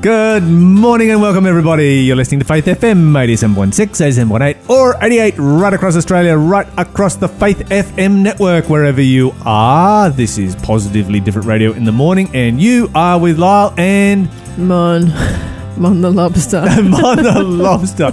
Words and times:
Good 0.00 0.44
morning 0.44 1.10
and 1.10 1.20
welcome, 1.20 1.44
everybody. 1.44 2.02
You're 2.02 2.14
listening 2.14 2.38
to 2.38 2.46
Faith 2.46 2.66
FM 2.66 3.10
87.6, 3.10 3.72
87.8, 3.72 4.70
or 4.70 4.94
88 5.02 5.34
right 5.38 5.72
across 5.72 5.96
Australia, 5.96 6.36
right 6.36 6.68
across 6.76 7.16
the 7.16 7.26
Faith 7.26 7.58
FM 7.68 8.22
network, 8.22 8.68
wherever 8.68 9.02
you 9.02 9.34
are. 9.44 10.08
This 10.08 10.38
is 10.38 10.54
Positively 10.54 11.18
Different 11.18 11.48
Radio 11.48 11.72
in 11.72 11.82
the 11.82 11.90
morning, 11.90 12.30
and 12.32 12.62
you 12.62 12.88
are 12.94 13.18
with 13.18 13.40
Lyle 13.40 13.74
and 13.76 14.30
Mon. 14.56 15.08
Mon 15.78 16.00
the 16.00 16.10
lobster. 16.10 16.60
Mon 16.82 17.16
the 17.22 17.42
lobster. 17.42 18.12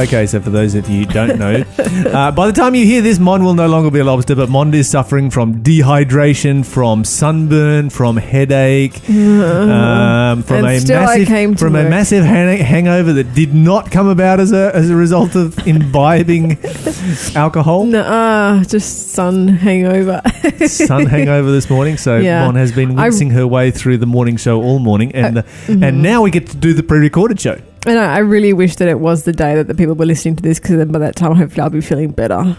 Okay, 0.00 0.26
so 0.26 0.40
for 0.40 0.50
those 0.50 0.74
of 0.74 0.88
you 0.88 1.00
who 1.00 1.12
don't 1.12 1.38
know, 1.38 1.64
uh, 2.12 2.30
by 2.32 2.46
the 2.46 2.52
time 2.52 2.74
you 2.74 2.84
hear 2.84 3.02
this, 3.02 3.18
Mon 3.18 3.44
will 3.44 3.54
no 3.54 3.68
longer 3.68 3.90
be 3.90 3.98
a 3.98 4.04
lobster, 4.04 4.34
but 4.34 4.48
Mon 4.48 4.72
is 4.72 4.88
suffering 4.88 5.30
from 5.30 5.62
dehydration, 5.62 6.64
from 6.64 7.04
sunburn, 7.04 7.90
from 7.90 8.16
headache, 8.16 8.96
um, 9.10 10.42
from 10.42 10.58
a 10.64 10.80
massive 10.86 11.58
from 11.58 11.76
a 11.76 11.88
massive 11.88 12.24
hang- 12.24 12.58
hangover 12.58 13.12
that 13.12 13.34
did 13.34 13.54
not 13.54 13.90
come 13.90 14.08
about 14.08 14.40
as 14.40 14.52
a 14.52 14.74
as 14.74 14.88
a 14.90 14.96
result 14.96 15.34
of 15.34 15.58
imbibing 15.66 16.58
alcohol. 17.34 17.84
Nuh-uh, 17.84 18.64
just 18.64 19.10
sun 19.12 19.48
hangover. 19.48 20.22
Sun 20.66 21.06
hangover 21.06 21.50
this 21.50 21.68
morning, 21.68 21.96
so 21.98 22.16
Yeah. 22.16 22.46
Mon 22.46 22.54
has 22.54 22.72
been 22.72 22.98
I- 22.98 23.04
wincing 23.04 23.30
her 23.30 23.46
way 23.46 23.70
through 23.70 23.98
the 23.98 24.06
morning 24.06 24.36
show 24.36 24.62
all 24.62 24.78
morning, 24.78 25.14
and 25.14 25.36
the, 25.36 25.42
mm-hmm. 25.42 25.82
and 25.82 26.02
now 26.02 26.22
we 26.22 26.30
get 26.30 26.46
to 26.48 26.56
do 26.56 26.77
the 26.78 26.82
pre-recorded 26.84 27.38
show. 27.40 27.60
and 27.86 27.98
I, 27.98 28.16
I 28.16 28.18
really 28.18 28.52
wish 28.52 28.76
that 28.76 28.88
it 28.88 29.00
was 29.00 29.24
the 29.24 29.32
day 29.32 29.54
that 29.56 29.66
the 29.66 29.74
people 29.74 29.94
were 29.94 30.06
listening 30.06 30.36
to 30.36 30.42
this 30.42 30.58
because 30.58 30.76
then 30.76 30.90
by 30.90 31.00
that 31.00 31.16
time, 31.16 31.34
hopefully, 31.34 31.60
I'll 31.60 31.70
be 31.70 31.80
feeling 31.80 32.10
better. 32.12 32.56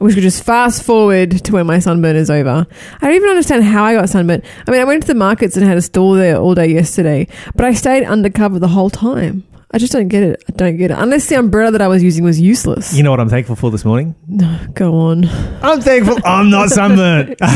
I 0.00 0.04
wish 0.04 0.12
we 0.12 0.14
could 0.14 0.22
just 0.22 0.42
fast 0.44 0.82
forward 0.84 1.44
to 1.44 1.52
when 1.52 1.66
my 1.66 1.78
sunburn 1.80 2.16
is 2.16 2.30
over. 2.30 2.66
I 3.00 3.06
don't 3.06 3.14
even 3.14 3.28
understand 3.30 3.64
how 3.64 3.84
I 3.84 3.94
got 3.94 4.08
sunburnt. 4.08 4.44
I 4.66 4.70
mean, 4.70 4.80
I 4.80 4.84
went 4.84 5.02
to 5.02 5.08
the 5.08 5.14
markets 5.14 5.56
and 5.56 5.66
had 5.66 5.76
a 5.76 5.82
stall 5.82 6.12
there 6.12 6.36
all 6.36 6.54
day 6.54 6.68
yesterday, 6.68 7.26
but 7.54 7.66
I 7.66 7.74
stayed 7.74 8.04
undercover 8.04 8.58
the 8.58 8.68
whole 8.68 8.90
time. 8.90 9.44
I 9.70 9.76
just 9.76 9.92
don't 9.92 10.08
get 10.08 10.22
it. 10.22 10.42
I 10.48 10.52
don't 10.52 10.78
get 10.78 10.90
it. 10.90 10.96
Unless 10.98 11.26
the 11.26 11.34
umbrella 11.36 11.70
that 11.72 11.82
I 11.82 11.88
was 11.88 12.02
using 12.02 12.24
was 12.24 12.40
useless. 12.40 12.94
You 12.94 13.02
know 13.02 13.10
what 13.10 13.20
I'm 13.20 13.28
thankful 13.28 13.54
for 13.54 13.70
this 13.70 13.84
morning? 13.84 14.14
No, 14.26 14.58
go 14.72 14.94
on. 14.94 15.26
I'm 15.62 15.82
thankful 15.82 16.16
I'm 16.24 16.48
not 16.48 16.70
sunburnt. 16.70 17.38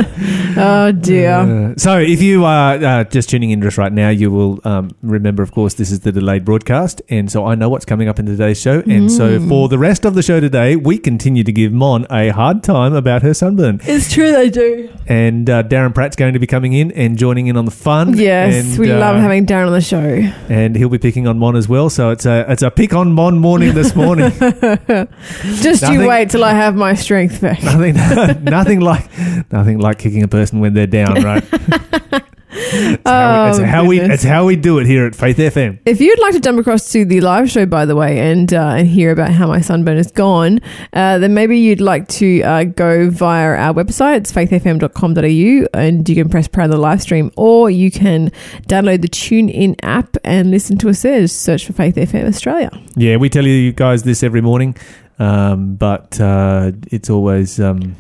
Oh 0.55 0.93
dear. 0.93 1.73
Uh, 1.73 1.75
so, 1.79 1.98
if 1.98 2.20
you 2.20 2.45
are 2.45 2.75
uh, 2.75 3.05
just 3.05 3.31
tuning 3.31 3.51
in 3.51 3.63
just 3.63 3.79
right 3.79 3.93
now, 3.93 4.11
you 4.11 4.31
will 4.31 4.61
um, 4.65 4.91
remember, 5.01 5.43
of 5.43 5.53
course, 5.53 5.75
this 5.75 5.91
is 5.91 6.01
the 6.01 6.13
delayed 6.13 6.45
broadcast. 6.45 7.01
And 7.09 7.33
so 7.33 7.47
I 7.47 7.55
know 7.55 7.70
what's 7.70 7.87
coming 7.87 8.07
up 8.09 8.19
in 8.19 8.27
today's 8.27 8.61
show. 8.61 8.81
And 8.87 9.11
so 9.11 9.23
Mm. 9.39 9.48
for 9.48 9.69
the 9.69 9.79
rest 9.79 10.05
of 10.05 10.15
the 10.15 10.23
show 10.23 10.41
today, 10.41 10.77
we 10.77 10.98
continue 10.98 11.43
to 11.45 11.53
give 11.53 11.73
Mon 11.73 12.07
a 12.11 12.29
hard 12.31 12.63
time 12.63 12.93
about 12.93 13.23
her 13.23 13.33
sunburn. 13.33 13.81
It's 13.85 14.13
true, 14.13 14.31
they 14.33 14.51
do. 14.51 14.91
And 15.07 15.48
uh, 15.48 15.63
Darren 15.63 15.95
Pratt's 15.95 16.17
going 16.17 16.35
to 16.35 16.39
be 16.39 16.47
coming 16.47 16.75
in 16.75 16.93
and 16.93 17.17
joining 17.17 17.47
in 17.47 17.57
on 17.57 17.65
the 17.65 17.70
fun. 17.70 18.17
Yes, 18.19 18.77
We 18.83 18.93
love 18.93 19.17
uh, 19.17 19.21
having 19.21 19.47
Darren 19.47 19.67
on 19.67 19.73
the 19.73 19.81
show. 19.81 19.99
And 20.49 20.77
he'll 20.77 20.89
be 20.89 20.99
picking 20.99 21.27
on 21.27 21.39
Mon 21.39 21.57
as 21.57 21.69
well. 21.69 21.89
So 21.91 22.11
it's 22.11 22.27
a 22.27 22.45
it's 22.51 22.63
a 22.63 22.71
pick 22.71 22.95
on 22.95 23.13
Mon 23.13 23.39
morning 23.39 23.75
this 23.75 23.95
morning. 23.95 24.31
Just 24.41 25.83
Nothing- 25.83 26.01
you 26.01 26.09
wait 26.09 26.31
till 26.31 26.45
I 26.45 26.53
have 26.53 26.75
my 26.75 26.95
strength 26.95 27.41
back. 27.41 27.63
nothing, 27.63 27.95
nothing 28.45 28.81
like 28.81 29.09
nothing 29.51 29.79
like 29.79 29.99
kicking 29.99 30.23
a 30.23 30.29
person 30.29 30.61
when 30.61 30.75
they're 30.75 30.87
down, 30.87 31.23
right? 31.23 31.45
It's 32.55 33.08
how, 33.08 33.45
we, 33.45 33.48
it's 33.50 33.58
Oh, 33.58 33.64
how 33.64 33.84
we 33.86 34.00
it's 34.00 34.22
how 34.22 34.45
we 34.47 34.56
do 34.56 34.78
it 34.78 34.86
here 34.86 35.06
at 35.06 35.14
Faith 35.14 35.39
FM. 35.39 35.78
If 35.86 36.00
you'd 36.00 36.19
like 36.20 36.34
to 36.34 36.41
jump 36.41 36.58
across 36.58 36.91
to 36.92 37.05
the 37.05 37.20
live 37.20 37.50
show, 37.50 37.64
by 37.67 37.86
the 37.86 37.97
way, 37.97 38.19
and 38.19 38.53
uh, 38.53 38.75
and 38.78 38.86
hear 38.86 39.11
about 39.11 39.31
how 39.33 39.47
my 39.47 39.61
sunburn 39.61 39.97
is 39.97 40.11
gone, 40.11 40.61
uh, 40.92 41.19
then 41.19 41.34
maybe 41.34 41.58
you'd 41.58 41.80
like 41.80 42.08
to 42.08 42.42
uh, 42.42 42.64
go 42.64 43.08
via 43.11 43.56
our 43.56 43.73
website. 43.75 44.19
It's 44.19 44.33
faithfm.com.au, 44.33 45.67
and 45.78 46.08
you 46.08 46.14
can 46.14 46.28
press 46.28 46.48
play 46.48 46.64
on 46.64 46.70
the 46.70 46.77
live 46.77 47.03
stream, 47.03 47.30
or 47.36 47.70
you 47.70 47.91
can 47.91 48.30
download 48.69 49.03
the 49.03 49.08
TuneIn 49.08 49.77
app 49.83 50.17
and 50.25 50.50
listen 50.50 50.78
to 50.78 50.89
us 50.91 51.03
there. 51.03 51.20
Just 51.20 51.41
search 51.42 51.67
for 51.67 51.73
Faith 51.73 51.95
FM 51.97 52.28
Australia. 52.28 52.70
Yeah, 52.97 53.17
we 53.17 53.28
tell 53.28 53.47
you 53.47 53.73
guys 53.73 54.03
this 54.03 54.23
every 54.23 54.41
morning, 54.42 54.77
um, 55.18 55.74
but 55.77 56.20
uh, 56.20 56.73
it's 56.91 57.08
always 57.11 57.58
um, 57.61 57.96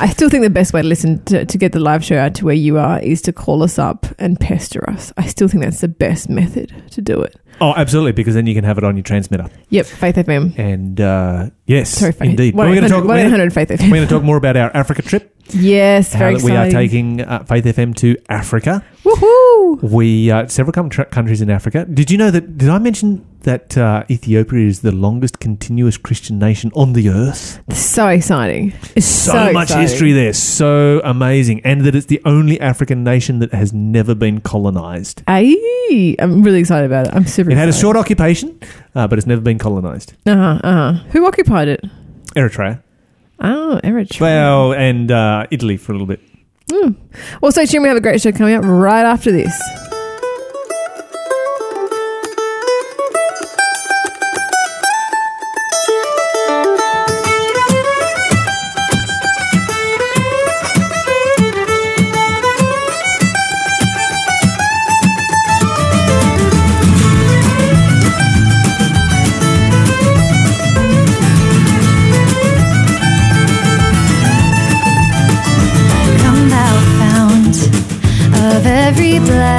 I 0.00 0.08
still 0.08 0.28
think 0.28 0.42
the 0.42 0.50
best 0.50 0.72
way 0.72 0.82
to 0.82 0.88
listen 0.88 1.22
to, 1.24 1.44
to 1.44 1.58
get 1.58 1.72
the 1.72 1.80
live 1.80 2.04
show 2.04 2.18
out 2.18 2.34
to 2.36 2.44
where 2.44 2.54
you 2.54 2.78
are 2.78 3.00
is 3.00 3.22
to 3.22 3.32
call 3.32 3.62
us 3.62 3.78
up 3.78 4.06
and 4.18 4.38
pester 4.38 4.88
us. 4.88 5.12
I 5.16 5.26
still 5.26 5.48
think 5.48 5.64
that's 5.64 5.80
the 5.80 5.88
best 5.88 6.28
method 6.28 6.74
to 6.92 7.02
do 7.02 7.20
it. 7.20 7.36
Oh, 7.60 7.74
absolutely, 7.76 8.12
because 8.12 8.34
then 8.34 8.46
you 8.46 8.54
can 8.54 8.64
have 8.64 8.78
it 8.78 8.84
on 8.84 8.96
your 8.96 9.02
transmitter. 9.02 9.48
Yep, 9.70 9.86
Faith 9.86 10.16
FM. 10.16 10.58
And 10.58 11.00
uh, 11.00 11.50
yes, 11.66 11.90
Sorry, 11.90 12.12
Faith. 12.12 12.30
indeed. 12.30 12.56
But 12.56 12.68
we're 12.68 12.74
going 12.76 12.82
to 12.84 12.88
talk. 12.88 13.04
We're 13.04 13.16
gonna- 13.16 13.30
hundred 13.30 13.52
Faith 13.52 13.70
we're 13.70 13.76
going 13.88 14.02
to 14.02 14.06
talk 14.06 14.22
more 14.22 14.36
about 14.36 14.56
our 14.56 14.74
Africa 14.76 15.02
trip. 15.02 15.32
Yes, 15.50 16.12
How 16.12 16.18
very 16.18 16.34
that 16.36 16.42
we 16.42 16.50
are 16.56 16.68
taking 16.68 17.20
uh, 17.20 17.44
Faith 17.44 17.64
FM 17.64 17.94
to 17.98 18.16
Africa. 18.28 18.84
Woohoo! 19.04 19.80
We 19.80 20.28
uh, 20.30 20.48
several 20.48 20.72
com- 20.72 20.90
tra- 20.90 21.04
countries 21.06 21.40
in 21.40 21.50
Africa. 21.50 21.84
Did 21.84 22.10
you 22.10 22.18
know 22.18 22.32
that? 22.32 22.58
Did 22.58 22.68
I 22.68 22.78
mention 22.78 23.24
that 23.42 23.78
uh, 23.78 24.02
Ethiopia 24.10 24.66
is 24.66 24.80
the 24.80 24.90
longest 24.90 25.38
continuous 25.38 25.96
Christian 25.98 26.40
nation 26.40 26.72
on 26.74 26.94
the 26.94 27.08
earth? 27.10 27.60
So 27.72 28.08
exciting. 28.08 28.72
It's 28.96 29.06
So, 29.06 29.30
so, 29.32 29.52
much 29.52 29.68
exciting. 29.68 29.82
history 29.88 30.12
there, 30.12 30.32
so 30.32 31.00
amazing, 31.04 31.60
and 31.64 31.82
that 31.82 31.94
it's 31.94 32.06
the 32.06 32.20
only 32.24 32.60
African 32.60 33.04
nation 33.04 33.38
that 33.38 33.52
has 33.54 33.72
never 33.72 34.16
been 34.16 34.40
colonized. 34.40 35.22
Aye, 35.28 36.16
I'm 36.18 36.42
really 36.42 36.58
excited 36.58 36.86
about 36.86 37.06
it. 37.06 37.14
I'm 37.14 37.24
super 37.26 37.45
It 37.50 37.56
had 37.56 37.68
a 37.68 37.72
short 37.72 37.96
occupation, 37.96 38.58
uh, 38.94 39.06
but 39.08 39.18
it's 39.18 39.26
never 39.26 39.40
been 39.40 39.58
colonized. 39.58 40.14
Uh-huh, 40.26 40.58
uh-huh. 40.62 40.92
Who 41.10 41.26
occupied 41.26 41.68
it? 41.68 41.84
Eritrea, 42.34 42.82
Oh, 43.40 43.80
Eritrea. 43.84 44.20
well, 44.20 44.72
and 44.74 45.10
uh, 45.10 45.46
Italy 45.50 45.76
for 45.76 45.92
a 45.92 45.94
little 45.94 46.06
bit. 46.06 46.20
Well, 47.40 47.52
stay 47.52 47.66
tuned. 47.66 47.82
We 47.82 47.88
have 47.88 47.96
a 47.96 48.00
great 48.00 48.20
show 48.20 48.32
coming 48.32 48.54
up 48.54 48.64
right 48.64 49.04
after 49.04 49.30
this. 49.32 49.52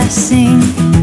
Every 0.10 0.97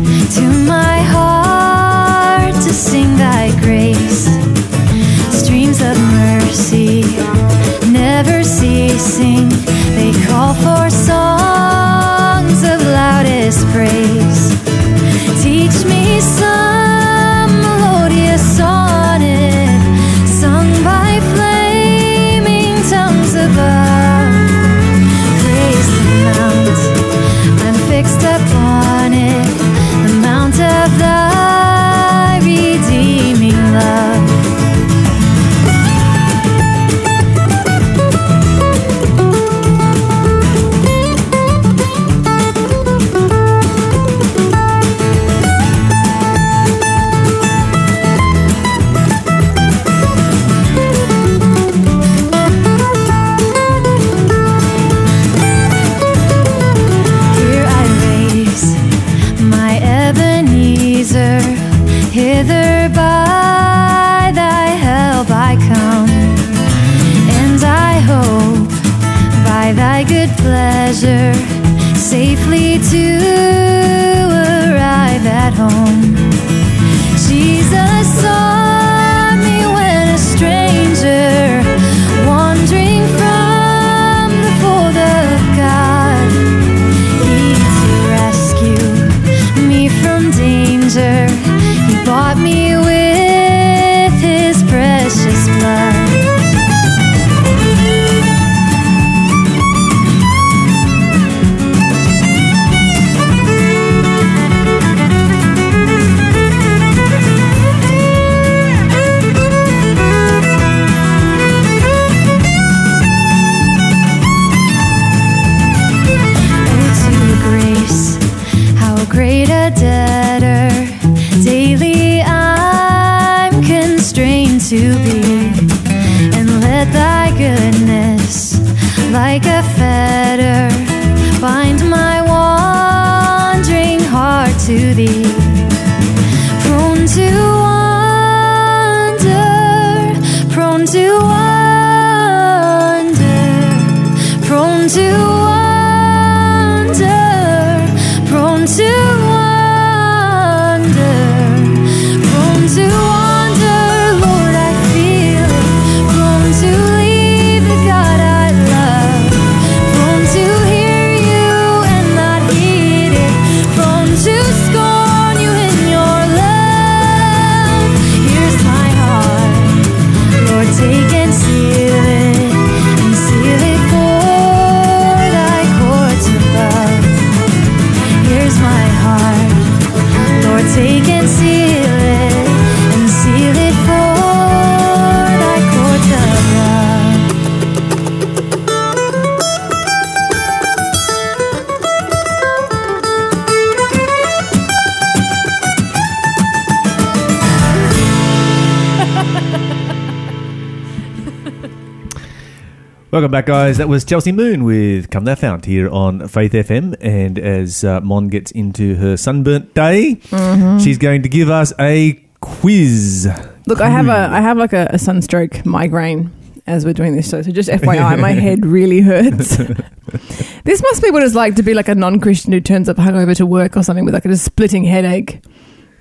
Guys. 203.47 203.79
That 203.79 203.89
was 203.89 204.05
Chelsea 204.05 204.33
Moon 204.33 204.65
with 204.65 205.11
Come 205.11 205.25
Thou 205.25 205.35
Fount 205.35 205.67
here 205.67 205.89
on 205.91 206.27
Faith 206.29 206.53
FM. 206.53 206.97
And 207.01 207.39
as 207.39 207.85
uh, 207.85 208.01
Mon 208.01 208.29
gets 208.29 208.51
into 208.51 208.95
her 208.97 209.17
sunburnt 209.17 209.75
day, 209.75 210.17
Mm-hmm. 210.31 210.79
she's 210.79 210.99
going 210.99 211.23
to 211.23 211.29
give 211.29 211.51
us 211.51 211.73
a 211.79 212.15
quiz. 212.41 213.29
Look, 213.67 213.81
I 213.81 213.89
have 213.89 214.09
a 214.09 214.13
I 214.35 214.41
have 214.41 214.57
like 214.57 214.73
a, 214.73 214.87
a 214.91 214.99
sunstroke 214.99 215.65
migraine 215.67 216.31
as 216.67 216.85
we're 216.85 216.95
doing 216.95 217.15
this 217.17 217.29
show. 217.29 217.43
So 217.43 217.51
just 217.51 217.69
FYI, 217.69 218.19
my 218.19 218.31
head 218.47 218.65
really 218.65 219.01
hurts. 219.01 219.57
this 220.65 220.83
must 220.83 221.03
be 221.03 221.11
what 221.11 221.23
it's 221.23 221.35
like 221.35 221.57
to 221.57 221.63
be 221.63 221.75
like 221.75 221.89
a 221.89 221.95
non-Christian 221.95 222.53
who 222.53 222.61
turns 222.61 222.89
up 222.89 222.97
hungover 222.97 223.37
to 223.37 223.47
work 223.47 223.77
or 223.77 223.83
something 223.83 224.05
with 224.05 224.15
like 224.15 224.25
a 224.25 224.37
splitting 224.37 224.85
headache. 224.85 225.43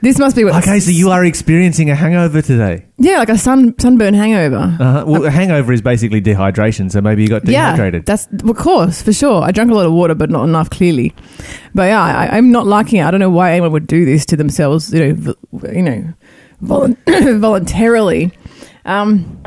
This 0.03 0.19
must 0.19 0.35
be 0.35 0.43
what. 0.43 0.53
Okay, 0.61 0.81
so 0.81 0.91
you 0.91 1.11
are 1.11 1.23
experiencing 1.23 1.89
a 1.89 1.95
hangover 1.95 2.41
today. 2.41 2.85
yeah, 2.97 3.19
like 3.19 3.29
a 3.29 3.37
sun 3.37 3.73
sunburn 3.79 4.13
hangover. 4.13 4.75
Uh-huh. 4.77 5.05
Well, 5.07 5.23
a 5.23 5.29
hangover 5.29 5.71
is 5.71 5.81
basically 5.81 6.21
dehydration, 6.21 6.91
so 6.91 6.99
maybe 6.99 7.21
you 7.21 7.29
got 7.29 7.45
dehydrated. 7.45 8.01
Yeah, 8.01 8.03
that's 8.17 8.27
of 8.43 8.57
course 8.57 9.01
for 9.01 9.13
sure. 9.13 9.41
I 9.41 9.51
drank 9.51 9.71
a 9.71 9.73
lot 9.73 9.85
of 9.85 9.93
water, 9.93 10.13
but 10.13 10.29
not 10.29 10.43
enough 10.43 10.69
clearly. 10.69 11.15
But 11.73 11.83
yeah, 11.83 12.01
I, 12.03 12.35
I'm 12.35 12.51
not 12.51 12.67
liking 12.67 12.99
it. 12.99 13.05
I 13.05 13.11
don't 13.11 13.21
know 13.21 13.29
why 13.29 13.53
anyone 13.53 13.71
would 13.71 13.87
do 13.87 14.03
this 14.03 14.25
to 14.25 14.35
themselves. 14.35 14.93
You 14.93 15.13
know, 15.13 15.35
you 15.71 15.81
know, 15.81 16.13
volun- 16.61 17.39
voluntarily. 17.39 18.33
Um, 18.83 19.41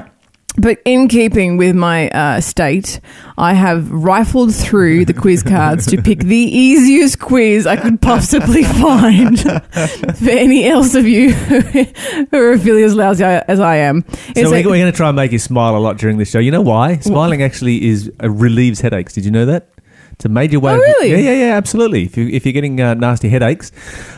but 0.58 0.78
in 0.84 1.08
keeping 1.08 1.56
with 1.56 1.74
my 1.74 2.08
uh, 2.10 2.40
state, 2.40 3.00
I 3.38 3.54
have 3.54 3.90
rifled 3.90 4.54
through 4.54 5.04
the 5.04 5.14
quiz 5.14 5.42
cards 5.54 5.86
to 5.86 6.00
pick 6.02 6.20
the 6.20 6.36
easiest 6.36 7.18
quiz 7.18 7.66
I 7.66 7.76
could 7.76 8.00
possibly 8.00 8.62
find 8.82 9.38
for 9.40 10.30
any 10.30 10.66
else 10.66 10.94
of 10.94 11.06
you 11.06 11.32
who 11.32 12.36
are 12.36 12.58
feeling 12.58 12.84
as 12.84 12.94
lousy 12.94 13.24
as 13.24 13.60
I 13.60 13.76
am. 13.76 14.04
so 14.08 14.16
we're, 14.36 14.48
like- 14.48 14.64
we're 14.66 14.78
going 14.78 14.90
to 14.92 14.96
try 14.96 15.08
and 15.08 15.16
make 15.16 15.32
you 15.32 15.38
smile 15.38 15.76
a 15.76 15.78
lot 15.78 15.98
during 15.98 16.18
this 16.18 16.30
show. 16.30 16.38
You 16.38 16.50
know 16.50 16.62
why? 16.62 16.98
Smiling 16.98 17.42
actually 17.42 17.86
is 17.86 18.10
uh, 18.22 18.30
relieves 18.30 18.80
headaches. 18.80 19.12
Did 19.12 19.24
you 19.24 19.30
know 19.30 19.46
that? 19.46 19.68
It's 20.16 20.24
a 20.24 20.30
major 20.30 20.58
way. 20.58 20.72
Oh, 20.72 20.76
of- 20.76 20.80
really? 20.80 21.10
yeah, 21.10 21.18
yeah, 21.18 21.32
yeah, 21.48 21.56
absolutely. 21.56 22.04
If 22.04 22.16
you 22.16 22.26
if 22.28 22.46
you're 22.46 22.54
getting 22.54 22.80
uh, 22.80 22.94
nasty 22.94 23.28
headaches, 23.28 23.70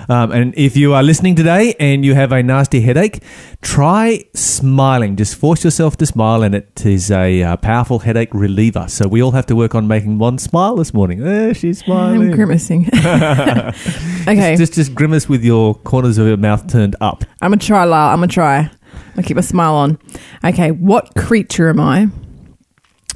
um, 0.09 0.31
and 0.31 0.55
if 0.57 0.77
you 0.77 0.95
are 0.95 1.03
listening 1.03 1.35
today 1.35 1.75
and 1.81 2.05
you 2.05 2.15
have 2.15 2.31
a 2.31 2.41
nasty 2.41 2.81
headache, 2.81 3.21
try 3.63 4.23
smiling. 4.33 5.17
Just 5.17 5.35
force 5.35 5.65
yourself 5.65 5.97
to 5.97 6.07
smile, 6.07 6.45
and 6.45 6.55
it 6.55 6.87
is 6.87 7.11
a 7.11 7.43
uh, 7.43 7.57
powerful 7.57 7.99
headache 7.99 8.33
reliever. 8.33 8.87
So 8.87 9.09
we 9.09 9.21
all 9.21 9.33
have 9.33 9.47
to 9.47 9.57
work 9.57 9.75
on 9.75 9.89
making 9.89 10.21
one 10.21 10.39
smile 10.39 10.77
this 10.77 10.95
morning. 10.95 11.27
Eh, 11.27 11.53
she's 11.53 11.79
smiling. 11.85 12.31
I'm 12.31 12.31
grimacing. 12.31 12.87
okay, 12.95 14.55
Just 14.57 14.75
just 14.75 14.95
grimace 14.95 15.29
with 15.29 15.43
your 15.43 15.75
corners 15.75 16.17
of 16.17 16.29
your 16.29 16.37
mouth 16.37 16.69
turned 16.71 16.95
up. 17.01 17.25
I'm 17.43 17.51
gonna 17.51 17.57
try, 17.61 17.83
Lyle. 17.83 18.11
I'm 18.13 18.21
gonna 18.21 18.29
try. 18.29 18.71
I'll 19.17 19.25
keep 19.25 19.37
a 19.37 19.43
smile 19.43 19.75
on. 19.75 19.99
Okay, 20.45 20.71
what 20.71 21.17
creature 21.17 21.69
am 21.71 21.81
I? 21.81 22.07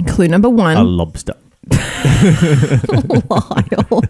Clue 0.08 0.26
number 0.26 0.49
one. 0.50 0.76
A 0.76 0.82
lobster. 0.82 1.34
Lyle. 3.31 4.03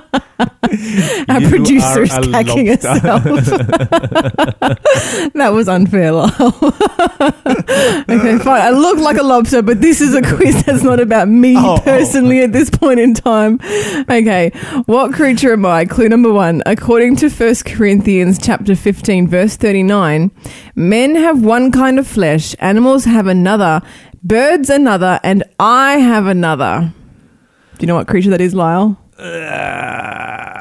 Our 1.28 1.40
You 1.40 1.48
producer 1.48 2.02
is 2.02 2.12
a 2.12 2.20
cacking 2.30 2.66
herself. 2.66 3.02
that 5.34 5.50
was 5.52 5.68
unfair, 5.68 6.12
Lyle. 6.12 6.30
okay, 8.08 8.38
fine. 8.38 8.60
I 8.60 8.70
look 8.70 8.98
like 8.98 9.16
a 9.16 9.22
lobster, 9.22 9.62
but 9.62 9.80
this 9.80 10.00
is 10.00 10.14
a 10.14 10.20
quiz 10.22 10.64
that's 10.64 10.82
not 10.82 11.00
about 11.00 11.28
me 11.28 11.54
Oh, 11.56 11.76
oh. 11.76 11.80
personally 11.82 12.42
at 12.42 12.52
this 12.52 12.68
point 12.68 13.00
in 13.00 13.14
time. 13.14 13.58
Okay, 14.10 14.50
what 14.86 15.14
creature 15.14 15.52
am 15.54 15.64
I? 15.64 15.86
Clue 15.86 16.08
number 16.08 16.32
one. 16.32 16.62
According 16.66 17.16
to 17.16 17.30
1 17.30 17.54
Corinthians 17.64 18.38
chapter 18.40 18.76
15, 18.76 19.28
verse 19.28 19.56
39, 19.56 20.30
men 20.74 21.14
have 21.16 21.42
one 21.42 21.72
kind 21.72 21.98
of 21.98 22.06
flesh, 22.06 22.54
animals 22.58 23.04
have 23.06 23.26
another, 23.26 23.80
birds 24.22 24.68
another, 24.68 25.18
and 25.22 25.44
I 25.58 25.94
have 25.98 26.26
another. 26.26 26.92
Do 27.78 27.82
you 27.82 27.86
know 27.86 27.94
what 27.94 28.08
creature 28.08 28.30
that 28.30 28.40
is, 28.40 28.54
Lyle? 28.54 28.98
Uh, 29.18 30.55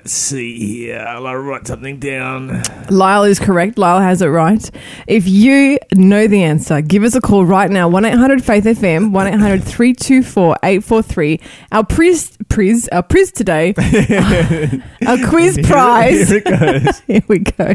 let's 0.00 0.12
see 0.12 0.58
here. 0.58 0.98
I'll 0.98 1.22
write 1.36 1.66
something 1.66 1.98
down. 1.98 2.62
Lyle 2.88 3.24
is 3.24 3.38
correct. 3.38 3.76
Lyle 3.76 4.00
has 4.00 4.22
it 4.22 4.28
right. 4.28 4.70
If 5.06 5.28
you 5.28 5.78
know 5.94 6.26
the 6.26 6.42
answer, 6.42 6.80
give 6.80 7.02
us 7.02 7.14
a 7.14 7.20
call 7.20 7.44
right 7.44 7.70
now. 7.70 7.86
1 7.88 8.04
800 8.06 8.42
Faith 8.42 8.64
FM, 8.64 9.12
1 9.12 9.26
800 9.26 9.62
324 9.62 10.56
843. 10.62 11.40
Our 11.72 11.84
priz, 11.84 12.32
priz, 12.48 12.88
our 12.92 13.02
priz 13.02 13.30
today, 13.30 13.74
our 15.06 15.18
quiz 15.28 15.58
prize. 15.64 16.30
Here 16.30 16.38
it 16.38 16.44
goes. 16.84 17.00
Here 17.06 17.22
we 17.28 17.38
go. 17.40 17.74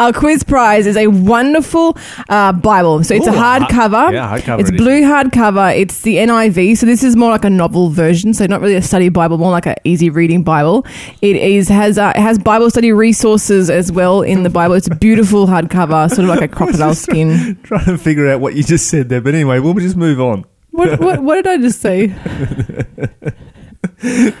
Our 0.00 0.12
quiz 0.12 0.42
prize 0.42 0.86
is 0.88 0.96
a 0.96 1.06
wonderful 1.06 1.96
uh, 2.28 2.52
Bible. 2.52 3.04
So 3.04 3.14
it's 3.14 3.28
Ooh, 3.28 3.30
a 3.30 3.34
hardcover. 3.34 4.12
yeah, 4.12 4.36
hardcover 4.38 4.60
It's 4.60 4.70
edition. 4.70 4.84
blue 4.84 5.02
hardcover. 5.02 5.78
It's 5.78 6.00
the 6.00 6.16
NIV. 6.16 6.76
So 6.78 6.86
this 6.86 7.04
is 7.04 7.14
more 7.14 7.30
like 7.30 7.44
a 7.44 7.50
novel 7.50 7.90
version. 7.90 8.34
So 8.34 8.46
not 8.46 8.60
really 8.60 8.74
a 8.74 8.82
study 8.82 9.08
Bible, 9.08 9.38
more 9.38 9.52
like 9.52 9.66
an 9.66 9.76
easy 9.84 10.10
reading 10.10 10.42
Bible. 10.42 10.84
It 11.22 11.36
is 11.36 11.59
has 11.68 11.98
uh, 11.98 12.12
has 12.16 12.38
Bible 12.38 12.70
study 12.70 12.92
resources 12.92 13.68
as 13.70 13.90
well 13.92 14.22
in 14.22 14.42
the 14.42 14.50
Bible. 14.50 14.74
It's 14.74 14.86
a 14.86 14.94
beautiful 14.94 15.46
hardcover, 15.46 16.08
sort 16.08 16.20
of 16.20 16.26
like 16.28 16.42
a 16.42 16.48
crocodile 16.56 16.94
skin. 16.94 17.58
Trying 17.62 17.84
to 17.86 17.98
figure 17.98 18.28
out 18.28 18.40
what 18.40 18.54
you 18.54 18.62
just 18.62 18.88
said 18.88 19.08
there, 19.08 19.20
but 19.20 19.34
anyway, 19.34 19.58
we'll 19.58 19.74
just 19.74 19.96
move 19.96 20.20
on. 20.20 20.44
What, 20.70 21.00
what, 21.00 21.22
what 21.22 21.34
did 21.34 21.46
I 21.48 21.56
just 21.58 21.80
say? 21.80 22.06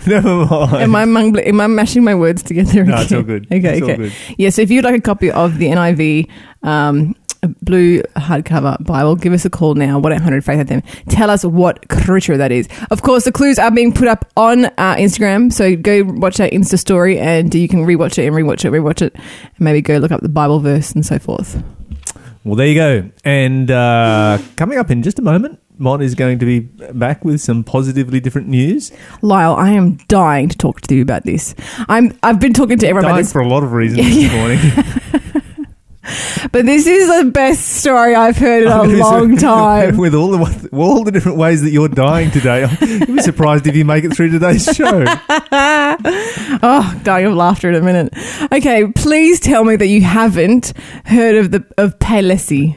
Never 0.06 0.46
mind. 0.46 0.74
Am 0.76 0.94
I 0.96 1.04
mungling, 1.04 1.46
am 1.46 1.60
I 1.60 1.66
mashing 1.66 2.04
my 2.04 2.14
words 2.14 2.42
together? 2.42 2.84
No, 2.84 2.92
again? 2.94 3.02
it's 3.02 3.12
all 3.12 3.22
good. 3.22 3.46
Okay, 3.46 3.58
It's 3.78 3.82
all 3.82 3.90
okay. 3.90 3.96
good. 3.96 4.12
Yeah, 4.38 4.50
so 4.50 4.62
if 4.62 4.70
you'd 4.70 4.84
like 4.84 4.94
a 4.94 5.00
copy 5.00 5.30
of 5.30 5.58
the 5.58 5.66
NIV 5.66 6.28
um, 6.62 7.14
a 7.42 7.48
blue 7.48 8.02
hardcover 8.16 8.82
Bible, 8.84 9.16
give 9.16 9.32
us 9.32 9.44
a 9.44 9.50
call 9.50 9.74
now. 9.74 9.98
One 9.98 10.12
eight 10.12 10.20
hundred 10.20 10.44
Faith 10.44 10.66
FM. 10.66 10.84
Tell 11.08 11.30
us 11.30 11.44
what 11.44 11.88
creature 11.88 12.36
that 12.36 12.52
is. 12.52 12.68
Of 12.90 13.02
course, 13.02 13.24
the 13.24 13.32
clues 13.32 13.58
are 13.58 13.70
being 13.70 13.92
put 13.92 14.08
up 14.08 14.30
on 14.36 14.66
uh, 14.66 14.96
Instagram, 14.96 15.52
so 15.52 15.76
go 15.76 16.04
watch 16.04 16.40
our 16.40 16.48
Insta 16.48 16.78
story, 16.78 17.18
and 17.18 17.54
you 17.54 17.68
can 17.68 17.80
rewatch 17.80 18.18
it 18.18 18.26
and 18.26 18.34
rewatch 18.34 18.64
it, 18.64 18.72
rewatch 18.72 19.02
it, 19.02 19.14
and 19.14 19.60
maybe 19.60 19.80
go 19.80 19.96
look 19.98 20.10
up 20.10 20.20
the 20.20 20.28
Bible 20.28 20.60
verse 20.60 20.92
and 20.92 21.04
so 21.04 21.18
forth. 21.18 21.62
Well, 22.44 22.56
there 22.56 22.66
you 22.66 22.74
go. 22.74 23.10
And 23.24 23.70
uh, 23.70 24.38
coming 24.56 24.78
up 24.78 24.90
in 24.90 25.02
just 25.02 25.18
a 25.18 25.22
moment, 25.22 25.60
Mon 25.76 26.00
is 26.02 26.14
going 26.14 26.38
to 26.38 26.46
be 26.46 26.60
back 26.60 27.24
with 27.24 27.40
some 27.40 27.64
positively 27.64 28.20
different 28.20 28.48
news. 28.48 28.92
Lyle, 29.22 29.54
I 29.54 29.70
am 29.70 29.96
dying 30.08 30.48
to 30.48 30.56
talk 30.56 30.80
to 30.82 30.94
you 30.94 31.02
about 31.02 31.24
this. 31.24 31.54
I'm. 31.88 32.18
I've 32.22 32.38
been 32.38 32.52
talking 32.52 32.78
to 32.78 32.86
everyone 32.86 33.10
about 33.10 33.16
this 33.18 33.32
for 33.32 33.40
a 33.40 33.48
lot 33.48 33.62
of 33.62 33.72
reasons 33.72 34.06
this 34.06 34.32
morning. 34.32 34.58
But 36.52 36.64
this 36.64 36.86
is 36.86 37.08
the 37.24 37.30
best 37.30 37.62
story 37.62 38.14
I've 38.14 38.36
heard 38.38 38.62
in 38.62 38.68
a 38.72 38.82
long 39.04 39.36
time. 39.52 39.98
with 39.98 40.14
all 40.14 40.30
the 40.30 40.68
all 40.72 41.04
the 41.04 41.12
different 41.12 41.36
ways 41.36 41.60
that 41.62 41.70
you're 41.70 41.88
dying 41.88 42.30
today, 42.30 42.64
I'd 42.80 43.06
be 43.06 43.18
surprised 43.20 43.66
if 43.66 43.76
you 43.76 43.84
make 43.84 44.04
it 44.04 44.14
through 44.14 44.30
today's 44.30 44.64
show. 44.64 45.04
oh, 46.62 47.00
dying 47.04 47.26
of 47.26 47.34
laughter 47.34 47.68
in 47.68 47.74
a 47.74 47.82
minute. 47.82 48.14
Okay, 48.50 48.86
please 48.94 49.40
tell 49.40 49.64
me 49.64 49.76
that 49.76 49.88
you 49.88 50.00
haven't 50.00 50.72
heard 51.04 51.36
of 51.36 51.50
the 51.50 51.64
of 51.76 51.98
Palessi. 51.98 52.76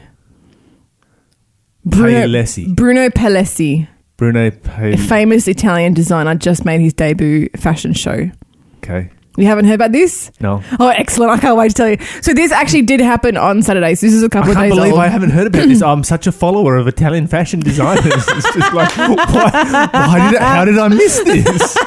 Palessi. 1.88 2.74
Bruno 2.74 3.08
Palessi, 3.10 3.88
Bruno 4.16 4.46
a 4.48 4.50
Palessi. 4.50 5.08
famous 5.08 5.48
Italian 5.48 5.92
designer, 5.94 6.34
just 6.34 6.64
made 6.64 6.80
his 6.80 6.92
debut 6.94 7.48
fashion 7.56 7.92
show. 7.92 8.30
Okay. 8.78 9.10
You 9.36 9.46
haven't 9.46 9.64
heard 9.64 9.74
about 9.74 9.90
this? 9.90 10.30
No. 10.40 10.62
Oh, 10.78 10.88
excellent! 10.88 11.32
I 11.32 11.38
can't 11.38 11.56
wait 11.56 11.70
to 11.70 11.74
tell 11.74 11.90
you. 11.90 11.96
So 12.22 12.32
this 12.32 12.52
actually 12.52 12.82
did 12.82 13.00
happen 13.00 13.36
on 13.36 13.62
Saturday. 13.62 13.96
So 13.96 14.06
this 14.06 14.14
is 14.14 14.22
a 14.22 14.28
couple 14.28 14.52
of 14.52 14.56
days 14.56 14.56
ago. 14.56 14.64
I 14.64 14.68
can't 14.68 14.70
days 14.70 14.78
believe 14.78 14.92
old. 14.92 15.02
I 15.02 15.08
haven't 15.08 15.30
heard 15.30 15.46
about 15.48 15.66
this. 15.66 15.82
I'm 15.82 16.04
such 16.04 16.28
a 16.28 16.32
follower 16.32 16.76
of 16.76 16.86
Italian 16.86 17.26
fashion 17.26 17.58
designers. 17.58 18.06
It's 18.28 18.54
just 18.54 18.72
like, 18.72 18.96
why, 18.96 19.16
why 19.16 20.30
did 20.30 20.40
I, 20.40 20.54
how 20.54 20.64
did 20.64 20.78
I 20.78 20.88
miss 20.88 21.20
this? 21.24 21.76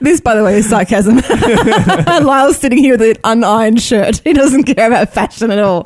This, 0.00 0.20
by 0.20 0.36
the 0.36 0.44
way, 0.44 0.58
is 0.58 0.68
sarcasm. 0.68 1.16
Lyle's 2.24 2.58
sitting 2.58 2.78
here 2.78 2.96
with 2.96 3.16
an 3.24 3.40
unironed 3.42 3.80
shirt. 3.80 4.20
He 4.22 4.32
doesn't 4.32 4.64
care 4.64 4.86
about 4.86 5.12
fashion 5.12 5.50
at 5.50 5.58
all. 5.58 5.82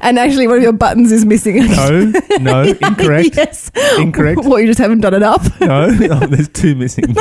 and 0.00 0.18
actually, 0.18 0.46
one 0.46 0.58
of 0.58 0.62
your 0.62 0.72
buttons 0.72 1.10
is 1.10 1.24
missing. 1.24 1.56
No, 1.56 2.12
no, 2.40 2.62
incorrect. 2.62 3.36
yes. 3.36 3.70
Incorrect. 3.98 4.44
What, 4.44 4.58
you 4.58 4.66
just 4.68 4.78
haven't 4.78 5.00
done 5.00 5.14
it 5.14 5.22
up? 5.24 5.42
No, 5.60 5.88
oh, 5.90 6.26
there's 6.26 6.48
two 6.48 6.76
missing. 6.76 7.16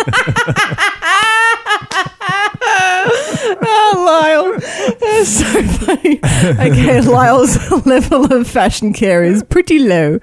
oh, 3.63 4.00
Lyle. 4.11 4.59
That's 4.99 5.29
so 5.29 5.63
funny. 5.85 6.19
Okay, 6.23 7.01
Lyle's 7.01 7.57
level 7.85 8.31
of 8.33 8.47
fashion 8.47 8.93
care 8.93 9.23
is 9.23 9.43
pretty 9.43 9.79
low. 9.79 10.19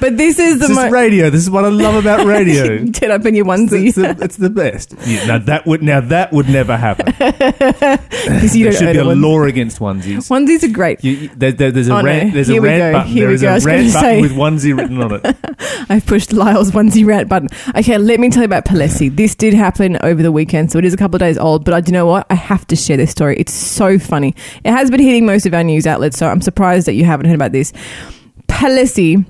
But 0.00 0.16
this 0.16 0.38
is 0.38 0.54
the 0.54 0.60
This 0.66 0.70
is 0.70 0.76
most. 0.76 0.92
radio. 0.92 1.30
This 1.30 1.42
is 1.42 1.50
what 1.50 1.64
I 1.64 1.68
love 1.68 1.94
about 1.94 2.26
radio. 2.36 2.84
Get 2.86 3.10
up 3.10 3.26
in 3.26 3.34
your 3.34 3.46
It's 3.52 3.72
onesie. 3.72 3.94
the, 3.94 4.24
it's 4.24 4.36
the 4.36 4.50
best. 4.50 4.94
Yeah, 5.06 5.26
now 5.26 5.38
that 5.38 5.66
would 5.66 5.82
now 5.82 6.00
that 6.00 6.32
would 6.32 6.48
never 6.48 6.76
happen. 6.76 7.12
Because 8.26 8.56
you 8.56 8.64
there 8.64 8.72
should 8.72 8.92
be 8.92 8.98
a 8.98 9.04
law 9.04 9.42
against 9.44 9.78
onesies. 9.78 10.28
Onesies 10.30 10.62
are 10.68 10.72
great. 10.72 11.02
You, 11.04 11.12
you- 11.12 11.28
there, 11.36 11.52
there- 11.52 11.70
there's 11.70 11.88
a 11.88 11.92
Oh, 11.96 12.00
no. 12.00 12.30
There's 12.30 12.48
Here 12.48 12.58
a 12.60 12.62
rant 12.64 12.92
button. 12.94 13.08
Here 13.12 13.22
There 13.24 13.30
we 13.30 13.38
go. 13.38 13.48
I 13.48 13.56
a 13.56 13.60
rant 13.60 13.92
button 13.92 14.00
say- 14.02 14.20
with 14.20 14.32
onesie 14.32 14.76
written 14.76 15.00
on 15.02 15.20
it. 15.22 15.36
I've 15.88 16.04
pushed 16.06 16.32
Lyle's 16.32 16.70
onesie 16.72 17.06
rant 17.06 17.28
button. 17.28 17.48
Okay, 17.76 17.96
let 17.98 18.18
me 18.20 18.28
tell 18.30 18.42
you 18.42 18.46
about 18.46 18.64
Palessi. 18.64 19.14
This 19.14 19.34
did 19.34 19.54
happen 19.54 19.96
over 20.02 20.22
the 20.22 20.32
weekend, 20.32 20.72
so 20.72 20.78
it 20.78 20.84
is 20.84 20.92
a 20.94 20.96
couple 20.96 21.16
of 21.16 21.20
days 21.20 21.38
old, 21.38 21.64
but 21.64 21.74
I, 21.74 21.80
do 21.80 21.90
you 21.90 21.92
know 21.92 22.06
what? 22.06 22.26
I 22.30 22.34
have 22.34 22.66
to 22.68 22.76
share 22.76 22.96
this 22.96 23.10
story. 23.10 23.25
It's 23.30 23.52
so 23.52 23.98
funny. 23.98 24.34
It 24.64 24.70
has 24.72 24.90
been 24.90 25.00
hitting 25.00 25.26
most 25.26 25.46
of 25.46 25.54
our 25.54 25.64
news 25.64 25.86
outlets, 25.86 26.16
so 26.18 26.28
I'm 26.28 26.40
surprised 26.40 26.86
that 26.86 26.94
you 26.94 27.04
haven't 27.04 27.26
heard 27.26 27.34
about 27.34 27.52
this. 27.52 27.72
Palessi, 28.48 29.24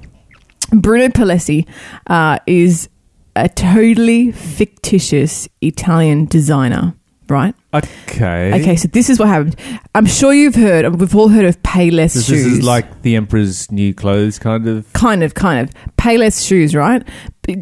Bruno 0.73 1.09
Palessi, 1.09 1.67
uh, 2.09 2.39
is 2.47 2.89
a 3.35 3.49
totally 3.49 4.33
fictitious 4.33 5.49
Italian 5.61 6.27
designer, 6.27 6.95
right? 7.29 7.55
Okay. 7.75 8.61
Okay, 8.63 8.77
so 8.77 8.89
this 8.89 9.11
is 9.11 9.19
what 9.19 9.29
happened. 9.29 9.57
I'm 9.95 10.07
sure 10.07 10.33
you've 10.33 10.55
heard, 10.55 10.99
we've 10.99 11.15
all 11.15 11.29
heard 11.29 11.45
of 11.45 11.63
Payless 11.63 12.15
This, 12.15 12.27
shoes. 12.27 12.45
this 12.45 12.53
is 12.55 12.63
like 12.63 13.03
the 13.03 13.17
Emperor's 13.17 13.71
new 13.71 13.93
clothes, 13.95 14.39
kind 14.39 14.67
of. 14.67 14.91
Kind 14.95 15.23
of, 15.23 15.35
kind 15.35 15.69
of. 15.69 15.75
Payless 15.99 16.47
shoes, 16.47 16.75
right? 16.75 17.03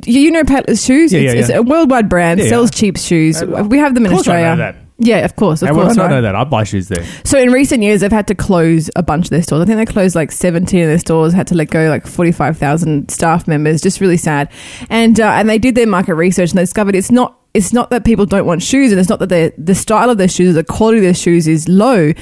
You 0.07 0.31
know 0.31 0.45
Payless 0.45 0.87
shoes? 0.87 1.13
Yeah, 1.13 1.21
it's, 1.21 1.35
yeah, 1.35 1.41
it's 1.41 1.51
a 1.51 1.63
worldwide 1.63 2.09
brand, 2.09 2.41
Yeah, 2.41 2.49
sells 2.49 2.71
yeah. 2.73 2.81
cheap 2.81 2.99
shoes. 2.99 3.43
Uh, 3.43 3.67
we 3.69 3.79
have 3.79 3.95
them 3.95 4.07
in 4.07 4.13
of 4.13 4.17
course 4.17 4.29
I 4.29 4.45
Australia. 4.45 4.81
Yeah, 4.99 5.25
of 5.25 5.35
course, 5.35 5.61
of 5.63 5.71
would 5.71 5.79
I 5.81 5.83
course. 5.87 5.97
not 5.97 6.03
right? 6.05 6.11
know 6.11 6.23
that? 6.23 6.37
I 6.37 6.45
buy 6.45 6.63
shoes 6.63 6.87
there. 6.89 7.05
So 7.25 7.37
in 7.39 7.51
recent 7.51 7.83
years, 7.83 8.01
they've 8.01 8.13
had 8.13 8.29
to 8.29 8.35
close 8.35 8.91
a 8.95 9.03
bunch 9.03 9.27
of 9.27 9.31
their 9.31 9.43
stores. 9.43 9.63
I 9.63 9.65
think 9.65 9.77
they 9.79 9.93
closed 9.93 10.15
like 10.15 10.31
17 10.31 10.83
of 10.83 10.87
their 10.89 10.99
stores, 10.99 11.33
had 11.33 11.49
to 11.49 11.57
let 11.57 11.71
go 11.71 11.89
like 11.89 12.07
45,000 12.07 13.11
staff 13.11 13.49
members. 13.49 13.81
Just 13.81 14.01
really 14.01 14.17
sad. 14.17 14.51
And 14.91 15.19
uh, 15.19 15.31
and 15.33 15.49
they 15.49 15.59
did 15.59 15.75
their 15.75 15.89
market 15.89 16.15
research 16.15 16.51
and 16.51 16.59
they 16.59 16.63
discovered 16.63 16.95
it's 16.95 17.11
not 17.11 17.41
it's 17.55 17.73
not 17.73 17.91
that 17.91 18.05
people 18.05 18.27
don't 18.27 18.47
want 18.47 18.63
shoes 18.63 18.91
and 18.93 19.01
it's 19.01 19.09
not 19.09 19.21
that 19.21 19.55
the 19.57 19.75
style 19.75 20.11
of 20.11 20.19
their 20.19 20.29
shoes 20.29 20.51
or 20.51 20.53
the 20.55 20.65
quality 20.65 20.99
of 20.99 21.05
their 21.05 21.15
shoes 21.15 21.47
is 21.49 21.69
low. 21.69 22.13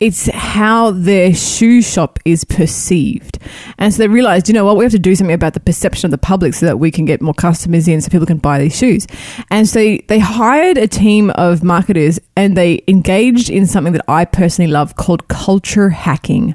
It's 0.00 0.30
how 0.30 0.92
their 0.92 1.34
shoe 1.34 1.82
shop 1.82 2.18
is 2.24 2.44
perceived. 2.44 3.38
And 3.78 3.92
so 3.92 3.98
they 3.98 4.08
realized, 4.08 4.48
you 4.48 4.54
know 4.54 4.64
what, 4.64 4.76
we 4.76 4.84
have 4.84 4.92
to 4.92 4.98
do 4.98 5.14
something 5.14 5.34
about 5.34 5.54
the 5.54 5.60
perception 5.60 6.06
of 6.06 6.10
the 6.10 6.18
public 6.18 6.54
so 6.54 6.66
that 6.66 6.78
we 6.78 6.90
can 6.90 7.04
get 7.04 7.20
more 7.20 7.34
customers 7.34 7.88
in 7.88 8.00
so 8.00 8.08
people 8.08 8.26
can 8.26 8.38
buy 8.38 8.58
these 8.58 8.76
shoes. 8.76 9.06
And 9.50 9.68
so 9.68 9.98
they 10.06 10.18
hired 10.18 10.78
a 10.78 10.86
team 10.86 11.30
of 11.30 11.62
marketers 11.64 12.20
and 12.36 12.56
they 12.56 12.82
engaged 12.86 13.50
in 13.50 13.66
something 13.66 13.92
that 13.92 14.04
I 14.06 14.24
personally 14.24 14.70
love 14.70 14.96
called 14.96 15.26
culture 15.28 15.88
hacking. 15.88 16.54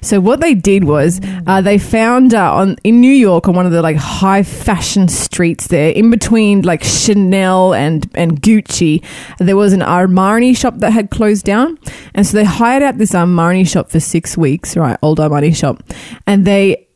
So 0.00 0.20
what 0.20 0.40
they 0.40 0.54
did 0.54 0.84
was 0.84 1.20
uh, 1.46 1.60
they 1.60 1.78
found 1.78 2.34
uh, 2.34 2.54
on 2.54 2.76
in 2.84 3.00
New 3.00 3.12
York 3.12 3.48
on 3.48 3.54
one 3.54 3.66
of 3.66 3.72
the 3.72 3.82
like 3.82 3.96
high 3.96 4.42
fashion 4.42 5.08
streets 5.08 5.66
there, 5.68 5.90
in 5.90 6.10
between 6.10 6.62
like 6.62 6.82
Chanel 6.82 7.74
and 7.74 8.10
and 8.14 8.40
Gucci, 8.40 9.04
there 9.38 9.56
was 9.56 9.72
an 9.72 9.80
Armani 9.80 10.56
shop 10.56 10.78
that 10.78 10.92
had 10.92 11.10
closed 11.10 11.44
down, 11.44 11.78
and 12.14 12.26
so 12.26 12.36
they 12.36 12.44
hired 12.44 12.71
out 12.80 12.96
this 12.96 13.12
Armani 13.12 13.68
shop 13.68 13.90
for 13.90 14.00
six 14.00 14.38
weeks, 14.38 14.76
right, 14.76 14.96
old 15.02 15.18
Armani 15.18 15.54
shop, 15.54 15.82
and 16.26 16.46
they 16.46 16.86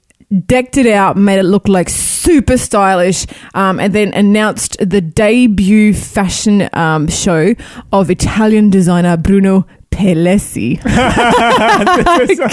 decked 0.47 0.77
it 0.77 0.87
out, 0.87 1.17
made 1.17 1.39
it 1.39 1.45
look 1.45 1.69
like 1.69 1.89
super 1.89 2.57
stylish, 2.57 3.27
um, 3.55 3.79
and 3.79 3.93
then 3.95 4.13
announced 4.15 4.77
the 4.81 5.01
debut 5.01 5.93
fashion 5.93 6.69
um, 6.73 7.09
show 7.09 7.55
of 7.93 8.11
Italian 8.11 8.71
designer 8.71 9.17
Bruno 9.17 9.67
Palessi. 9.91 10.83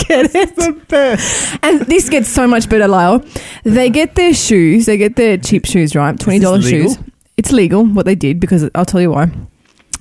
Get 0.07 0.35
it? 0.35 0.55
The 0.55 0.81
best. 0.87 1.57
And 1.61 1.81
this 1.81 2.09
gets 2.09 2.29
so 2.29 2.47
much 2.47 2.69
better, 2.69 2.87
Lyle. 2.87 3.23
They 3.63 3.89
get 3.89 4.15
their 4.15 4.33
shoes, 4.33 4.85
they 4.85 4.97
get 4.97 5.15
their 5.15 5.37
cheap 5.37 5.65
shoes, 5.65 5.95
right? 5.95 6.17
Twenty 6.19 6.39
dollars 6.39 6.67
shoes. 6.67 6.97
It's 7.35 7.51
legal 7.51 7.85
what 7.85 8.05
they 8.05 8.15
did 8.15 8.39
because 8.39 8.69
I'll 8.75 8.85
tell 8.85 9.01
you 9.01 9.11
why. 9.11 9.31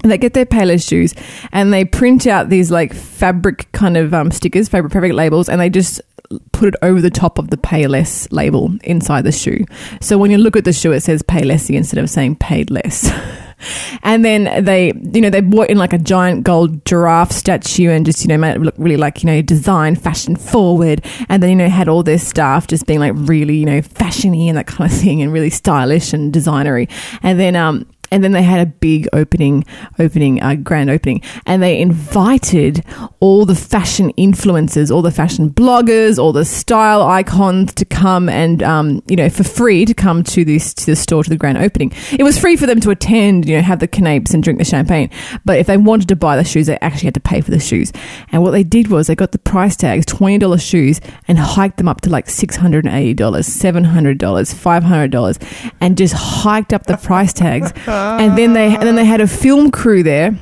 They 0.02 0.18
get 0.18 0.35
their 0.35 0.47
Payless 0.47 0.88
shoes 0.88 1.14
and 1.52 1.73
they 1.73 1.85
print 1.85 2.26
out 2.26 2.49
these 2.49 2.71
like 2.71 2.92
fabric 2.92 3.71
kind 3.73 3.97
of 3.97 4.12
um, 4.12 4.30
stickers, 4.30 4.68
fabric 4.68 4.92
fabric 4.92 5.12
labels, 5.12 5.49
and 5.49 5.61
they 5.61 5.71
just 5.71 6.00
put 6.52 6.68
it 6.68 6.75
over 6.82 7.00
the 7.00 7.11
top 7.11 7.38
of 7.38 7.50
the 7.50 7.56
Payless 7.56 8.30
label 8.32 8.73
inside 8.85 9.25
the 9.25 9.32
shoe. 9.32 9.64
So 10.00 10.18
when 10.18 10.30
you 10.30 10.38
look 10.38 10.56
at 10.56 10.64
the 10.64 10.73
shoe, 10.73 10.92
it 10.92 11.02
says 11.02 11.23
Paylessy 11.23 11.76
instead 11.76 11.99
of 11.99 12.09
saying 12.09 12.37
paid 12.37 12.71
less. 12.71 13.11
And 14.02 14.25
then 14.25 14.64
they, 14.64 14.92
you 15.12 15.21
know, 15.21 15.30
they 15.30 15.40
bought 15.40 15.71
in 15.71 15.78
like 15.78 15.92
a 15.92 15.99
giant 15.99 16.44
gold 16.44 16.85
giraffe 16.85 17.32
statue 17.32 17.90
and 17.90 18.04
just, 18.04 18.23
you 18.23 18.28
know, 18.28 18.37
made 18.37 18.56
it 18.56 18.61
look 18.61 18.75
really 18.76 18.97
like, 18.97 19.23
you 19.23 19.28
know, 19.28 19.42
design, 19.42 19.94
fashion 19.94 20.37
forward. 20.37 21.04
And 21.28 21.42
then, 21.42 21.50
you 21.50 21.56
know, 21.56 21.68
had 21.68 21.88
all 21.88 22.02
their 22.02 22.18
staff 22.18 22.66
just 22.66 22.87
being 22.87 23.00
like 23.00 23.12
really, 23.14 23.56
you 23.56 23.66
know, 23.66 23.80
fashiony 23.80 24.49
and 24.49 24.59
that 24.59 24.66
kind 24.66 24.90
of 24.90 24.99
thing 24.99 25.23
and 25.23 25.32
really 25.32 25.50
stylish 25.50 26.12
and 26.12 26.32
designery. 26.32 26.90
And 27.23 27.38
then, 27.38 27.56
um, 27.56 27.87
and 28.12 28.23
then 28.23 28.33
they 28.33 28.42
had 28.42 28.61
a 28.61 28.71
big 28.71 29.09
opening, 29.12 29.64
opening, 29.99 30.40
uh, 30.42 30.54
grand 30.54 30.90
opening, 30.90 31.23
and 31.47 31.62
they 31.62 31.81
invited 31.81 32.85
all 33.21 33.47
the 33.47 33.54
fashion 33.54 34.12
influencers, 34.19 34.95
all 34.95 35.02
the 35.02 35.11
fashion 35.11 35.49
bloggers, 35.50 36.19
all 36.19 36.33
the 36.33 36.45
style 36.45 37.02
icons 37.02 37.73
to 37.75 37.87
come 37.87 38.28
and, 38.28 38.62
um, 38.62 39.02
you 39.09 39.16
know, 39.16 39.31
for 39.31 39.45
free 39.45 39.87
to 39.87 39.95
come 39.95 40.23
to 40.23 40.45
this 40.45 40.75
to 40.75 40.87
the 40.87 40.95
store 40.95 41.25
to 41.25 41.31
the 41.31 41.37
grand 41.37 41.57
opening. 41.57 41.90
It 42.12 42.23
was 42.23 42.38
free 42.38 42.54
for 42.57 42.66
them 42.66 42.81
to 42.81 42.90
attend, 42.90 43.49
you 43.49 43.57
know, 43.57 43.62
have 43.62 43.81
the 43.81 43.88
canapes 43.88 44.35
and 44.35 44.42
drink 44.42 44.59
the 44.59 44.64
champagne. 44.64 45.09
But 45.47 45.59
if 45.59 45.66
they 45.66 45.78
wanted 45.78 46.09
to 46.09 46.16
buy 46.16 46.37
the 46.37 46.45
shoes, 46.45 46.66
they 46.66 46.78
actually 46.81 47.07
had 47.07 47.14
to 47.14 47.21
pay 47.21 47.40
for 47.40 47.50
the 47.50 47.61
shoes. 47.61 47.92
And 48.31 48.42
what 48.42 48.50
they 48.50 48.62
did 48.62 48.88
was 48.88 49.07
they 49.07 49.14
got 49.14 49.33
the 49.33 49.38
price 49.38 49.75
tags, 49.75 50.04
twenty 50.04 50.37
dollars 50.37 50.62
shoes, 50.62 51.00
and 51.28 51.38
hiked 51.38 51.78
them 51.78 51.88
up 51.88 52.02
to 52.02 52.11
like 52.11 52.28
six 52.28 52.57
hundred 52.57 52.85
and 52.85 52.95
eighty 52.95 53.14
dollars, 53.14 53.47
seven 53.47 53.85
hundred 53.85 54.19
dollars, 54.19 54.52
five 54.52 54.83
hundred 54.83 55.11
dollars, 55.11 55.38
and 55.81 55.97
just 55.97 56.12
hiked 56.14 56.75
up 56.75 56.85
the 56.85 56.99
price 56.99 57.33
tags. 57.33 57.73
And 58.02 58.37
then 58.37 58.52
they 58.52 58.75
and 58.75 58.82
then 58.82 58.97
they 58.97 59.04
had 59.04 59.21
a 59.21 59.26
film 59.26 59.71
crew 59.71 60.02
there 60.02 60.37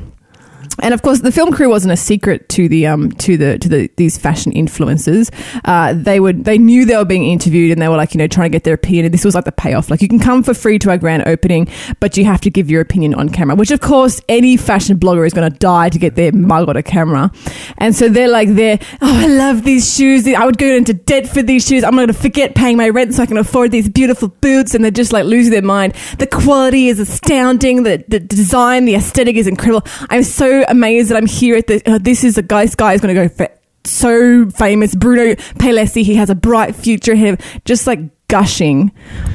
And 0.82 0.94
of 0.94 1.02
course, 1.02 1.20
the 1.20 1.32
film 1.32 1.52
crew 1.52 1.68
wasn't 1.68 1.92
a 1.92 1.96
secret 1.96 2.48
to 2.50 2.68
the 2.68 2.86
um 2.86 3.10
to 3.12 3.36
the 3.36 3.58
to 3.58 3.68
the 3.68 3.90
these 3.96 4.18
fashion 4.18 4.52
influencers. 4.52 5.30
Uh, 5.64 5.94
they 5.94 6.20
would 6.20 6.44
they 6.44 6.58
knew 6.58 6.84
they 6.84 6.96
were 6.96 7.04
being 7.04 7.24
interviewed, 7.24 7.72
and 7.72 7.80
they 7.80 7.88
were 7.88 7.96
like 7.96 8.14
you 8.14 8.18
know 8.18 8.26
trying 8.26 8.50
to 8.50 8.56
get 8.56 8.64
their 8.64 8.74
opinion. 8.74 9.06
And 9.06 9.14
this 9.14 9.24
was 9.24 9.34
like 9.34 9.44
the 9.44 9.52
payoff. 9.52 9.90
Like 9.90 10.02
you 10.02 10.08
can 10.08 10.18
come 10.18 10.42
for 10.42 10.54
free 10.54 10.78
to 10.80 10.90
our 10.90 10.98
grand 10.98 11.26
opening, 11.26 11.68
but 12.00 12.16
you 12.16 12.24
have 12.24 12.40
to 12.42 12.50
give 12.50 12.70
your 12.70 12.80
opinion 12.80 13.14
on 13.14 13.28
camera. 13.28 13.56
Which 13.56 13.70
of 13.70 13.80
course 13.80 14.20
any 14.28 14.56
fashion 14.56 14.98
blogger 14.98 15.26
is 15.26 15.32
going 15.32 15.50
to 15.50 15.58
die 15.58 15.88
to 15.88 15.98
get 15.98 16.14
their 16.16 16.32
mug 16.32 16.68
on 16.68 16.76
a 16.76 16.82
camera. 16.82 17.30
And 17.78 17.94
so 17.94 18.08
they're 18.08 18.28
like 18.28 18.54
they're 18.54 18.78
oh 19.00 19.20
I 19.20 19.26
love 19.26 19.64
these 19.64 19.94
shoes. 19.94 20.26
I 20.26 20.44
would 20.44 20.58
go 20.58 20.66
into 20.66 20.94
debt 20.94 21.28
for 21.28 21.42
these 21.42 21.66
shoes. 21.66 21.84
I'm 21.84 21.94
going 21.94 22.06
to 22.06 22.12
forget 22.12 22.54
paying 22.54 22.76
my 22.76 22.88
rent 22.88 23.14
so 23.14 23.22
I 23.22 23.26
can 23.26 23.36
afford 23.36 23.70
these 23.70 23.88
beautiful 23.88 24.28
boots. 24.28 24.74
And 24.74 24.84
they're 24.84 24.90
just 24.90 25.12
like 25.12 25.24
losing 25.24 25.52
their 25.52 25.62
mind. 25.62 25.94
The 26.18 26.26
quality 26.26 26.88
is 26.88 26.98
astounding. 27.00 27.82
The, 27.82 28.04
the 28.08 28.20
design, 28.20 28.84
the 28.84 28.94
aesthetic 28.94 29.36
is 29.36 29.46
incredible. 29.46 29.86
I'm 30.08 30.22
so 30.22 30.64
amazed 30.70 31.10
that 31.10 31.16
I'm 31.16 31.26
here 31.26 31.56
at 31.56 31.66
the. 31.66 31.82
Uh, 31.84 31.98
this 31.98 32.24
is 32.24 32.38
a 32.38 32.42
guy. 32.42 32.64
This 32.64 32.74
guy 32.74 32.94
is 32.94 33.00
going 33.00 33.14
to 33.14 33.28
go 33.28 33.34
for 33.34 33.48
so 33.84 34.48
famous. 34.50 34.94
Bruno 34.94 35.34
Palessi. 35.58 36.02
He 36.04 36.14
has 36.16 36.30
a 36.30 36.34
bright 36.34 36.74
future 36.74 37.12
ahead. 37.12 37.34
of. 37.40 37.64
Just 37.64 37.86
like 37.86 38.00
gushing 38.28 38.92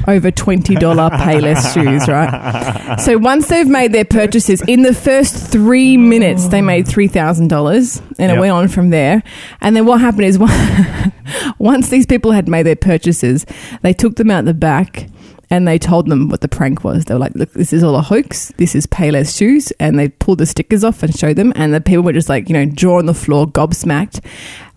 over 0.08 0.30
twenty 0.30 0.74
dollar 0.74 1.10
Payless 1.10 1.74
shoes. 1.74 2.08
Right. 2.08 2.96
So 3.00 3.18
once 3.18 3.48
they've 3.48 3.68
made 3.68 3.92
their 3.92 4.06
purchases, 4.06 4.62
in 4.62 4.82
the 4.82 4.94
first 4.94 5.52
three 5.52 5.96
minutes, 5.98 6.48
they 6.48 6.62
made 6.62 6.88
three 6.88 7.08
thousand 7.08 7.48
dollars, 7.48 7.98
and 8.18 8.30
Yep. 8.30 8.36
it 8.36 8.40
went 8.40 8.52
on 8.52 8.68
from 8.68 8.90
there. 8.90 9.22
And 9.60 9.76
then 9.76 9.84
what 9.86 10.00
happened 10.00 10.24
is, 10.24 10.38
once 11.58 11.88
these 11.90 12.06
people 12.06 12.32
had 12.32 12.48
made 12.48 12.64
their 12.64 12.76
purchases, 12.76 13.44
they 13.82 13.92
took 13.92 14.16
them 14.16 14.30
out 14.30 14.44
the 14.44 14.54
back 14.54 15.08
and 15.50 15.66
they 15.66 15.78
told 15.78 16.08
them 16.08 16.28
what 16.28 16.40
the 16.40 16.48
prank 16.48 16.84
was. 16.84 17.04
They 17.04 17.14
were 17.14 17.20
like, 17.20 17.34
"Look, 17.34 17.52
this 17.52 17.72
is 17.72 17.82
all 17.82 17.96
a 17.96 18.02
hoax. 18.02 18.52
This 18.56 18.74
is 18.74 18.86
Payless 18.86 19.36
shoes," 19.36 19.72
and 19.78 19.98
they 19.98 20.08
pulled 20.08 20.38
the 20.38 20.46
stickers 20.46 20.84
off 20.84 21.02
and 21.02 21.16
showed 21.16 21.36
them. 21.36 21.52
And 21.56 21.72
the 21.72 21.80
people 21.80 22.04
were 22.04 22.12
just 22.12 22.28
like, 22.28 22.48
you 22.48 22.54
know, 22.54 22.64
jaw 22.64 22.98
on 22.98 23.06
the 23.06 23.14
floor, 23.14 23.46
gobsmacked. 23.46 24.20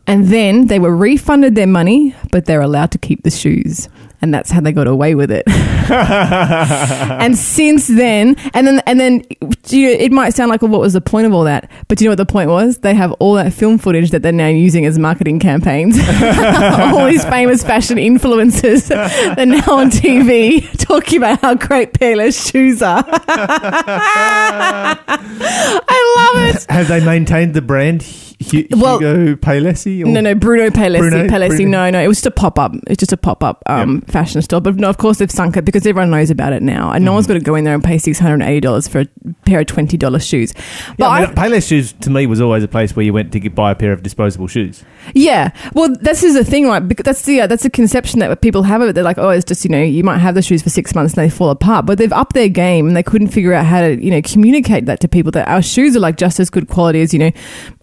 And 0.07 0.27
then 0.29 0.67
they 0.67 0.79
were 0.79 0.95
refunded 0.95 1.55
their 1.55 1.67
money, 1.67 2.15
but 2.31 2.45
they're 2.45 2.61
allowed 2.61 2.91
to 2.91 2.97
keep 2.97 3.23
the 3.23 3.29
shoes. 3.29 3.89
And 4.21 4.33
that's 4.33 4.51
how 4.51 4.59
they 4.61 4.71
got 4.71 4.87
away 4.87 5.15
with 5.15 5.31
it. 5.31 5.43
and 5.91 7.37
since 7.37 7.87
then, 7.87 8.35
and 8.53 8.67
then, 8.67 8.79
and 8.85 8.99
then, 8.99 9.23
you 9.69 9.87
know, 9.87 9.93
it 9.93 10.11
might 10.11 10.31
sound 10.31 10.49
like, 10.49 10.61
well, 10.61 10.71
what 10.71 10.81
was 10.81 10.93
the 10.93 11.01
point 11.01 11.25
of 11.25 11.33
all 11.33 11.45
that? 11.45 11.71
But 11.87 11.97
do 11.97 12.03
you 12.03 12.09
know 12.09 12.11
what 12.11 12.17
the 12.17 12.25
point 12.25 12.49
was? 12.49 12.79
They 12.79 12.93
have 12.93 13.11
all 13.13 13.35
that 13.35 13.53
film 13.53 13.77
footage 13.77 14.11
that 14.11 14.21
they're 14.21 14.31
now 14.31 14.47
using 14.47 14.85
as 14.85 14.99
marketing 14.99 15.39
campaigns. 15.39 15.97
all 16.21 17.07
these 17.07 17.23
famous 17.25 17.63
fashion 17.63 17.97
influencers, 17.97 18.87
they're 19.35 19.45
now 19.45 19.63
on 19.67 19.89
TV 19.89 20.69
talking 20.77 21.17
about 21.17 21.39
how 21.41 21.55
great 21.55 21.93
Payless 21.93 22.51
shoes 22.51 22.81
are. 22.81 23.03
I 25.87 26.33
love 26.33 26.55
it. 26.55 26.65
Have 26.69 26.87
they 26.87 27.03
maintained 27.03 27.53
the 27.53 27.61
brand 27.61 28.01
Well- 28.71 28.99
Hugo 28.99 29.35
Palessi? 29.35 30.03
No, 30.05 30.21
no, 30.21 30.33
Bruno 30.33 30.69
Palessi. 30.69 30.99
Bruno- 31.09 31.27
Palessi. 31.27 31.57
Bruno. 31.57 31.71
No, 31.71 31.89
no, 31.89 31.99
it 32.01 32.07
was 32.07 32.17
just 32.17 32.27
a 32.27 32.31
pop 32.31 32.57
up. 32.57 32.73
It's 32.87 32.99
just 32.99 33.11
a 33.11 33.17
pop 33.17 33.43
up 33.43 33.61
um, 33.65 34.01
fashion 34.01 34.41
store. 34.41 34.61
But 34.61 34.75
no, 34.75 34.87
of 34.89 34.97
course 34.97 35.17
they've 35.17 35.29
sunk 35.29 35.57
it 35.57 35.65
because 35.65 35.85
everyone 35.85 36.09
knows 36.09 36.29
about 36.29 36.53
it 36.53 36.61
now, 36.63 36.91
and 36.91 37.03
no 37.03 37.09
Mm-hmm. 37.09 37.15
one's 37.15 37.27
got 37.27 37.33
to 37.33 37.39
go 37.41 37.55
in 37.55 37.65
there 37.65 37.73
and 37.73 37.83
pay 37.83 37.97
six 37.97 38.17
hundred 38.17 38.35
and 38.35 38.43
eighty 38.43 38.61
dollars 38.61 38.87
for 38.87 39.01
a 39.01 39.07
pair 39.45 39.59
of 39.59 39.65
twenty 39.67 39.97
dollars 39.97 40.25
shoes. 40.25 40.53
But 40.97 41.05
Yeah, 41.05 41.07
I 41.09 41.25
mean, 41.25 41.35
Payless 41.35 41.67
shoes 41.67 41.91
to 41.93 42.09
me 42.09 42.27
was 42.27 42.39
always 42.39 42.63
a 42.63 42.67
place 42.69 42.95
where 42.95 43.03
you 43.03 43.11
went 43.11 43.31
to 43.33 43.39
get, 43.41 43.55
buy 43.55 43.71
a 43.71 43.75
pair 43.75 43.91
of 43.91 44.03
disposable 44.03 44.47
shoes. 44.47 44.83
Yeah, 45.13 45.51
well, 45.73 45.93
this 45.99 46.23
is 46.23 46.35
the 46.35 46.45
thing, 46.45 46.65
right? 46.67 46.79
Because 46.79 47.03
that's 47.03 47.23
the 47.23 47.41
uh, 47.41 47.47
that's 47.47 47.65
a 47.65 47.69
conception 47.69 48.19
that 48.19 48.41
people 48.41 48.63
have 48.63 48.81
of 48.81 48.89
it. 48.89 48.93
They're 48.93 49.03
like, 49.03 49.17
oh, 49.17 49.29
it's 49.29 49.43
just 49.45 49.65
you 49.65 49.69
know, 49.69 49.81
you 49.81 50.03
might 50.03 50.19
have 50.19 50.35
the 50.35 50.41
shoes 50.41 50.61
for 50.63 50.69
six 50.69 50.95
months 50.95 51.13
and 51.13 51.23
they 51.25 51.29
fall 51.29 51.49
apart, 51.49 51.85
but 51.85 51.97
they've 51.97 52.13
upped 52.13 52.35
their 52.35 52.47
game 52.49 52.87
and 52.87 52.95
they 52.95 53.03
couldn't 53.03 53.27
figure 53.29 53.53
out 53.53 53.65
how 53.65 53.81
to 53.81 54.01
you 54.01 54.11
know 54.11 54.21
communicate 54.21 54.85
that 54.85 55.01
to 55.01 55.09
people 55.09 55.31
that 55.33 55.47
our 55.49 55.61
shoes 55.61 55.93
are 55.95 55.99
like 55.99 56.15
just 56.15 56.39
as 56.39 56.49
good 56.49 56.69
quality 56.69 57.01
as 57.01 57.13
you 57.13 57.19
know, 57.19 57.31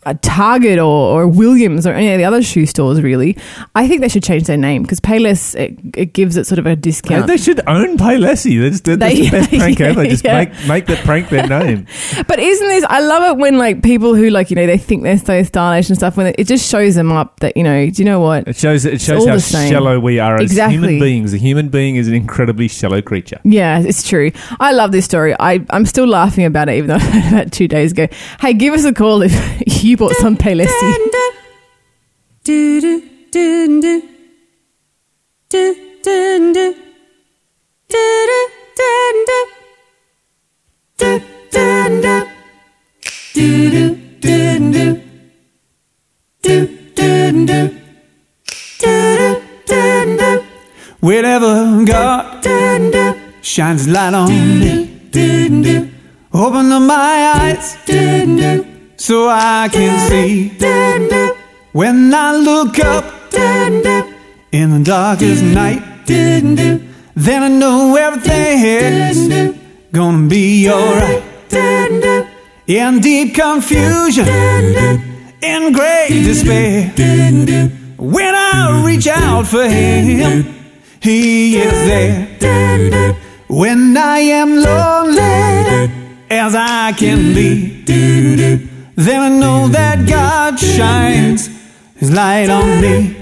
a 0.07 0.15
Target 0.15 0.79
or, 0.79 1.21
or 1.23 1.29
Williams 1.29 1.87
or 1.87 1.93
any 1.93 2.13
of 2.13 2.19
the 2.19 2.25
other 2.25 2.43
shoe 2.43 2.65
stores. 2.65 3.03
Really, 3.03 3.37
I 3.75 3.87
think 3.89 4.01
they 4.01 4.09
should 4.09 4.23
change 4.23 4.45
their 4.45 4.57
name 4.57 4.83
because 4.83 5.01
Payless 5.01 5.55
it, 5.55 5.79
it 5.97 6.13
gives 6.15 6.37
it 6.37 6.47
sort 6.47 6.59
of 6.59 6.67
a 6.67 6.75
discount. 6.77 7.27
They 7.27 7.37
should 7.37 7.61
own 7.69 7.99
Paylessy. 7.99 8.61
That's, 8.63 8.81
that's 8.81 8.99
They- 8.99 9.29
the 9.29 9.31
best 9.31 9.51
prank 9.59 9.79
yeah, 9.79 9.87
ever. 9.89 10.05
Just 10.07 10.25
yeah. 10.25 10.45
make 10.45 10.67
make 10.67 10.87
that 10.87 11.05
prank 11.05 11.29
their 11.29 11.47
name. 11.47 11.87
But 12.27 12.39
isn't 12.39 12.69
this? 12.69 12.85
I 12.89 13.01
love 13.01 13.37
it 13.37 13.41
when 13.41 13.59
like 13.59 13.83
people 13.83 14.15
who 14.15 14.31
like 14.31 14.51
you 14.51 14.57
know 14.57 14.67
they 14.67 14.79
think 14.79 15.03
they're 15.03 15.19
so 15.19 15.43
stylish 15.43 15.89
and 15.89 15.99
stuff. 15.99 16.17
When 16.17 16.29
it, 16.29 16.37
it 16.39 16.47
just 16.47 16.71
shows 16.71 16.95
them 16.95 17.13
up 17.13 17.41
that 17.41 17.57
you 17.57 17.63
know, 17.63 17.91
do 17.91 18.01
you 18.03 18.05
know 18.07 18.21
what? 18.21 18.49
It 18.49 18.57
shows 18.57 18.85
it 18.85 19.01
shows 19.01 19.27
how 19.27 19.39
shallow 19.39 19.99
we 20.01 20.19
are 20.19 20.37
as 20.37 20.43
Exactly. 20.43 20.77
human 20.77 20.99
beings. 21.01 21.35
A 21.35 21.37
human 21.37 21.69
being 21.69 21.97
is 21.97 22.09
an 22.09 22.15
incredibly 22.15 22.69
shallow 22.69 23.03
creature. 23.03 23.41
Yeah, 23.45 23.81
it's 23.81 24.07
true. 24.09 24.31
I 24.61 24.73
love 24.73 24.93
this 24.93 25.05
story. 25.05 25.35
I, 25.39 25.65
I'm 25.71 25.85
still 25.87 26.07
laughing 26.07 26.45
about 26.45 26.69
it, 26.69 26.77
even 26.77 26.89
though 26.89 26.97
about 27.29 27.53
two 27.53 27.69
days 27.69 27.93
ago. 27.93 28.07
Hey, 28.41 28.55
give 28.55 28.73
us 28.75 28.85
a 28.85 28.93
call 28.93 29.23
if 29.23 29.33
you 29.85 29.96
bought 29.97 30.13
some 30.17 30.37
Paylessy. 30.37 30.93
Wherever 51.01 51.85
God 51.85 52.45
shines 53.43 53.89
light 53.89 54.13
on 54.13 54.29
me, 54.61 55.91
open 56.33 56.73
up 56.73 56.83
my 56.83 57.33
eyes 57.39 58.76
so 58.97 59.29
I 59.29 59.69
can 59.71 60.09
see. 60.09 60.49
When 61.73 62.15
I 62.15 62.37
look 62.37 62.79
up 62.79 63.05
in 64.53 64.71
the 64.71 64.83
darkest 64.83 65.43
night, 65.43 65.83
then 66.07 67.43
I 67.43 67.49
know 67.49 67.97
everything's 67.97 69.55
gonna 69.93 70.29
be 70.29 70.69
alright. 70.71 71.23
In 72.67 73.01
deep 73.01 73.35
confusion, 73.35 74.27
in 75.43 75.73
great 75.73 76.09
despair, 76.11 76.91
when 77.97 78.35
I 78.35 78.83
reach 78.85 79.07
out 79.07 79.47
for 79.47 79.69
Him, 79.69 80.47
He 81.01 81.57
is 81.59 81.73
there. 81.87 83.15
When 83.49 83.97
I 83.97 84.19
am 84.19 84.57
lonely 84.57 85.91
as 86.31 86.55
I 86.55 86.93
can 86.93 87.35
be, 87.35 88.66
then 88.97 89.21
I 89.21 89.29
know 89.29 89.69
that 89.69 90.09
God 90.09 90.59
shines 90.59 91.49
His 91.97 92.11
light 92.11 92.49
on 92.49 92.81
me. 92.81 93.13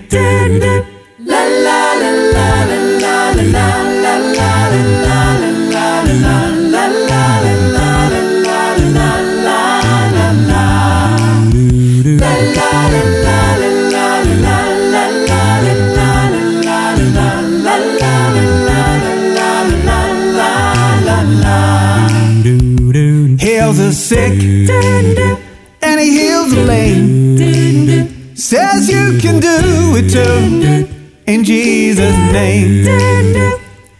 Heals 23.44 23.76
the 23.76 23.92
sick 23.92 25.53
and 25.94 26.02
He 26.02 26.10
heals 26.18 26.50
the 26.50 26.64
lame. 26.64 28.36
Says 28.36 28.88
you 28.88 29.16
can 29.20 29.38
do 29.38 29.94
it 29.96 30.10
too 30.10 30.88
in 31.24 31.44
Jesus' 31.44 32.16
name. 32.32 32.84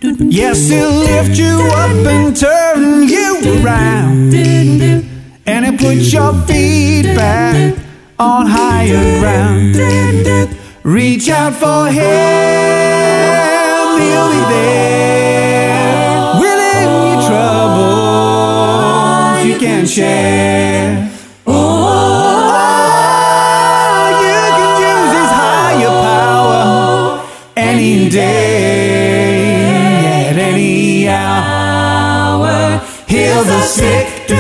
Yes, 0.03 0.69
He'll 0.69 0.91
lift 0.91 1.39
you 1.39 1.71
up 1.73 2.07
and 2.07 2.37
turn 2.37 3.09
you 3.09 3.63
around. 3.63 4.35
And 5.47 5.65
He'll 5.65 5.79
put 5.79 5.99
your 6.13 6.35
feet 6.47 7.15
back 7.15 7.79
on 8.19 8.47
higher 8.47 9.21
ground. 9.21 9.77
Reach 10.83 11.29
out 11.29 11.55
for 11.55 11.87
Him, 11.87 12.03
He'll 14.03 14.31
be 14.35 14.41
there. 14.53 16.35
Within 16.41 16.89
your 17.07 17.23
troubles, 17.29 18.15
you 19.47 19.59
can 19.59 19.87
share. 19.87 21.14
Heal 33.35 33.43
the 33.43 33.63
sick, 33.63 34.31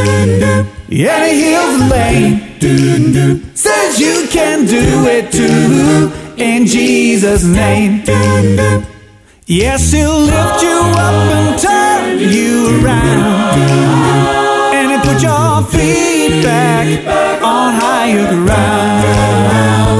yeah, 0.88 1.26
He 1.26 1.42
heals 1.46 1.78
the 1.80 1.86
lame. 1.90 3.50
Says 3.56 3.98
you 3.98 4.28
can 4.30 4.66
do 4.66 5.04
it 5.08 5.32
too 5.32 6.12
in 6.40 6.64
Jesus' 6.66 7.42
name. 7.42 8.04
Yes, 9.46 9.90
He'll 9.90 10.20
lift 10.20 10.62
you 10.62 10.78
up 10.94 11.28
and 11.38 11.58
turn 11.60 12.18
you 12.20 12.84
around, 12.84 13.58
and 14.76 14.92
He'll 14.92 15.00
put 15.00 15.20
your 15.20 15.64
feedback 15.72 16.86
on 17.42 17.74
higher 17.74 18.30
ground. 18.44 19.93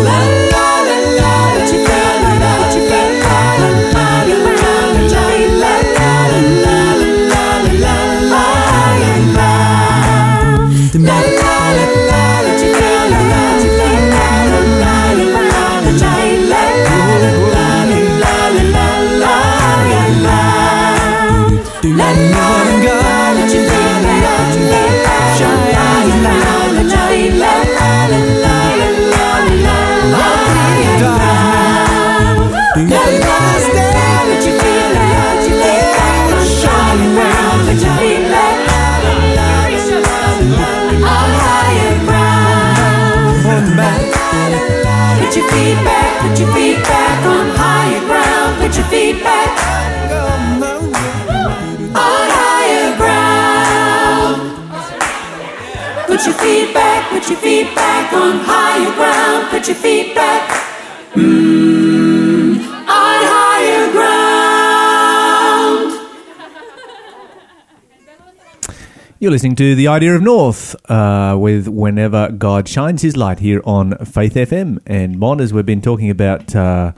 Listening 69.34 69.56
to 69.56 69.74
The 69.74 69.88
Idea 69.88 70.14
of 70.14 70.22
North 70.22 70.76
uh, 70.88 71.36
with 71.36 71.66
Whenever 71.66 72.30
God 72.30 72.68
Shines 72.68 73.02
His 73.02 73.16
Light 73.16 73.40
here 73.40 73.60
on 73.64 73.98
Faith 74.04 74.34
FM. 74.34 74.78
And 74.86 75.18
Mon, 75.18 75.40
as 75.40 75.52
we've 75.52 75.66
been 75.66 75.82
talking 75.82 76.08
about 76.08 76.54
uh, 76.54 76.92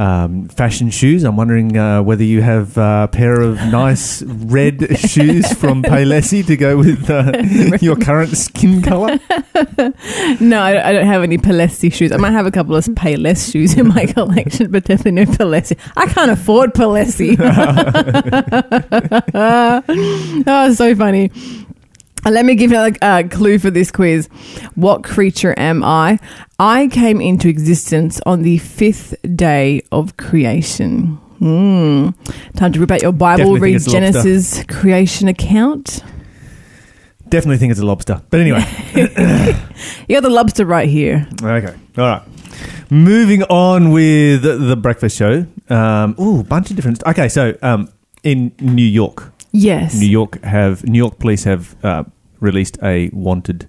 um, 0.00 0.48
fashion 0.48 0.90
shoes, 0.90 1.24
I'm 1.24 1.36
wondering 1.36 1.76
uh, 1.76 2.02
whether 2.02 2.24
you 2.24 2.40
have 2.40 2.78
a 2.78 3.08
pair 3.12 3.38
of 3.38 3.56
nice 3.70 4.22
red 4.22 4.98
shoes 4.98 5.52
from 5.52 5.82
Paylessi 5.82 6.46
to 6.46 6.56
go 6.56 6.78
with 6.78 7.10
uh, 7.10 7.32
your 7.80 7.96
current 7.96 8.36
skin 8.36 8.82
colour. 8.82 9.18
No, 10.40 10.62
I 10.62 10.92
don't, 10.92 11.06
have 11.06 11.22
any 11.22 11.38
Palessi 11.38 11.92
shoes. 11.92 12.12
I 12.12 12.16
might 12.16 12.30
have 12.30 12.46
a 12.46 12.50
couple 12.50 12.74
of 12.74 12.84
Payless 12.86 13.52
shoes 13.52 13.76
in 13.76 13.88
my 13.88 14.06
collection, 14.06 14.70
but 14.70 14.84
definitely 14.84 15.12
no 15.12 15.24
Palessi. 15.24 15.76
I 15.96 16.06
can't 16.06 16.30
afford 16.30 16.72
Palessi. 16.72 17.36
oh, 20.46 20.72
so 20.72 20.94
funny. 20.94 21.30
Uh, 22.24 22.30
Let 22.30 22.44
me 22.44 22.54
give 22.54 22.70
you 22.70 22.78
a 22.78 22.92
uh, 23.02 23.22
clue 23.28 23.58
for 23.58 23.70
this 23.70 23.90
quiz. 23.90 24.28
What 24.74 25.04
creature 25.04 25.54
am 25.58 25.82
I? 25.82 26.18
I 26.62 26.88
came 26.88 27.22
into 27.22 27.48
existence 27.48 28.20
on 28.26 28.42
the 28.42 28.58
fifth 28.58 29.14
day 29.34 29.80
of 29.90 30.18
creation. 30.18 31.16
Hmm. 31.38 32.10
Time 32.54 32.72
to 32.72 32.80
rip 32.80 32.90
out 32.90 33.00
your 33.00 33.12
Bible, 33.12 33.38
Definitely 33.56 33.60
read 33.60 33.72
lobster. 33.76 33.90
Genesis 33.92 34.64
creation 34.64 35.26
account. 35.28 36.04
Definitely 37.30 37.56
think 37.56 37.70
it's 37.70 37.80
a 37.80 37.86
lobster. 37.86 38.20
But 38.30 38.40
anyway. 38.40 38.64
You 40.06 40.16
got 40.16 40.22
the 40.22 40.28
lobster 40.28 40.66
right 40.66 40.86
here. 40.88 41.26
Okay. 41.42 41.74
All 41.96 42.04
right. 42.04 42.22
Moving 42.90 43.42
on 43.44 43.90
with 43.92 44.42
the 44.42 44.76
breakfast 44.76 45.16
show. 45.16 45.46
Um, 45.70 46.14
ooh, 46.20 46.42
bunch 46.42 46.68
of 46.68 46.76
different. 46.76 47.02
Okay, 47.06 47.28
so 47.30 47.56
um, 47.62 47.88
in 48.22 48.52
New 48.60 48.84
York, 48.84 49.32
Yes. 49.52 49.94
New 49.98 50.06
York 50.08 50.42
have 50.44 50.84
New 50.84 50.98
York 50.98 51.18
police 51.18 51.44
have 51.44 51.74
uh, 51.82 52.04
released 52.40 52.76
a 52.82 53.08
wanted 53.14 53.66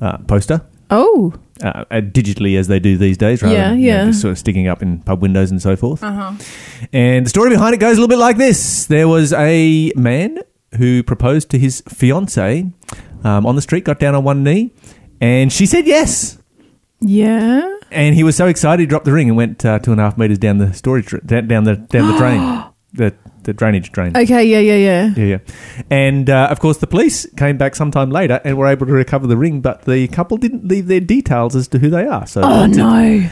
uh, 0.00 0.16
poster. 0.26 0.62
Oh. 0.90 1.34
Uh, 1.62 1.84
uh, 1.88 2.00
digitally, 2.00 2.58
as 2.58 2.66
they 2.66 2.80
do 2.80 2.96
these 2.98 3.16
days, 3.16 3.40
rather 3.40 3.54
Yeah, 3.54 3.70
than 3.70 3.78
you 3.78 3.90
know, 3.90 3.96
yeah. 3.98 4.04
just 4.06 4.20
sort 4.22 4.32
of 4.32 4.38
sticking 4.38 4.66
up 4.66 4.82
in 4.82 4.98
pub 5.02 5.22
windows 5.22 5.52
and 5.52 5.62
so 5.62 5.76
forth. 5.76 6.02
Uh-huh. 6.02 6.32
And 6.92 7.24
the 7.24 7.30
story 7.30 7.48
behind 7.50 7.74
it 7.74 7.78
goes 7.78 7.92
a 7.96 8.00
little 8.00 8.08
bit 8.08 8.18
like 8.18 8.38
this: 8.38 8.86
There 8.86 9.06
was 9.06 9.32
a 9.32 9.92
man 9.94 10.40
who 10.78 11.04
proposed 11.04 11.50
to 11.50 11.58
his 11.58 11.80
fiancee 11.88 12.72
um, 13.22 13.46
on 13.46 13.54
the 13.54 13.62
street, 13.62 13.84
got 13.84 14.00
down 14.00 14.16
on 14.16 14.24
one 14.24 14.42
knee, 14.42 14.72
and 15.20 15.52
she 15.52 15.64
said 15.64 15.86
yes. 15.86 16.38
Yeah. 17.00 17.70
And 17.92 18.16
he 18.16 18.24
was 18.24 18.34
so 18.34 18.46
excited, 18.48 18.80
he 18.80 18.86
dropped 18.86 19.04
the 19.04 19.12
ring 19.12 19.28
and 19.28 19.36
went 19.36 19.64
uh, 19.64 19.78
two 19.78 19.92
and 19.92 20.00
a 20.00 20.04
half 20.04 20.18
meters 20.18 20.38
down 20.38 20.58
the 20.58 20.72
storage 20.74 21.14
down 21.24 21.46
down 21.46 21.62
the 21.64 21.76
down 21.76 22.10
the 22.10 22.18
drain, 22.18 22.64
the 22.94 23.14
the 23.44 23.52
drainage 23.52 23.92
drain. 23.92 24.16
Okay, 24.16 24.44
yeah, 24.44 24.58
yeah, 24.58 24.76
yeah. 24.76 25.14
Yeah, 25.16 25.24
yeah. 25.24 25.38
And 25.90 26.28
uh, 26.28 26.48
of 26.50 26.60
course, 26.60 26.78
the 26.78 26.86
police 26.86 27.26
came 27.36 27.56
back 27.56 27.74
sometime 27.76 28.10
later 28.10 28.40
and 28.44 28.56
were 28.58 28.66
able 28.66 28.86
to 28.86 28.92
recover 28.92 29.26
the 29.26 29.36
ring, 29.36 29.60
but 29.60 29.82
the 29.82 30.08
couple 30.08 30.36
didn't 30.36 30.66
leave 30.66 30.86
their 30.86 31.00
details 31.00 31.54
as 31.56 31.68
to 31.68 31.78
who 31.78 31.90
they 31.90 32.04
are. 32.06 32.26
So, 32.26 32.42
Oh 32.42 32.66
no. 32.66 33.28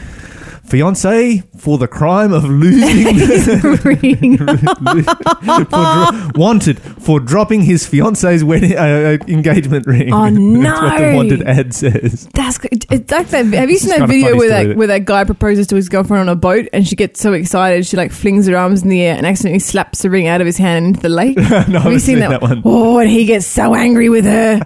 Fiance 0.73 1.43
for 1.55 1.77
the 1.77 1.87
crime 1.87 2.33
of 2.33 2.43
losing, 2.45 3.05
Ring. 3.83 4.37
for 4.39 5.63
dro- 5.65 6.31
wanted 6.35 6.79
for 6.79 7.19
dropping 7.19 7.61
his 7.61 7.85
fiance's 7.87 8.43
wedding 8.43 8.75
uh, 8.75 8.81
uh, 9.21 9.25
engagement 9.27 9.85
ring. 9.85 10.11
Oh, 10.11 10.23
That's 10.31 10.33
what 10.81 10.97
the 10.97 11.11
no. 11.11 11.15
wanted 11.15 11.43
ad 11.43 11.73
says. 11.75 12.27
That's. 12.33 12.57
It's 12.89 13.11
like 13.11 13.27
that. 13.27 13.45
Have 13.53 13.69
you 13.69 13.77
seen 13.77 13.89
that 13.99 14.09
video 14.09 14.35
where 14.35 14.49
that 14.49 14.75
where 14.75 14.87
that 14.87 15.05
guy 15.05 15.23
proposes 15.25 15.67
to 15.67 15.75
his 15.75 15.89
girlfriend 15.89 16.21
on 16.21 16.29
a 16.29 16.35
boat 16.35 16.67
and 16.73 16.87
she 16.87 16.95
gets 16.95 17.19
so 17.21 17.33
excited 17.33 17.85
she 17.85 17.95
like 17.95 18.11
flings 18.11 18.47
her 18.47 18.57
arms 18.57 18.81
in 18.81 18.89
the 18.89 19.01
air 19.03 19.15
and 19.15 19.27
accidentally 19.27 19.59
slaps 19.59 20.01
the 20.01 20.09
ring 20.09 20.27
out 20.27 20.41
of 20.41 20.47
his 20.47 20.57
hand 20.57 20.87
into 20.87 21.01
the 21.01 21.09
lake? 21.09 21.37
no, 21.37 21.43
I 21.43 21.47
Have 21.47 21.67
you 21.69 21.73
haven't 21.79 21.91
seen 21.99 21.99
seen 21.99 22.19
that? 22.21 22.29
that 22.31 22.41
one. 22.41 22.63
Oh, 22.65 22.97
and 22.97 23.09
he 23.11 23.25
gets 23.25 23.45
so 23.45 23.75
angry 23.75 24.09
with 24.09 24.25
her. 24.25 24.59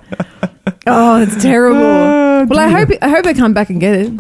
oh, 0.88 1.22
it's 1.22 1.42
terrible. 1.44 1.82
Oh, 1.82 2.46
well, 2.48 2.60
I 2.60 2.70
hope 2.70 2.90
I 3.02 3.10
hope 3.10 3.26
I 3.26 3.34
come 3.34 3.54
back 3.54 3.70
and 3.70 3.82
get 3.82 3.94
it. 3.96 4.14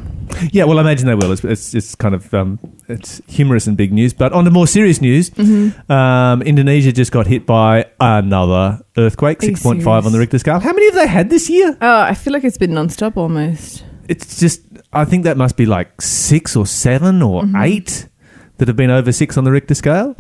Yeah, 0.51 0.65
well, 0.65 0.77
I 0.77 0.81
imagine 0.81 1.07
they 1.07 1.15
will. 1.15 1.31
It's, 1.31 1.43
it's, 1.43 1.73
it's 1.73 1.95
kind 1.95 2.13
of 2.13 2.33
um, 2.33 2.59
it's 2.87 3.21
humorous 3.27 3.65
and 3.67 3.75
big 3.77 3.91
news. 3.93 4.13
But 4.13 4.33
on 4.33 4.45
to 4.45 4.51
more 4.51 4.67
serious 4.67 5.01
news, 5.01 5.29
Mm-hmm. 5.31 5.91
um, 5.91 6.41
Indonesia 6.43 6.91
just 6.91 7.11
got 7.11 7.27
hit 7.27 7.45
by 7.45 7.85
another 7.99 8.79
earthquake, 8.97 9.41
six 9.41 9.61
point 9.63 9.83
five 9.83 10.05
on 10.05 10.11
the? 10.11 10.19
Richter 10.19 10.39
scale. 10.39 10.59
How 10.59 10.73
many 10.73 10.85
have 10.87 10.95
they 10.95 11.07
had 11.07 11.29
this 11.29 11.49
year? 11.49 11.77
Oh, 11.81 12.01
I 12.01 12.13
feel 12.13 12.33
like 12.33 12.43
it's 12.43 12.57
been 12.57 12.73
non-stop 12.73 13.17
almost. 13.17 13.83
It's 14.07 14.39
just 14.39 14.61
I 14.93 15.05
think 15.05 15.23
that 15.25 15.37
must 15.37 15.57
be 15.57 15.65
like 15.65 16.01
six 16.01 16.55
or 16.55 16.65
seven 16.65 17.21
or 17.21 17.43
Mm-hmm. 17.43 17.61
eight 17.63 18.07
that 18.57 18.67
have 18.67 18.77
been 18.77 18.89
over 18.91 19.11
six 19.11 19.37
on 19.37 19.43
the 19.43 19.51
Richter 19.51 19.75
scale. 19.75 20.15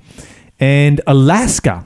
And 0.59 1.01
Alaska, 1.07 1.85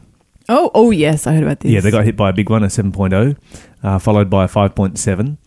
Oh, 0.49 0.69
oh 0.73 0.91
yes, 0.91 1.27
I 1.27 1.33
heard 1.33 1.43
about 1.43 1.59
this. 1.61 1.71
yeah, 1.71 1.79
they 1.79 1.91
got 1.91 2.03
hit 2.03 2.15
by 2.17 2.29
a 2.29 2.33
big 2.33 2.49
one, 2.49 2.63
a 2.63 2.67
7.0, 2.67 3.37
uh, 3.83 3.99
followed 3.99 4.29
by 4.29 4.43
a 4.45 4.47
5.7, 4.49 5.37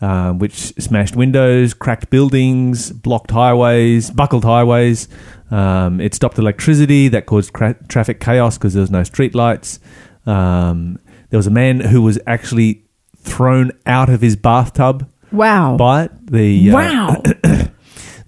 um, 0.00 0.38
which 0.38 0.54
smashed 0.54 1.16
windows, 1.16 1.74
cracked 1.74 2.10
buildings, 2.10 2.90
blocked 2.92 3.30
highways, 3.30 4.10
buckled 4.10 4.44
highways. 4.44 5.08
Um, 5.50 6.00
it 6.00 6.14
stopped 6.14 6.38
electricity. 6.38 7.08
That 7.08 7.26
caused 7.26 7.52
cra- 7.52 7.76
traffic 7.88 8.20
chaos 8.20 8.56
because 8.58 8.74
there 8.74 8.80
was 8.82 8.90
no 8.90 9.02
streetlights. 9.02 9.78
Um, 10.26 10.98
there 11.30 11.38
was 11.38 11.46
a 11.46 11.50
man 11.50 11.80
who 11.80 12.02
was 12.02 12.18
actually 12.26 12.84
thrown 13.16 13.72
out 13.86 14.08
of 14.08 14.20
his 14.20 14.36
bathtub 14.36 15.08
Wow. 15.32 15.76
by 15.76 16.04
it. 16.04 16.12
The 16.30 16.70
uh, 16.70 16.74
wow. 16.74 17.22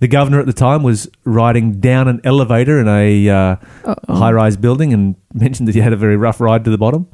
the 0.01 0.09
governor 0.09 0.41
at 0.41 0.47
the 0.47 0.53
time 0.53 0.83
was 0.83 1.09
riding 1.25 1.81
down 1.81 2.09
an 2.09 2.21
elevator 2.25 2.79
in 2.81 2.89
a 2.89 3.29
uh, 3.29 3.57
high-rise 4.09 4.57
building 4.57 4.93
and 4.93 5.17
mentioned 5.35 5.69
that 5.69 5.75
he 5.75 5.81
had 5.81 5.93
a 5.93 5.97
very 5.97 6.17
rough 6.17 6.41
ride 6.41 6.65
to 6.65 6.71
the 6.71 6.79
bottom. 6.79 7.09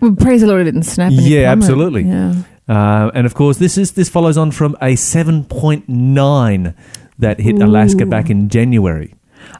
Well, 0.00 0.14
praise 0.14 0.42
the 0.42 0.46
Lord, 0.46 0.60
it 0.62 0.64
didn't 0.64 0.84
snap. 0.84 1.10
Yeah, 1.14 1.50
absolutely. 1.50 2.02
Yeah. 2.04 2.34
Uh, 2.68 3.10
and 3.14 3.26
of 3.26 3.34
course, 3.34 3.56
this 3.58 3.78
is 3.78 3.92
this 3.92 4.08
follows 4.08 4.36
on 4.36 4.50
from 4.50 4.74
a 4.82 4.92
7.9 4.94 6.74
that 7.18 7.40
hit 7.40 7.60
Alaska 7.60 8.06
back 8.06 8.30
in 8.30 8.48
January. 8.48 9.14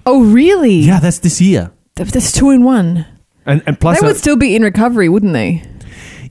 Oh, 0.06 0.22
really? 0.24 0.74
Yeah, 0.74 1.00
that's 1.00 1.18
this 1.20 1.40
year. 1.40 1.70
Th- 1.96 2.10
That's 2.10 2.32
two 2.32 2.50
in 2.50 2.62
one. 2.64 3.06
And 3.46 3.62
and 3.66 3.80
plus, 3.80 4.00
they 4.00 4.06
uh, 4.06 4.10
would 4.10 4.16
still 4.16 4.36
be 4.36 4.54
in 4.54 4.62
recovery, 4.62 5.08
wouldn't 5.08 5.32
they? 5.32 5.62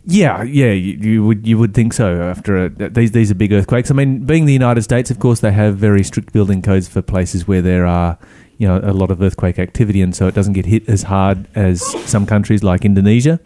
yeah, 0.05 0.43
yeah, 0.43 0.71
you, 0.71 0.93
you 0.93 1.25
would 1.25 1.45
you 1.47 1.57
would 1.57 1.73
think 1.73 1.91
so. 1.93 2.21
After 2.21 2.65
a, 2.65 2.69
these 2.69 3.11
these 3.11 3.31
are 3.31 3.35
big 3.35 3.51
earthquakes. 3.51 3.89
I 3.91 3.93
mean, 3.93 4.25
being 4.25 4.45
the 4.45 4.53
United 4.53 4.83
States, 4.83 5.09
of 5.11 5.19
course, 5.19 5.39
they 5.41 5.51
have 5.51 5.75
very 5.77 6.03
strict 6.03 6.31
building 6.31 6.61
codes 6.61 6.87
for 6.87 7.01
places 7.01 7.47
where 7.47 7.61
there 7.61 7.85
are 7.85 8.17
you 8.57 8.67
know 8.67 8.79
a 8.83 8.93
lot 8.93 9.11
of 9.11 9.21
earthquake 9.21 9.59
activity, 9.59 10.01
and 10.01 10.15
so 10.15 10.27
it 10.27 10.35
doesn't 10.35 10.53
get 10.53 10.65
hit 10.65 10.87
as 10.87 11.03
hard 11.03 11.47
as 11.55 11.81
some 12.09 12.25
countries 12.25 12.63
like 12.63 12.85
Indonesia 12.85 13.39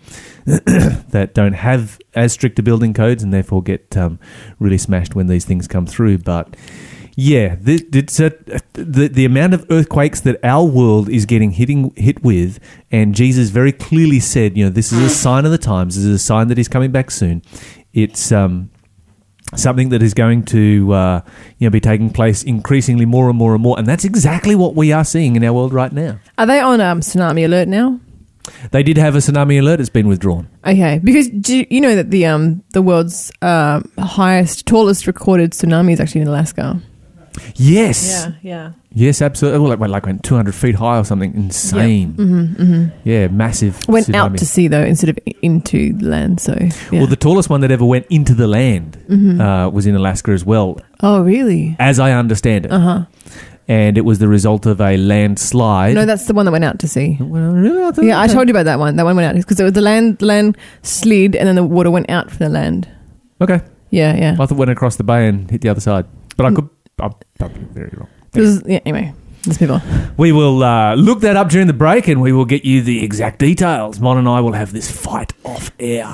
that 0.45 1.32
don't 1.34 1.54
have 1.54 1.99
as 2.13 2.34
strict 2.34 2.60
a 2.60 2.63
building 2.63 2.93
codes 2.93 3.23
and 3.23 3.34
therefore 3.34 3.62
get 3.62 3.95
um, 3.97 4.19
really 4.60 4.77
smashed 4.77 5.15
when 5.15 5.27
these 5.27 5.45
things 5.45 5.67
come 5.67 5.86
through. 5.86 6.19
But 6.19 6.56
yeah, 7.15 7.56
the, 7.60 7.86
it's 7.93 8.19
a, 8.19 8.32
the 8.73 9.08
the 9.08 9.25
amount 9.25 9.54
of 9.54 9.65
earthquakes 9.69 10.21
that 10.21 10.39
our 10.43 10.63
world 10.63 11.10
is 11.10 11.25
getting 11.25 11.51
hitting 11.51 11.93
hit 11.95 12.23
with, 12.23 12.60
and 12.91 13.13
Jesus 13.13 13.49
very 13.49 13.71
clearly 13.71 14.19
said, 14.19 14.58
you 14.58 14.63
know, 14.63 14.69
this 14.69 14.91
is 14.91 14.99
a 14.99 15.10
sign 15.10 15.45
of 15.45 15.51
the 15.51 15.58
times. 15.58 15.95
This 15.95 16.06
is 16.06 16.15
a 16.15 16.19
sign 16.19 16.47
that 16.47 16.58
He's 16.58 16.69
coming 16.69 16.91
back 16.91 17.12
soon. 17.12 17.41
it's 17.93 18.32
um, 18.32 18.69
something 19.56 19.89
that 19.89 20.01
is 20.01 20.13
going 20.13 20.43
to 20.45 20.93
uh, 20.93 21.21
you 21.58 21.67
know 21.67 21.71
be 21.71 21.80
taking 21.82 22.10
place 22.10 22.43
increasingly 22.43 23.06
more 23.06 23.30
and 23.30 23.38
more 23.38 23.54
and 23.54 23.62
more, 23.62 23.77
and 23.77 23.88
that's 23.88 24.06
exactly 24.06 24.56
what 24.56 24.75
we 24.75 24.91
are 24.91 25.04
seeing 25.06 25.36
in 25.36 25.43
our 25.43 25.54
world 25.54 25.73
right 25.73 25.91
now. 25.91 26.19
Are 26.38 26.45
they 26.45 26.60
on 26.60 26.82
um, 26.82 27.01
tsunami 27.01 27.45
alert 27.45 27.67
now? 27.67 27.99
They 28.71 28.84
did 28.84 28.97
have 28.97 29.15
a 29.15 29.19
tsunami 29.19 29.60
alert; 29.60 29.80
it's 29.80 29.89
been 29.89 30.08
withdrawn. 30.08 30.47
Okay, 30.65 30.99
because 31.04 31.30
do 31.30 31.58
you, 31.58 31.67
you 31.69 31.82
know 31.82 31.95
that 31.95 32.12
the 32.12 32.25
um 32.25 32.63
the 32.73 32.82
world's 32.82 33.32
um 33.41 33.91
highest, 33.97 34.65
tallest 34.65 35.08
recorded 35.08 35.51
tsunami 35.51 35.93
is 35.93 35.99
actually 35.99 36.21
in 36.21 36.27
Alaska. 36.27 36.82
Yes, 37.56 38.27
yeah. 38.41 38.73
yes, 38.93 39.21
absolutely. 39.21 39.60
Well, 39.60 39.69
like, 39.69 39.89
like 39.89 40.06
went 40.06 40.23
two 40.23 40.36
hundred 40.36 40.54
feet 40.54 40.75
high 40.75 40.97
or 40.97 41.06
something 41.06 41.34
insane. 41.34 42.13
Mm-hmm, 42.13 42.62
mm-hmm. 42.62 43.10
Yeah, 43.10 43.27
massive. 43.30 43.80
Went 43.88 44.13
out 44.13 44.38
to 44.38 44.45
sea 44.45 44.67
though 44.67 44.84
instead 44.84 45.10
of 45.10 45.19
into 45.41 45.97
land. 46.01 46.41
So 46.41 46.58
yeah. 46.60 46.71
Well, 46.91 47.08
the 47.08 47.15
tallest 47.15 47.49
one 47.49 47.62
that 47.62 47.71
ever 47.71 47.86
went 47.86 48.06
into 48.10 48.34
the 48.34 48.47
land 48.47 48.97
uh, 49.39 49.69
was 49.71 49.86
in 49.86 49.95
Alaska 49.95 50.32
as 50.32 50.43
well, 50.43 50.80
oh 51.01 51.21
really? 51.21 51.75
as 51.80 51.99
I 51.99 52.12
understand 52.12 52.65
it. 52.65 52.71
Uh 52.71 52.80
huh. 52.80 53.06
And 53.72 53.98
it 53.98 54.02
was 54.02 54.20
the 54.20 54.28
result 54.28 54.66
of 54.66 54.82
a 54.82 54.98
landslide. 54.98 55.96
No, 55.96 56.06
that's 56.06 56.26
the 56.26 56.34
one 56.34 56.46
that 56.46 56.52
went 56.52 56.66
out 56.66 56.78
to 56.80 56.88
sea. 56.90 57.18
well, 57.22 57.54
really? 57.54 57.82
I 57.82 57.92
Yeah, 58.02 58.20
I 58.20 58.28
told 58.28 58.50
you 58.50 58.52
about 58.52 58.66
that 58.66 58.80
one. 58.80 58.98
That 58.98 59.06
one 59.06 59.16
went 59.16 59.28
out 59.30 59.36
because 59.42 59.60
it 59.60 59.64
was 59.64 59.72
the 59.74 59.82
land 59.82 60.18
the 60.18 60.26
land 60.26 60.58
slid 60.82 61.36
and 61.38 61.48
then 61.48 61.56
the 61.56 61.64
water 61.64 61.90
went 61.90 62.10
out 62.10 62.30
from 62.30 62.40
the 62.40 62.50
land. 62.50 62.90
Okay. 63.40 63.62
Yeah, 63.90 64.14
yeah. 64.16 64.34
I 64.34 64.36
thought 64.36 64.52
it 64.52 64.58
went 64.58 64.72
across 64.72 64.98
the 64.98 65.06
bay 65.06 65.28
and 65.30 65.50
hit 65.50 65.62
the 65.62 65.70
other 65.70 65.80
side. 65.80 66.06
But 66.36 66.48
I 66.48 66.52
could. 66.54 66.70
I'm 67.00 67.14
probably 67.40 67.64
very 67.72 67.94
wrong. 67.96 68.10
Is- 68.36 68.62
yeah, 68.66 68.80
anyway, 68.86 69.14
let's 69.48 69.62
move 69.62 69.72
on. 69.72 69.82
We 70.18 70.34
will 70.34 70.64
uh, 70.64 70.96
look 70.96 71.22
that 71.22 71.38
up 71.38 71.48
during 71.50 71.68
the 71.68 71.74
break 71.74 72.10
and 72.10 72.22
we 72.22 72.34
will 72.34 72.46
get 72.46 72.66
you 72.66 72.82
the 72.82 73.04
exact 73.06 73.40
details. 73.40 74.02
Mon 74.02 74.18
and 74.18 74.28
I 74.28 74.42
will 74.42 74.54
have 74.54 74.74
this 74.74 74.92
fight 74.92 75.32
off 75.46 75.72
air. 75.80 76.12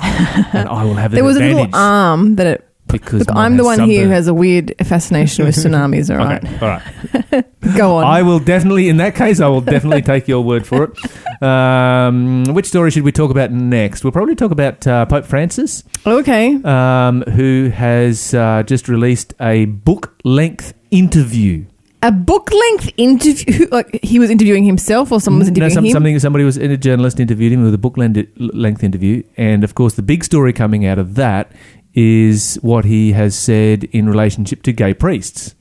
and 0.52 0.68
I 0.68 0.84
will 0.84 0.94
have 0.94 1.10
There 1.10 1.24
was 1.24 1.36
a 1.36 1.40
little 1.40 1.68
arm 1.74 2.36
that 2.36 2.46
it. 2.46 2.67
Because 2.88 3.20
Look, 3.26 3.36
I'm 3.36 3.56
the 3.56 3.64
one 3.64 3.80
here 3.80 4.04
who 4.04 4.10
has 4.10 4.26
a 4.28 4.34
weird 4.34 4.74
fascination 4.84 5.44
with 5.44 5.54
tsunamis. 5.56 6.10
All 6.18 6.24
right, 6.24 6.44
Okay, 6.44 6.58
all 6.60 6.68
right. 6.68 7.44
go 7.76 7.96
on. 7.96 8.04
I 8.04 8.22
will 8.22 8.38
definitely, 8.38 8.88
in 8.88 8.96
that 8.98 9.14
case, 9.14 9.40
I 9.40 9.48
will 9.48 9.60
definitely 9.60 10.02
take 10.02 10.26
your 10.28 10.42
word 10.42 10.66
for 10.66 10.84
it. 10.84 11.42
Um, 11.42 12.44
which 12.54 12.66
story 12.66 12.90
should 12.90 13.04
we 13.04 13.12
talk 13.12 13.30
about 13.30 13.52
next? 13.52 14.04
We'll 14.04 14.12
probably 14.12 14.34
talk 14.34 14.50
about 14.50 14.86
uh, 14.86 15.06
Pope 15.06 15.24
Francis, 15.24 15.84
okay. 16.06 16.54
um, 16.64 17.22
who 17.22 17.70
has 17.74 18.34
uh, 18.34 18.62
just 18.64 18.88
released 18.88 19.34
a 19.40 19.66
book 19.66 20.14
length 20.24 20.74
interview. 20.90 21.64
A 22.00 22.12
book 22.12 22.48
length 22.52 22.92
interview. 22.96 23.52
who- 23.54 23.66
Like 23.72 23.98
he 24.04 24.18
was 24.20 24.30
interviewing 24.30 24.64
himself, 24.64 25.10
or 25.10 25.20
someone 25.20 25.40
was 25.40 25.48
No, 25.48 25.52
interviewing 25.66 25.74
some- 25.74 25.84
him. 25.84 25.90
something 25.92 26.18
somebody 26.20 26.44
was 26.44 26.56
a 26.56 26.76
journalist 26.76 27.18
interviewed 27.18 27.52
him 27.52 27.64
with 27.64 27.74
a 27.74 27.78
book 27.78 27.96
length 27.96 28.84
interview, 28.84 29.22
and 29.36 29.64
of 29.64 29.74
course, 29.74 29.94
the 29.94 30.02
big 30.02 30.22
story 30.24 30.52
coming 30.52 30.86
out 30.86 30.98
of 30.98 31.16
that 31.16 31.50
is 31.98 32.56
what 32.62 32.84
he 32.84 33.10
has 33.12 33.36
said 33.36 33.82
in 33.84 34.08
relationship 34.08 34.62
to 34.62 34.72
gay 34.72 34.94
priests, 34.94 35.54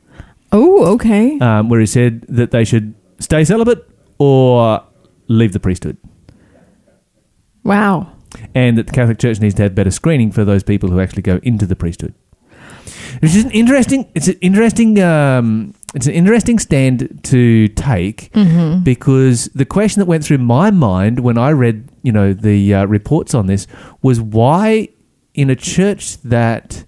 Oh, 0.52 0.86
okay. 0.94 1.40
um, 1.40 1.68
where 1.68 1.80
he 1.80 1.86
said 1.88 2.22
that 2.30 2.52
they 2.52 2.64
should 2.64 2.94
stay 3.20 3.44
celibate 3.44 3.90
or 4.20 4.84
leave 5.28 5.52
the 5.54 5.60
priesthood. 5.60 5.98
Wow. 7.64 8.12
and 8.54 8.78
that 8.78 8.86
the 8.88 8.94
Catholic 8.94 9.18
Church 9.20 9.40
needs 9.40 9.56
to 9.56 9.64
have 9.64 9.74
better 9.76 9.90
screening 9.92 10.32
for 10.32 10.46
those 10.46 10.62
people 10.64 10.90
who 10.92 11.00
actually 11.00 11.24
go 11.24 11.40
into 11.44 11.66
the 11.66 11.76
priesthood. 11.76 12.14
Which 13.22 13.34
is 13.36 13.44
an 13.46 13.52
interesting. 13.52 14.10
It's 14.14 14.28
an 14.28 14.38
interesting. 14.42 15.02
Um, 15.02 15.74
it's 15.96 16.06
an 16.08 16.14
interesting 16.14 16.60
stand 16.60 17.20
to 17.24 17.68
take 17.70 18.30
Mm-hmm. 18.34 18.84
because 18.84 19.46
the 19.56 19.66
question 19.66 20.00
that 20.02 20.06
went 20.06 20.24
through 20.24 20.38
my 20.40 20.70
mind 20.72 21.22
when 21.22 21.38
I 21.38 21.50
read, 21.52 21.90
you 22.04 22.12
know, 22.12 22.34
the 22.34 22.74
uh, 22.76 22.86
reports 22.86 23.34
on 23.34 23.48
this 23.48 23.66
was 24.04 24.22
why, 24.22 24.90
in 25.38 25.50
a 25.50 25.56
church 25.56 26.18
that 26.24 26.84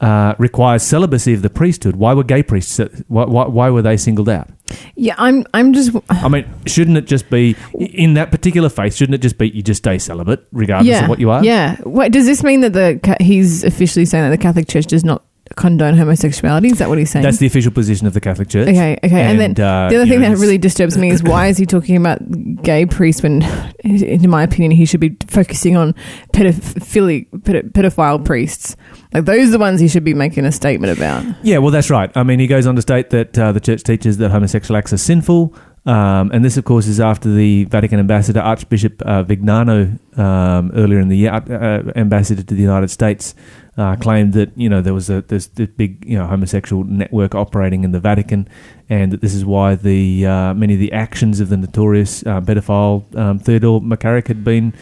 uh, 0.00 0.34
requires 0.38 0.82
celibacy 0.82 1.32
of 1.32 1.42
the 1.42 1.50
priesthood, 1.50 1.94
why 1.94 2.12
were 2.12 2.24
gay 2.24 2.42
priests? 2.42 2.80
Why, 3.06 3.24
why, 3.24 3.46
why 3.46 3.70
were 3.70 3.82
they 3.82 3.96
singled 3.96 4.28
out? 4.28 4.48
Yeah, 4.96 5.14
I'm. 5.18 5.44
I'm 5.54 5.72
just. 5.72 5.94
I 6.08 6.28
mean, 6.28 6.44
shouldn't 6.66 6.96
it 6.96 7.06
just 7.06 7.30
be 7.30 7.54
in 7.74 8.14
that 8.14 8.32
particular 8.32 8.68
faith? 8.68 8.96
Shouldn't 8.96 9.14
it 9.14 9.22
just 9.22 9.38
be 9.38 9.50
you 9.50 9.62
just 9.62 9.78
stay 9.78 9.98
celibate 9.98 10.44
regardless 10.50 10.90
yeah. 10.90 11.04
of 11.04 11.08
what 11.08 11.20
you 11.20 11.30
are? 11.30 11.44
Yeah. 11.44 11.76
What 11.82 12.10
does 12.10 12.26
this 12.26 12.42
mean 12.42 12.62
that 12.62 12.72
the 12.72 13.16
he's 13.20 13.62
officially 13.62 14.06
saying 14.06 14.24
that 14.24 14.30
the 14.30 14.42
Catholic 14.42 14.66
Church 14.66 14.86
does 14.86 15.04
not 15.04 15.24
condone 15.56 15.94
homosexuality? 15.96 16.68
Is 16.68 16.78
that 16.78 16.88
what 16.88 16.98
he's 16.98 17.10
saying? 17.10 17.22
That's 17.22 17.38
the 17.38 17.46
official 17.46 17.72
position 17.72 18.06
of 18.06 18.14
the 18.14 18.20
Catholic 18.20 18.48
Church. 18.48 18.68
Okay, 18.68 18.98
okay. 19.02 19.22
And, 19.22 19.38
then 19.38 19.50
uh, 19.52 19.88
the 19.88 19.96
other 19.96 20.06
thing 20.06 20.20
know, 20.20 20.30
that 20.30 20.38
really 20.38 20.58
disturbs 20.58 20.96
me 20.98 21.10
is 21.10 21.22
why 21.22 21.46
is 21.46 21.58
he 21.58 21.66
talking 21.66 21.96
about 21.96 22.20
gay 22.62 22.86
priests 22.86 23.22
when, 23.22 23.42
in 23.84 24.28
my 24.28 24.42
opinion, 24.42 24.72
he 24.72 24.86
should 24.86 25.00
be 25.00 25.16
focusing 25.28 25.76
on 25.76 25.94
pedophilic, 26.32 27.28
pedophile 27.30 28.24
priests. 28.24 28.76
Like 29.12 29.24
those 29.24 29.48
are 29.48 29.52
the 29.52 29.58
ones 29.58 29.80
he 29.80 29.88
should 29.88 30.04
be 30.04 30.14
making 30.14 30.44
a 30.44 30.52
statement 30.52 30.96
about. 30.96 31.24
Yeah, 31.42 31.58
well, 31.58 31.70
that's 31.70 31.90
right. 31.90 32.10
I 32.16 32.22
mean, 32.22 32.40
he 32.40 32.46
goes 32.46 32.66
on 32.66 32.76
to 32.76 32.82
state 32.82 33.10
that 33.10 33.38
uh, 33.38 33.52
the 33.52 33.60
church 33.60 33.82
teaches 33.82 34.18
that 34.18 34.30
homosexual 34.30 34.78
acts 34.78 34.92
are 34.92 34.98
sinful. 34.98 35.54
Um, 35.84 36.30
and 36.32 36.44
this, 36.44 36.56
of 36.56 36.64
course, 36.64 36.86
is 36.86 37.00
after 37.00 37.32
the 37.32 37.64
Vatican 37.64 37.98
ambassador, 37.98 38.40
Archbishop 38.40 39.02
uh, 39.04 39.24
Viganò, 39.24 39.98
um, 40.16 40.70
earlier 40.74 41.00
in 41.00 41.08
the 41.08 41.16
year, 41.16 41.32
uh, 41.32 41.40
uh, 41.40 41.92
ambassador 41.96 42.42
to 42.42 42.54
the 42.54 42.62
United 42.62 42.88
States, 42.88 43.34
uh, 43.76 43.96
claimed 43.96 44.34
that 44.34 44.50
you 44.56 44.68
know 44.68 44.82
there 44.82 44.92
was 44.92 45.08
a 45.08 45.22
there's 45.22 45.46
this 45.48 45.68
big 45.68 46.04
you 46.04 46.18
know 46.18 46.26
homosexual 46.26 46.84
network 46.84 47.34
operating 47.34 47.84
in 47.84 47.92
the 47.92 48.00
Vatican, 48.00 48.48
and 48.90 49.12
that 49.12 49.20
this 49.20 49.34
is 49.34 49.44
why 49.44 49.74
the 49.74 50.26
uh, 50.26 50.54
many 50.54 50.74
of 50.74 50.80
the 50.80 50.92
actions 50.92 51.40
of 51.40 51.48
the 51.48 51.56
notorious 51.56 52.24
uh, 52.26 52.40
pedophile 52.40 53.02
um, 53.16 53.38
Theodore 53.38 53.80
McCarrick 53.80 54.28
had 54.28 54.44
been 54.44 54.74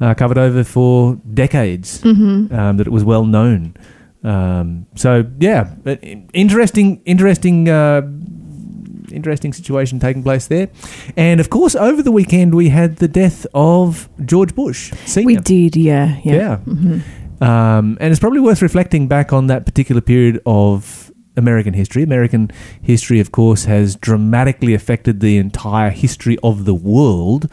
uh, 0.00 0.14
covered 0.14 0.38
over 0.38 0.62
for 0.62 1.16
decades. 1.34 2.00
Mm-hmm. 2.02 2.54
um, 2.54 2.76
that 2.76 2.86
it 2.86 2.92
was 2.92 3.04
well 3.04 3.24
known. 3.24 3.74
Um, 4.22 4.86
so 4.94 5.24
yeah, 5.38 5.64
but 5.82 6.02
interesting, 6.32 7.02
interesting, 7.04 7.68
uh, 7.68 8.02
interesting 9.12 9.52
situation 9.52 9.98
taking 10.00 10.22
place 10.22 10.46
there. 10.46 10.68
And 11.16 11.40
of 11.40 11.50
course, 11.50 11.74
over 11.74 12.02
the 12.02 12.12
weekend 12.12 12.54
we 12.54 12.68
had 12.68 12.96
the 12.96 13.08
death 13.08 13.46
of 13.54 14.08
George 14.24 14.54
Bush 14.54 14.92
We 15.16 15.36
did, 15.36 15.76
yeah, 15.76 16.20
yeah. 16.24 16.34
Yeah. 16.34 16.56
hmm 16.58 16.98
Um, 17.40 17.98
and 18.00 18.10
it's 18.10 18.20
probably 18.20 18.40
worth 18.40 18.62
reflecting 18.62 19.08
back 19.08 19.32
on 19.32 19.46
that 19.48 19.66
particular 19.66 20.00
period 20.00 20.40
of 20.46 21.12
American 21.36 21.74
history. 21.74 22.02
American 22.02 22.50
history, 22.80 23.20
of 23.20 23.32
course, 23.32 23.64
has 23.64 23.94
dramatically 23.96 24.74
affected 24.74 25.20
the 25.20 25.36
entire 25.36 25.90
history 25.90 26.38
of 26.42 26.64
the 26.64 26.74
world. 26.74 27.50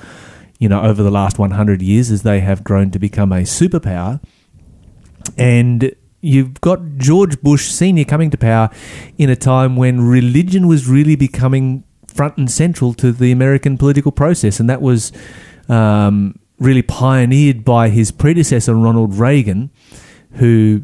You 0.59 0.69
know, 0.69 0.81
over 0.81 1.03
the 1.03 1.11
last 1.11 1.37
100 1.37 1.81
years, 1.81 2.09
as 2.09 2.23
they 2.23 2.39
have 2.39 2.63
grown 2.63 2.91
to 2.91 2.99
become 2.99 3.33
a 3.33 3.41
superpower. 3.41 4.21
And 5.37 5.93
you've 6.21 6.61
got 6.61 6.97
George 6.97 7.41
Bush 7.41 7.69
Sr. 7.69 8.05
coming 8.05 8.29
to 8.29 8.37
power 8.37 8.69
in 9.17 9.29
a 9.29 9.35
time 9.35 9.75
when 9.75 9.99
religion 9.99 10.67
was 10.67 10.87
really 10.87 11.17
becoming 11.17 11.83
front 12.07 12.37
and 12.37 12.49
central 12.49 12.93
to 12.93 13.11
the 13.11 13.31
American 13.31 13.77
political 13.77 14.11
process. 14.11 14.59
And 14.59 14.69
that 14.69 14.81
was 14.81 15.11
um, 15.67 16.39
really 16.63 16.81
pioneered 16.81 17.63
by 17.65 17.89
his 17.89 18.11
predecessor, 18.11 18.73
Ronald 18.75 19.15
Reagan, 19.15 19.69
who 20.33 20.83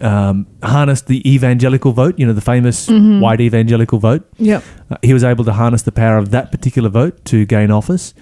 um, 0.00 0.46
harnessed 0.62 1.08
the 1.08 1.20
evangelical 1.30 1.92
vote, 1.92 2.18
you 2.18 2.26
know, 2.26 2.32
the 2.32 2.40
famous 2.40 2.88
Mhm. 2.88 3.20
white 3.20 3.38
evangelical 3.40 3.98
vote. 3.98 4.22
Yep. 4.38 4.62
Uh, 4.90 4.96
he 5.02 5.12
was 5.12 5.22
able 5.22 5.44
to 5.44 5.52
harness 5.52 5.82
the 5.82 5.92
power 5.92 6.16
of 6.16 6.30
that 6.30 6.50
particular 6.50 6.88
vote 6.88 7.22
to 7.26 7.44
gain 7.44 7.70
office, 7.70 8.14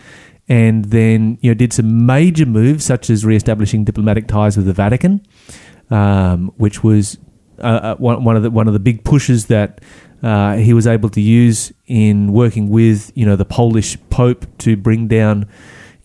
and 0.48 0.86
then 0.86 1.38
you 1.40 1.50
know 1.50 1.54
did 1.54 1.72
some 1.72 2.04
major 2.04 2.46
moves 2.46 2.84
such 2.84 3.08
as 3.10 3.24
re-establishing 3.24 3.84
diplomatic 3.84 4.26
ties 4.26 4.56
with 4.56 4.66
the 4.66 4.72
Vatican, 4.72 5.20
um, 5.90 6.50
which 6.56 6.82
was 6.82 7.16
uh, 7.60 7.66
uh, 7.66 7.94
one, 7.96 8.24
one 8.24 8.36
of 8.36 8.42
the 8.42 8.50
one 8.50 8.66
of 8.66 8.72
the 8.72 8.80
big 8.80 9.04
pushes 9.04 9.46
that 9.46 9.80
uh, 10.22 10.56
he 10.56 10.72
was 10.72 10.86
able 10.86 11.08
to 11.10 11.20
use 11.20 11.72
in 11.86 12.32
working 12.32 12.70
with 12.70 13.12
you 13.14 13.24
know 13.24 13.36
the 13.36 13.44
Polish 13.44 13.96
Pope 14.10 14.46
to 14.58 14.76
bring 14.76 15.06
down. 15.06 15.46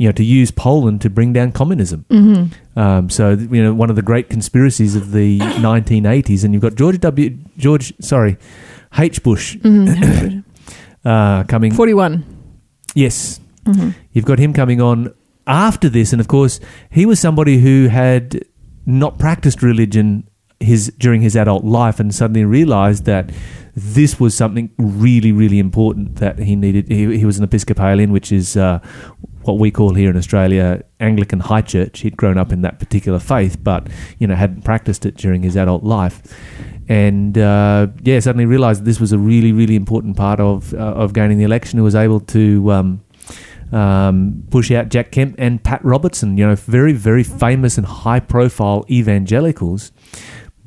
You 0.03 0.09
know, 0.09 0.13
to 0.13 0.23
use 0.39 0.51
Poland 0.51 0.99
to 1.01 1.09
bring 1.09 1.31
down 1.33 1.51
communism. 1.53 2.03
hmm 2.09 2.43
Um, 2.75 3.09
so 3.09 3.29
you 3.55 3.63
know, 3.63 3.73
one 3.73 3.89
of 3.89 3.95
the 3.95 4.01
great 4.11 4.27
conspiracies 4.29 4.95
of 4.97 5.11
the 5.13 5.39
1980s, 5.67 6.43
and 6.43 6.53
you've 6.53 6.61
got 6.61 6.75
George 6.75 6.99
W. 6.99 7.29
George, 7.57 7.93
sorry, 8.01 8.35
H. 8.97 9.23
Bush 9.23 9.57
hmm 9.61 9.87
uh, 11.05 11.43
coming. 11.45 11.71
Forty-one. 11.71 12.23
Yes, 12.95 13.39
hmm 13.65 13.91
you've 14.11 14.25
got 14.25 14.39
him 14.39 14.51
coming 14.53 14.81
on 14.81 15.13
after 15.47 15.89
this, 15.89 16.11
and 16.13 16.19
of 16.19 16.27
course, 16.27 16.59
he 16.89 17.05
was 17.05 17.19
somebody 17.19 17.59
who 17.59 17.87
had 17.87 18.43
not 18.85 19.17
practiced 19.17 19.63
religion 19.63 20.27
his 20.59 20.91
during 20.97 21.21
his 21.21 21.35
adult 21.35 21.63
life, 21.63 21.99
and 22.01 22.13
suddenly 22.13 22.45
realised 22.45 23.05
that 23.05 23.31
this 23.75 24.19
was 24.19 24.35
something 24.35 24.69
really, 24.77 25.31
really 25.31 25.59
important 25.59 26.17
that 26.17 26.39
he 26.39 26.55
needed. 26.55 26.87
He, 26.87 27.17
he 27.17 27.25
was 27.25 27.37
an 27.37 27.43
Episcopalian, 27.43 28.11
which 28.11 28.31
is 28.31 28.55
uh, 28.55 28.79
what 29.43 29.59
we 29.59 29.71
call 29.71 29.93
here 29.93 30.09
in 30.09 30.17
Australia 30.17 30.83
Anglican 30.99 31.39
High 31.39 31.61
Church. 31.61 32.01
He'd 32.01 32.17
grown 32.17 32.37
up 32.37 32.51
in 32.51 32.61
that 32.61 32.79
particular 32.79 33.19
faith, 33.19 33.57
but 33.63 33.87
you 34.19 34.27
know 34.27 34.35
hadn't 34.35 34.63
practiced 34.63 35.05
it 35.05 35.15
during 35.15 35.43
his 35.43 35.57
adult 35.57 35.83
life, 35.83 36.21
and 36.87 37.37
uh, 37.37 37.87
yeah, 38.01 38.19
suddenly 38.19 38.45
realised 38.45 38.85
this 38.85 38.99
was 38.99 39.11
a 39.11 39.19
really, 39.19 39.51
really 39.51 39.75
important 39.75 40.17
part 40.17 40.39
of 40.39 40.73
uh, 40.73 40.77
of 40.77 41.13
gaining 41.13 41.37
the 41.37 41.43
election. 41.43 41.79
He 41.79 41.83
was 41.83 41.95
able 41.95 42.19
to. 42.19 42.71
Um, 42.71 43.03
um, 43.71 44.43
push 44.51 44.69
out 44.69 44.89
Jack 44.89 45.09
Kemp 45.09 45.33
and 45.39 45.63
Pat 45.63 45.83
Robertson, 45.83 46.37
you 46.37 46.45
know, 46.45 46.53
very, 46.53 46.93
very 46.93 47.23
famous 47.23 47.75
and 47.75 47.87
high 47.87 48.19
profile 48.19 48.85
evangelicals, 48.87 49.91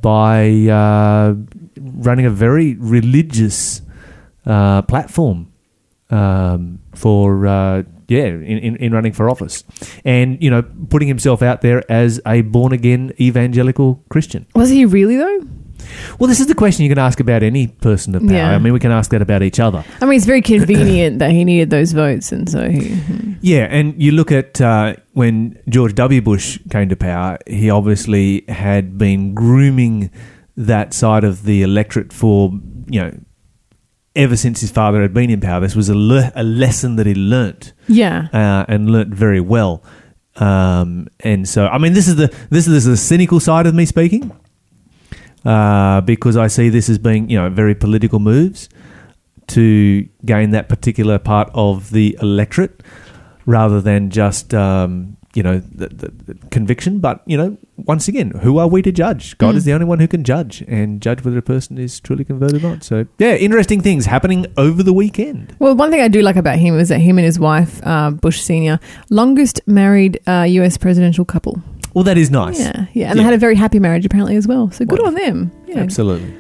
by 0.03 0.51
uh, 0.67 1.37
running 1.77 2.27
a 2.27 2.31
very 2.31 2.75
religious 2.75 3.83
uh, 4.45 4.83
platform 4.83 5.53
um, 6.11 6.81
for. 6.95 7.47
Yeah, 8.09 8.27
in, 8.27 8.43
in, 8.43 8.77
in 8.77 8.93
running 8.93 9.13
for 9.13 9.29
office, 9.29 9.65
and 10.05 10.41
you 10.43 10.51
know, 10.51 10.63
putting 10.63 11.09
himself 11.09 11.43
out 11.43 11.61
there 11.61 11.83
as 11.91 12.21
a 12.25 12.43
born 12.43 12.73
again 12.73 13.13
evangelical 13.21 14.05
Christian. 14.11 14.47
Was 14.55 14.71
he 14.71 14.85
really 14.85 15.17
though? 15.17 15.41
Well, 16.19 16.29
this 16.29 16.41
is 16.41 16.47
the 16.47 16.55
question 16.55 16.85
you 16.85 16.89
can 16.89 16.99
ask 16.99 17.21
about 17.21 17.43
any 17.43 17.69
person 17.69 18.15
of 18.15 18.23
power. 18.23 18.33
Yeah. 18.33 18.55
I 18.55 18.59
mean, 18.59 18.73
we 18.73 18.81
can 18.81 18.91
ask 18.91 19.11
that 19.11 19.23
about 19.23 19.43
each 19.43 19.61
other. 19.61 19.85
I 20.01 20.05
mean, 20.07 20.17
it's 20.17 20.27
very 20.27 20.43
convenient 20.55 21.19
that 21.19 21.31
he 21.31 21.45
needed 21.45 21.71
those 21.71 21.93
votes, 21.93 22.33
and 22.33 22.49
so 22.49 22.69
he. 22.69 22.99
Yeah, 23.41 23.67
and 23.71 24.01
you 24.01 24.13
look 24.13 24.33
at 24.33 24.61
uh, 24.61 24.97
when 25.13 25.59
George 25.69 25.95
W. 25.95 26.23
Bush 26.23 26.59
came 26.71 26.89
to 26.89 26.97
power, 26.97 27.39
he 27.47 27.71
obviously 27.71 28.45
had 28.49 28.99
been 28.99 29.35
grooming 29.35 30.11
that 30.57 30.95
side 30.95 31.23
of 31.25 31.45
the 31.45 31.63
electorate 31.63 32.13
for, 32.13 32.51
you 32.89 33.01
know, 33.01 33.13
ever 34.17 34.37
since 34.37 34.61
his 34.61 34.71
father 34.73 35.01
had 35.03 35.15
been 35.15 35.31
in 35.31 35.41
power. 35.41 35.61
This 35.61 35.77
was 35.77 35.89
a, 35.89 35.95
le- 35.95 36.33
a 36.35 36.43
lesson 36.43 36.97
that 36.97 37.07
he 37.07 37.15
learnt 37.15 37.73
Yeah. 37.87 38.29
uh, 38.33 38.65
and 38.69 38.91
learnt 38.91 39.15
very 39.15 39.41
well. 39.41 39.85
Um, 40.37 41.09
and 41.21 41.49
so, 41.49 41.67
I 41.69 41.79
mean, 41.79 41.93
this 41.93 42.09
is 42.09 42.17
the 42.17 42.35
this 42.51 42.67
is 42.67 42.85
the 42.85 42.97
cynical 42.97 43.41
side 43.41 43.67
of 43.67 43.75
me 43.75 43.87
speaking, 43.87 44.33
uh, 45.45 46.01
because 46.03 46.37
I 46.37 46.49
see 46.49 46.69
this 46.69 46.89
as 46.89 46.99
being, 46.99 47.31
you 47.31 47.39
know, 47.39 47.49
very 47.49 47.75
political 47.75 48.19
moves 48.19 48.69
to 49.49 50.07
gain 50.25 50.51
that 50.51 50.69
particular 50.69 51.19
part 51.19 51.51
of 51.55 51.91
the 51.91 52.19
electorate, 52.21 52.83
rather 53.47 53.81
than 53.81 54.11
just, 54.11 54.53
um, 54.53 55.16
you 55.37 55.43
know, 55.43 55.59
the, 55.59 55.89
the, 55.89 56.33
the 56.33 56.35
conviction. 56.51 56.99
But 56.99 57.23
you 57.27 57.37
know, 57.37 57.57
once 57.77 58.09
again, 58.09 58.31
who 58.31 58.59
are 58.59 58.67
we 58.69 58.83
to 58.83 58.91
judge? 58.91 59.37
God 59.39 59.55
Mm. 59.55 59.59
is 59.59 59.65
the 59.65 59.73
only 59.73 59.87
one 59.87 60.01
who 60.01 60.09
can 60.09 60.25
judge 60.25 60.63
and 60.67 61.01
judge 61.01 61.25
whether 61.25 61.39
a 61.39 61.43
person 61.43 61.79
is 61.79 62.01
truly 62.01 62.25
converted 62.25 62.65
or 62.65 62.69
not. 62.71 62.83
So, 62.85 63.07
yeah, 63.19 63.35
interesting 63.37 63.81
things 63.81 64.07
happening 64.07 64.47
over 64.57 64.83
the 64.83 64.93
weekend. 64.93 65.55
Well, 65.59 65.75
one 65.77 65.91
thing 65.91 66.01
I 66.01 66.09
do 66.09 66.23
like 66.23 66.37
about 66.37 66.59
him 66.59 66.79
is 66.79 66.89
that 66.89 66.99
him 67.01 67.19
and 67.19 67.25
his 67.25 67.39
wife, 67.39 67.81
uh, 67.87 68.11
Bush 68.11 68.41
Senior, 68.41 68.81
longest 69.11 69.61
married 69.67 70.19
uh, 70.27 70.47
U.S. 70.49 70.77
presidential 70.79 71.25
couple. 71.25 71.63
Well, 71.95 72.05
that 72.05 72.19
is 72.19 72.31
nice. 72.31 72.59
Yeah, 72.61 72.73
yeah, 72.73 72.81
and 72.83 72.95
Yeah. 72.95 73.15
they 73.15 73.23
had 73.23 73.35
a 73.35 73.39
very 73.39 73.55
happy 73.57 73.79
marriage 73.79 74.05
apparently 74.05 74.37
as 74.37 74.47
well. 74.47 74.71
So 74.71 74.85
good 74.85 75.01
Wonderful. 75.01 75.25
on 75.33 75.49
them. 75.49 75.53
Yeah. 75.67 75.79
Absolutely. 75.79 76.35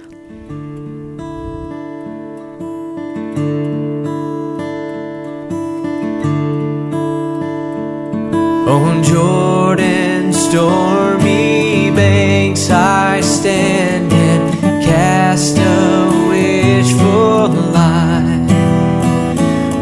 Oh, 8.69 8.83
On 8.83 9.01
Jordan's 9.05 10.37
stormy 10.37 11.93
banks 11.93 12.69
I 12.69 13.21
stand 13.21 14.13
and 14.13 14.85
cast 14.85 15.57
a 15.57 16.27
wishful 16.29 17.77
eye 17.77 18.45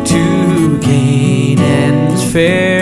to 0.04 0.78
Canaan's 0.82 2.30
fair 2.30 2.73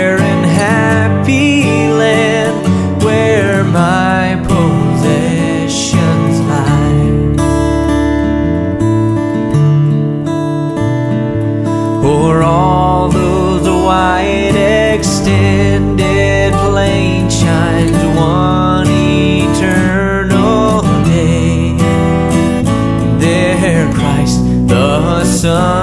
one 18.22 18.86
eternal 18.88 20.82
day. 21.04 21.74
There 23.22 23.92
Christ 23.92 24.38
the 24.68 25.24
Son. 25.24 25.81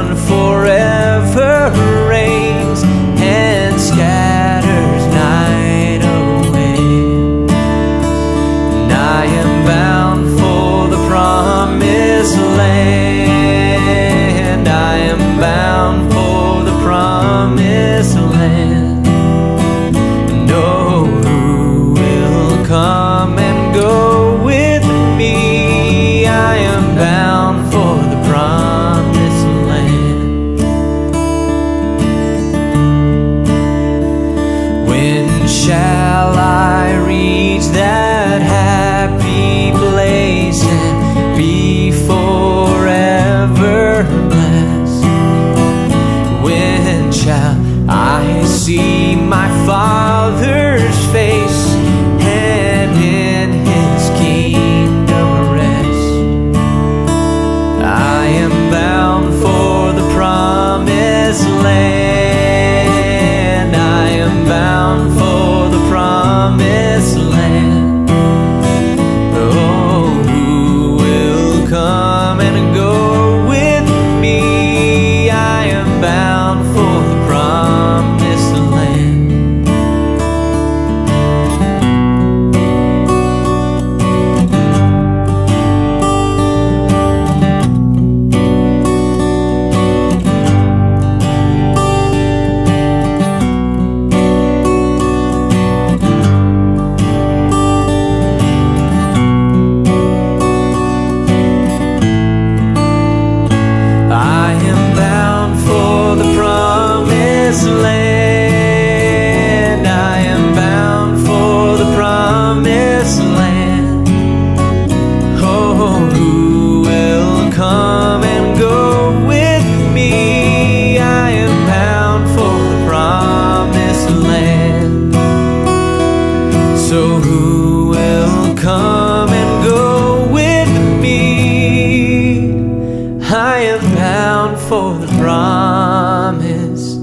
I 133.59 133.63
am 133.63 133.81
bound 133.93 134.57
for 134.57 134.93
the 134.93 135.07
promised 135.21 136.95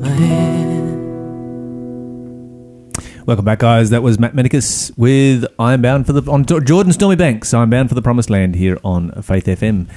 land. 0.00 0.86
Welcome 3.26 3.44
back, 3.44 3.58
guys. 3.58 3.90
That 3.90 4.00
was 4.00 4.16
Matt 4.20 4.32
Medicus 4.32 4.92
with 4.96 5.46
"I'm 5.58 5.82
Bound 5.82 6.06
for 6.06 6.12
the" 6.12 6.30
on 6.30 6.44
Jordan 6.44 6.92
Stormy 6.92 7.16
Banks. 7.16 7.52
I'm 7.52 7.70
bound 7.70 7.88
for 7.88 7.96
the 7.96 8.02
promised 8.02 8.30
land 8.30 8.54
here 8.54 8.78
on 8.84 9.10
Faith 9.20 9.46
FM. 9.46 9.88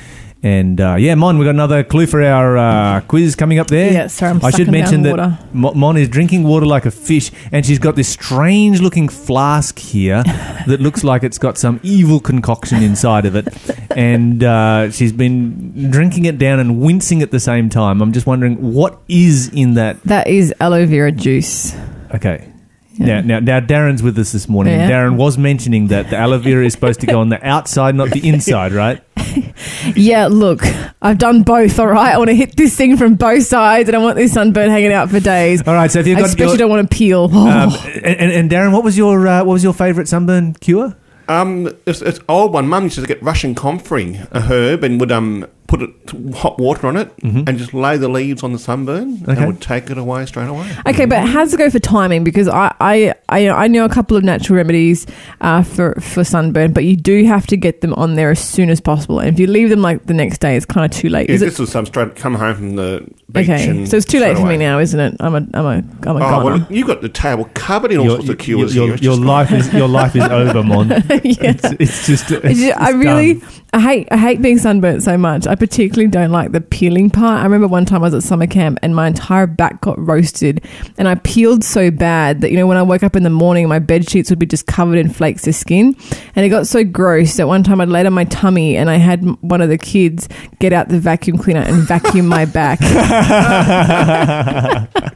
And 0.46 0.82
uh, 0.82 0.96
yeah, 1.00 1.16
Mon, 1.16 1.38
we've 1.38 1.46
got 1.46 1.52
another 1.52 1.86
clue 1.86 2.06
for 2.06 2.22
our 2.22 2.58
uh, 2.58 3.02
quiz 3.08 3.34
coming 3.34 3.60
up 3.60 3.68
there. 3.68 3.94
Yeah, 3.94 4.08
sorry, 4.08 4.32
I'm 4.32 4.44
I 4.44 4.52
should 4.52 4.70
mention 4.70 5.04
that 5.04 5.40
Mo- 5.54 5.74
Mon 5.74 5.96
is 5.96 6.10
drinking 6.10 6.44
water 6.44 6.66
like 6.66 6.86
a 6.86 6.92
fish, 6.92 7.32
and 7.54 7.66
she's 7.66 7.80
got 7.80 7.96
this 7.96 8.10
strange 8.10 8.82
looking 8.82 9.08
flask 9.08 9.80
here 9.80 10.22
that 10.68 10.82
looks 10.82 11.02
like 11.06 11.24
it's 11.24 11.38
got 11.38 11.58
some 11.58 11.80
evil 11.82 12.20
concoction 12.20 12.84
inside 12.84 13.26
of 13.26 13.38
it. 13.38 13.48
And 13.96 14.44
uh, 14.44 14.92
she's 14.92 15.14
been 15.14 15.90
drinking 15.90 16.26
it 16.26 16.38
down 16.40 16.60
and 16.60 16.82
wincing 16.82 17.22
at 17.22 17.32
the 17.32 17.40
same 17.40 17.70
time. 17.70 18.02
I'm 18.02 18.12
just 18.12 18.28
wondering 18.28 18.74
what 18.74 19.00
is 19.08 19.48
in 19.54 19.76
that 19.76 20.04
That 20.04 20.28
is 20.28 20.54
aloe 20.60 20.86
vera 20.86 21.14
juice. 21.14 21.74
Okay. 22.14 22.50
Yeah. 22.96 23.22
Now, 23.22 23.40
now, 23.40 23.40
now, 23.40 23.66
Darren's 23.66 24.04
with 24.04 24.20
us 24.20 24.34
this 24.34 24.48
morning. 24.48 24.74
Yeah. 24.74 24.90
Darren 24.90 25.16
was 25.16 25.38
mentioning 25.38 25.88
that 25.88 26.10
the 26.10 26.18
aloe 26.18 26.38
vera 26.38 26.66
is 26.66 26.74
supposed 26.74 27.00
to 27.00 27.08
go 27.08 27.22
on 27.22 27.30
the 27.30 27.44
outside, 27.48 27.96
not 27.96 28.10
the 28.12 28.28
inside, 28.28 28.72
right? 28.72 29.02
Yeah, 29.96 30.28
look, 30.28 30.62
I've 31.02 31.18
done 31.18 31.44
both, 31.44 31.78
all 31.78 31.88
right? 31.88 32.14
I 32.14 32.18
want 32.18 32.30
to 32.30 32.36
hit 32.36 32.56
this 32.56 32.76
thing 32.76 32.96
from 32.98 33.16
both 33.16 33.44
sides 33.44 33.90
and 33.90 33.96
I 33.96 34.00
want 34.00 34.16
this 34.16 34.34
sunburn 34.34 34.70
hanging 34.70 34.94
out 34.94 35.10
for 35.10 35.20
days. 35.20 35.62
All 35.68 35.74
right. 35.74 35.92
So 35.92 36.00
if 36.00 36.08
you've 36.08 36.18
I 36.20 36.22
especially 36.22 36.54
your, 36.54 36.58
don't 36.58 36.70
want 36.70 36.90
to 36.90 36.96
peel. 36.96 37.26
um, 37.36 37.70
and, 37.96 38.06
and, 38.06 38.32
and 38.32 38.50
Darren, 38.50 38.72
what 38.72 38.84
was 38.84 38.98
your 38.98 39.28
uh, 39.28 39.44
what 39.44 39.54
was 39.54 39.64
your 39.64 39.74
favourite 39.74 40.08
sunburn 40.08 40.54
cure? 40.56 40.96
Um, 41.28 41.68
it's, 41.86 42.02
it's 42.02 42.20
old 42.28 42.54
one. 42.54 42.68
Mum 42.68 42.86
used 42.86 42.96
to 43.00 43.06
get 43.06 43.22
Russian 43.22 43.56
comfrey, 43.56 44.20
a 44.32 44.42
herb, 44.42 44.84
and 44.84 45.00
would 45.00 45.12
um 45.12 45.46
put 45.68 45.82
it, 45.82 45.90
hot 46.36 46.60
water 46.60 46.86
on 46.88 46.98
it 46.98 47.12
and 47.24 47.58
just 47.58 47.74
lay 47.74 47.98
the 47.98 48.08
leaves 48.08 48.44
on 48.44 48.54
the 48.54 48.60
sunburn 48.60 49.18
Mm-hmm. 49.18 49.32
Okay. 49.32 49.40
and 49.44 49.48
would 49.48 49.62
take 49.62 49.90
it 49.90 49.98
away 49.98 50.26
straight 50.26 50.48
away. 50.48 50.70
Okay, 50.88 51.06
but 51.06 51.26
how 51.28 51.40
does 51.40 51.54
it 51.54 51.58
go 51.58 51.70
for 51.70 51.80
timing? 51.80 52.24
Because 52.24 52.48
I, 52.48 52.74
I, 52.80 53.14
I, 53.30 53.50
I 53.50 53.68
know 53.68 53.86
a 53.86 53.90
couple 53.90 54.16
of 54.18 54.24
natural 54.24 54.58
remedies 54.58 55.08
uh, 55.42 55.64
for, 55.64 55.96
for 56.02 56.24
sunburn, 56.24 56.74
but 56.74 56.84
you 56.84 56.96
do 56.96 57.24
have 57.26 57.48
to 57.48 57.58
get 57.58 57.82
them 57.82 57.94
on 57.96 58.16
there 58.16 58.32
as 58.32 58.40
soon 58.40 58.70
as 58.70 58.80
possible. 58.82 59.20
And 59.20 59.30
if 59.30 59.40
you 59.40 59.48
leave 59.48 59.70
them 59.70 59.82
like 59.82 60.06
the 60.06 60.14
next 60.14 60.40
day, 60.40 60.56
it's 60.56 60.66
kind 60.66 60.86
of 60.86 60.92
too 60.98 61.10
late. 61.10 61.30
Yeah, 61.30 61.36
Is 61.36 61.42
it? 61.42 61.46
this 61.46 61.60
was 61.60 61.72
some 61.72 61.86
straight 61.86 62.16
come 62.16 62.36
home 62.36 62.56
from 62.56 62.76
the 62.76 63.08
beach. 63.32 63.50
Okay, 63.50 63.68
and 63.70 63.90
so 63.90 63.98
it's 63.98 64.06
too 64.06 64.20
late 64.20 64.36
straight 64.36 64.44
for 64.44 64.50
me 64.50 64.58
now, 64.58 64.80
isn't 64.80 65.00
it? 65.00 65.16
I'm 65.20 65.34
a, 65.36 65.48
I'm 65.54 65.66
a, 65.66 65.70
I'm 66.10 66.18
a 66.18 66.20
Oh 66.20 66.20
goner. 66.20 66.46
well, 66.46 66.68
you've 66.70 66.88
got 66.88 67.02
the 67.02 67.10
table 67.10 67.50
covered 67.54 67.92
in 67.92 67.98
all 68.00 68.06
Your, 68.06 68.16
sorts 68.18 68.30
of 68.30 68.48
your, 68.48 68.58
cures. 68.60 68.76
your, 68.76 68.86
here. 68.88 68.96
Your 68.98 69.14
just- 69.16 69.22
life 69.26 69.52
is 69.52 69.74
your 69.74 69.88
life 69.88 70.16
is 70.16 70.24
over, 70.30 70.62
Mon. 70.64 70.90
yeah. 70.90 71.02
It's, 71.10 71.64
it's 71.80 72.06
just. 72.08 72.32
It's, 72.32 72.46
I 72.46 72.54
just- 72.54 72.80
I 72.80 72.90
really. 72.92 73.42
I 73.76 73.80
hate, 73.80 74.08
I 74.12 74.18
hate 74.18 74.40
being 74.40 74.60
sunburnt 74.60 75.02
so 75.02 75.18
much. 75.18 75.48
I 75.48 75.56
particularly 75.64 76.10
don't 76.10 76.32
like 76.32 76.52
the 76.52 76.60
peeling 76.60 77.10
part. 77.10 77.40
I 77.40 77.44
remember 77.44 77.70
one 77.70 77.86
time 77.86 78.02
I 78.02 78.08
was 78.08 78.14
at 78.14 78.24
summer 78.24 78.48
camp 78.48 78.80
and 78.82 78.94
my 78.94 79.08
entire 79.08 79.48
back 79.48 79.80
got 79.80 79.98
roasted, 79.98 80.62
and 80.98 81.08
I 81.08 81.16
peeled 81.16 81.64
so 81.64 81.90
bad 81.90 82.42
that 82.42 82.52
you 82.52 82.58
know 82.58 82.68
when 82.68 82.76
I 82.76 82.82
woke 82.82 83.02
up 83.02 83.16
in 83.16 83.24
the 83.24 83.30
morning, 83.30 83.70
my 83.70 83.80
bed 83.80 84.10
sheets 84.10 84.30
would 84.30 84.40
be 84.40 84.46
just 84.46 84.68
covered 84.68 84.98
in 84.98 85.10
flakes 85.10 85.48
of 85.48 85.56
skin, 85.56 85.96
and 86.36 86.46
it 86.46 86.50
got 86.50 86.68
so 86.68 86.84
gross 86.84 87.38
that 87.38 87.48
one 87.48 87.64
time 87.64 87.80
I 87.80 87.86
laid 87.86 88.06
on 88.06 88.12
my 88.12 88.26
tummy 88.26 88.76
and 88.76 88.90
I 88.90 88.98
had 88.98 89.24
one 89.42 89.62
of 89.62 89.70
the 89.70 89.78
kids 89.78 90.28
get 90.60 90.74
out 90.74 90.90
the 90.90 91.00
vacuum 91.00 91.38
cleaner 91.38 91.62
and 91.62 91.88
vacuum 91.88 92.28
my 92.28 92.44
back 92.44 92.82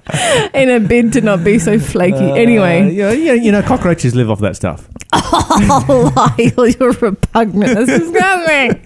in 0.54 0.70
a 0.70 0.80
bid 0.80 1.12
to 1.12 1.20
not 1.20 1.44
be 1.44 1.60
so 1.60 1.78
flaky. 1.78 2.16
Uh, 2.16 2.36
anyway, 2.36 2.90
yeah, 2.94 3.12
yeah, 3.12 3.34
you 3.34 3.52
know, 3.52 3.62
cockroaches 3.62 4.16
live 4.16 4.30
off 4.30 4.40
that 4.40 4.56
stuff. 4.56 4.88
Oh, 5.20 6.12
Lyle, 6.16 6.68
you're 6.80 6.92
repugnant. 6.92 7.86
This 7.86 7.90
is 8.02 8.12
coming. 8.18 8.84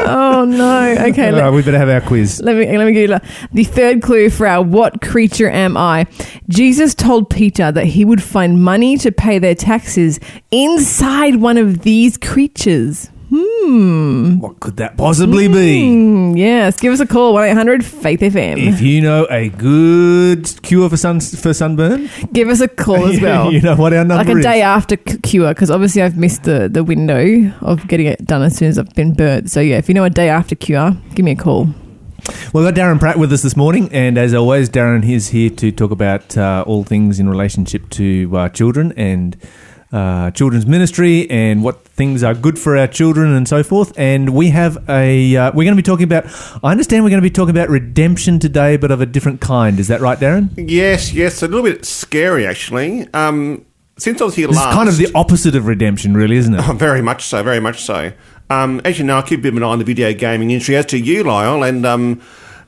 oh 0.00 0.44
no. 0.44 0.94
Okay, 1.08 1.26
All 1.28 1.32
let, 1.32 1.42
right, 1.42 1.50
we 1.50 1.62
better 1.62 1.78
have 1.78 1.88
our 1.88 2.00
quiz. 2.00 2.40
let 2.42 2.56
me 2.56 2.76
let 2.78 2.86
me 2.86 2.92
give 2.92 3.10
you 3.10 3.18
the 3.52 3.64
third 3.64 4.02
clue 4.02 4.30
for 4.30 4.46
our 4.46 4.62
"What 4.62 5.00
creature 5.02 5.48
am 5.50 5.76
I?" 5.76 6.06
Jesus 6.48 6.94
told 6.94 7.30
Peter 7.30 7.72
that 7.72 7.86
he 7.86 8.04
would 8.04 8.22
find 8.22 8.62
money 8.62 8.96
to 8.98 9.10
pay 9.12 9.38
their 9.38 9.54
taxes 9.54 10.20
inside 10.50 11.36
one 11.36 11.58
of 11.58 11.80
these 11.80 12.16
creatures. 12.16 13.10
Hmm. 13.38 14.38
What 14.38 14.60
could 14.60 14.76
that 14.76 14.96
possibly 14.96 15.48
be? 15.48 15.82
Hmm, 15.90 16.36
yes. 16.36 16.78
Give 16.78 16.92
us 16.92 17.00
a 17.00 17.06
call 17.06 17.32
one 17.34 17.44
eight 17.44 17.54
hundred 17.54 17.84
Faith 17.84 18.20
FM. 18.20 18.58
If 18.58 18.80
you 18.80 19.00
know 19.00 19.26
a 19.30 19.48
good 19.48 20.48
cure 20.62 20.88
for 20.88 20.96
sun 20.96 21.20
for 21.20 21.52
sunburn, 21.52 22.08
Give 22.32 22.48
us 22.48 22.60
a 22.60 22.68
call 22.68 23.06
as 23.06 23.20
well. 23.26 23.52
you 23.52 23.60
know 23.60 23.74
what 23.76 23.92
our 23.92 24.04
number 24.04 24.24
like 24.24 24.28
a 24.34 24.38
is. 24.38 24.44
day 24.44 24.62
after 24.62 24.96
c- 24.96 25.18
cure 25.18 25.48
because 25.52 25.70
obviously 25.70 26.02
I've 26.02 26.16
missed 26.16 26.44
the, 26.44 26.68
the 26.68 26.84
window 26.84 27.52
of 27.60 27.86
getting 27.88 28.06
it 28.06 28.24
done 28.24 28.42
as 28.42 28.56
soon 28.56 28.68
as 28.68 28.78
I've 28.78 28.94
been 28.94 29.14
burnt. 29.14 29.50
So 29.50 29.60
yeah, 29.60 29.78
if 29.78 29.88
you 29.88 29.94
know 29.94 30.04
a 30.04 30.10
day 30.10 30.28
after 30.28 30.54
cure, 30.54 30.92
give 31.14 31.24
me 31.24 31.32
a 31.32 31.36
call. 31.36 31.68
We've 32.54 32.64
got 32.64 32.74
Darren 32.74 32.98
Pratt 33.00 33.18
with 33.18 33.32
us 33.32 33.42
this 33.42 33.54
morning, 33.56 33.90
and 33.92 34.16
as 34.16 34.32
always, 34.32 34.70
Darren 34.70 35.06
is 35.06 35.28
here 35.28 35.50
to 35.50 35.70
talk 35.70 35.90
about 35.90 36.38
uh, 36.38 36.64
all 36.66 36.82
things 36.84 37.20
in 37.20 37.28
relationship 37.28 37.90
to 37.90 38.30
uh, 38.34 38.48
children 38.48 38.92
and 38.96 39.36
uh, 39.94 40.32
children's 40.32 40.66
ministry 40.66 41.30
and 41.30 41.62
what 41.62 41.84
things 41.84 42.24
are 42.24 42.34
good 42.34 42.58
for 42.58 42.76
our 42.76 42.88
children 42.88 43.32
and 43.32 43.46
so 43.46 43.62
forth. 43.62 43.96
And 43.96 44.30
we 44.30 44.50
have 44.50 44.88
a 44.90 45.36
uh, 45.36 45.52
we're 45.52 45.64
going 45.64 45.76
to 45.76 45.76
be 45.76 45.82
talking 45.82 46.04
about. 46.04 46.26
I 46.64 46.72
understand 46.72 47.04
we're 47.04 47.10
going 47.10 47.22
to 47.22 47.28
be 47.28 47.30
talking 47.30 47.54
about 47.54 47.68
redemption 47.68 48.40
today, 48.40 48.76
but 48.76 48.90
of 48.90 49.00
a 49.00 49.06
different 49.06 49.40
kind. 49.40 49.78
Is 49.78 49.86
that 49.88 50.00
right, 50.00 50.18
Darren? 50.18 50.50
yes, 50.56 51.12
yes, 51.12 51.42
a 51.42 51.46
little 51.46 51.62
bit 51.62 51.84
scary 51.84 52.44
actually. 52.44 53.06
Um, 53.14 53.64
since 53.96 54.20
I 54.20 54.24
was 54.24 54.34
here 54.34 54.48
This 54.48 54.56
last, 54.56 54.70
is 54.70 54.74
kind 54.74 54.88
of 54.88 54.96
the 54.96 55.12
opposite 55.14 55.54
of 55.54 55.66
redemption, 55.66 56.16
really, 56.16 56.36
isn't 56.38 56.52
it? 56.52 56.68
Oh, 56.68 56.72
very 56.74 57.00
much 57.00 57.22
so, 57.22 57.44
very 57.44 57.60
much 57.60 57.80
so. 57.80 58.12
Um, 58.50 58.80
as 58.84 58.98
you 58.98 59.04
know, 59.04 59.18
I 59.18 59.22
keep 59.22 59.38
a 59.38 59.42
bit 59.42 59.52
of 59.52 59.56
an 59.58 59.62
eye 59.62 59.66
on 59.68 59.78
the 59.78 59.84
video 59.84 60.12
gaming 60.12 60.50
industry, 60.50 60.74
as 60.74 60.86
to 60.86 60.98
you, 60.98 61.22
Lyle, 61.22 61.62
and 61.62 61.86
um, 61.86 62.20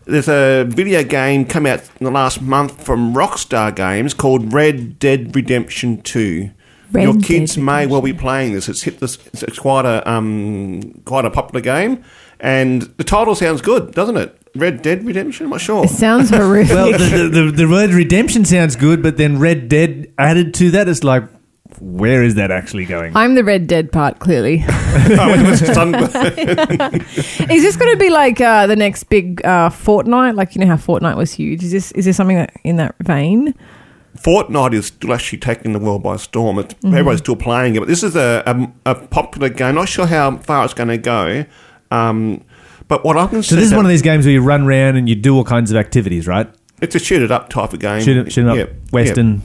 there's 0.04 0.28
a 0.28 0.64
video 0.68 1.02
game 1.02 1.44
come 1.44 1.66
out 1.66 1.80
in 1.98 2.04
the 2.04 2.12
last 2.12 2.40
month 2.40 2.84
from 2.84 3.12
Rockstar 3.14 3.74
Games 3.74 4.14
called 4.14 4.52
Red 4.52 5.00
Dead 5.00 5.34
Redemption 5.34 6.00
2. 6.02 6.50
Red 6.92 7.02
Your 7.02 7.20
kids 7.20 7.58
may 7.58 7.86
well 7.86 8.02
be 8.02 8.12
playing 8.12 8.52
this. 8.52 8.68
It's 8.68 8.82
hit 8.82 9.00
this. 9.00 9.18
It's, 9.26 9.42
it's 9.42 9.58
quite 9.58 9.84
a 9.84 10.08
um, 10.10 11.02
quite 11.04 11.24
a 11.24 11.30
popular 11.30 11.60
game, 11.60 12.04
and 12.40 12.82
the 12.82 13.04
title 13.04 13.34
sounds 13.34 13.60
good, 13.60 13.92
doesn't 13.92 14.16
it? 14.16 14.38
Red 14.54 14.82
Dead 14.82 15.04
Redemption. 15.04 15.46
I'm 15.46 15.50
not 15.50 15.60
sure. 15.60 15.84
It 15.84 15.90
sounds 15.90 16.30
horrific. 16.30 16.74
Well, 16.74 16.92
the, 16.92 16.98
the, 16.98 17.42
the, 17.42 17.52
the 17.52 17.68
word 17.68 17.90
redemption 17.90 18.44
sounds 18.44 18.76
good, 18.76 19.02
but 19.02 19.16
then 19.16 19.38
Red 19.38 19.68
Dead 19.68 20.12
added 20.18 20.54
to 20.54 20.70
that, 20.72 20.88
it's 20.88 21.04
like, 21.04 21.24
where 21.80 22.22
is 22.22 22.36
that 22.36 22.50
actually 22.50 22.86
going? 22.86 23.16
I'm 23.16 23.34
the 23.34 23.44
Red 23.44 23.66
Dead 23.66 23.92
part, 23.92 24.18
clearly. 24.18 24.64
Oh, 24.98 25.34
it 25.34 25.46
was 25.46 25.60
sunburn. 25.60 26.04
is 27.50 27.62
this 27.62 27.76
going 27.76 27.92
to 27.92 27.98
be 27.98 28.08
like 28.08 28.40
uh, 28.40 28.66
the 28.66 28.76
next 28.76 29.04
big 29.04 29.44
uh, 29.44 29.68
Fortnite? 29.68 30.34
Like 30.34 30.54
you 30.54 30.62
know 30.62 30.66
how 30.66 30.76
Fortnite 30.76 31.18
was 31.18 31.32
huge. 31.32 31.62
Is 31.62 31.70
this 31.70 31.92
is 31.92 32.06
there 32.06 32.14
something 32.14 32.38
that, 32.38 32.54
in 32.64 32.76
that 32.76 32.94
vein? 33.00 33.54
Fortnite 34.16 34.74
is 34.74 34.86
still 34.86 35.12
actually 35.12 35.38
taking 35.38 35.72
the 35.72 35.78
world 35.78 36.02
by 36.02 36.16
storm. 36.16 36.58
It's, 36.58 36.74
Mm-hmm. 36.74 36.88
Everybody's 36.88 37.20
still 37.20 37.36
playing 37.36 37.76
it, 37.76 37.78
but 37.80 37.88
this 37.88 38.02
is 38.02 38.16
a, 38.16 38.42
a, 38.46 38.90
a 38.90 38.94
popular 39.06 39.48
game. 39.48 39.74
Not 39.76 39.88
sure 39.88 40.06
how 40.06 40.36
far 40.38 40.64
it's 40.64 40.74
going 40.74 40.88
to 40.88 40.98
go. 40.98 41.44
Um, 41.90 42.44
but 42.88 43.04
what 43.04 43.16
I 43.16 43.26
can 43.26 43.42
So 43.42 43.56
this 43.56 43.64
is 43.66 43.74
one 43.74 43.84
of 43.84 43.88
these 43.90 44.02
games 44.02 44.24
where 44.26 44.32
you 44.32 44.42
run 44.42 44.62
around 44.62 44.96
and 44.96 45.08
you 45.08 45.14
do 45.14 45.34
all 45.36 45.44
kinds 45.44 45.70
of 45.70 45.76
activities, 45.76 46.26
right? 46.26 46.48
it's 46.82 46.94
a 46.94 46.98
shoot 46.98 47.22
it 47.22 47.30
up 47.32 47.48
type 47.48 47.72
of 47.72 47.80
game. 47.80 48.02
Shoot 48.02 48.18
'em- 48.18 48.28
shoot 48.28 48.42
'em 48.42 48.48
up, 48.50 48.56
Yeah, 48.58 48.66
Western. 48.92 49.40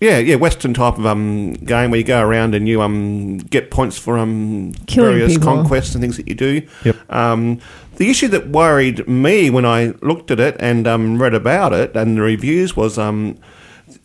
Yeah, 0.00 0.18
yeah, 0.18 0.36
Western 0.36 0.72
type 0.72 0.98
of 0.98 1.04
um, 1.06 1.54
game 1.54 1.90
where 1.90 1.98
you 1.98 2.04
go 2.04 2.22
around 2.22 2.54
and 2.54 2.68
you 2.68 2.80
um, 2.80 3.38
get 3.38 3.70
points 3.72 3.98
for 3.98 4.18
um, 4.18 4.72
Killing 4.86 5.10
various 5.14 5.32
people. 5.32 5.54
conquests 5.54 5.94
and 5.94 6.02
things 6.02 6.16
that 6.16 6.28
you 6.28 6.34
do. 6.36 6.62
Yep. 6.84 6.96
Um, 7.12 7.58
the 7.96 8.08
issue 8.10 8.28
that 8.28 8.50
worried 8.50 9.08
me 9.08 9.50
when 9.50 9.64
I 9.66 9.94
looked 10.02 10.30
at 10.30 10.38
it 10.38 10.54
and 10.60 10.86
um, 10.86 11.18
read 11.20 11.34
about 11.34 11.72
it 11.72 11.96
and 11.96 12.18
the 12.18 12.20
reviews 12.22 12.76
was 12.76 12.98
um, 12.98 13.36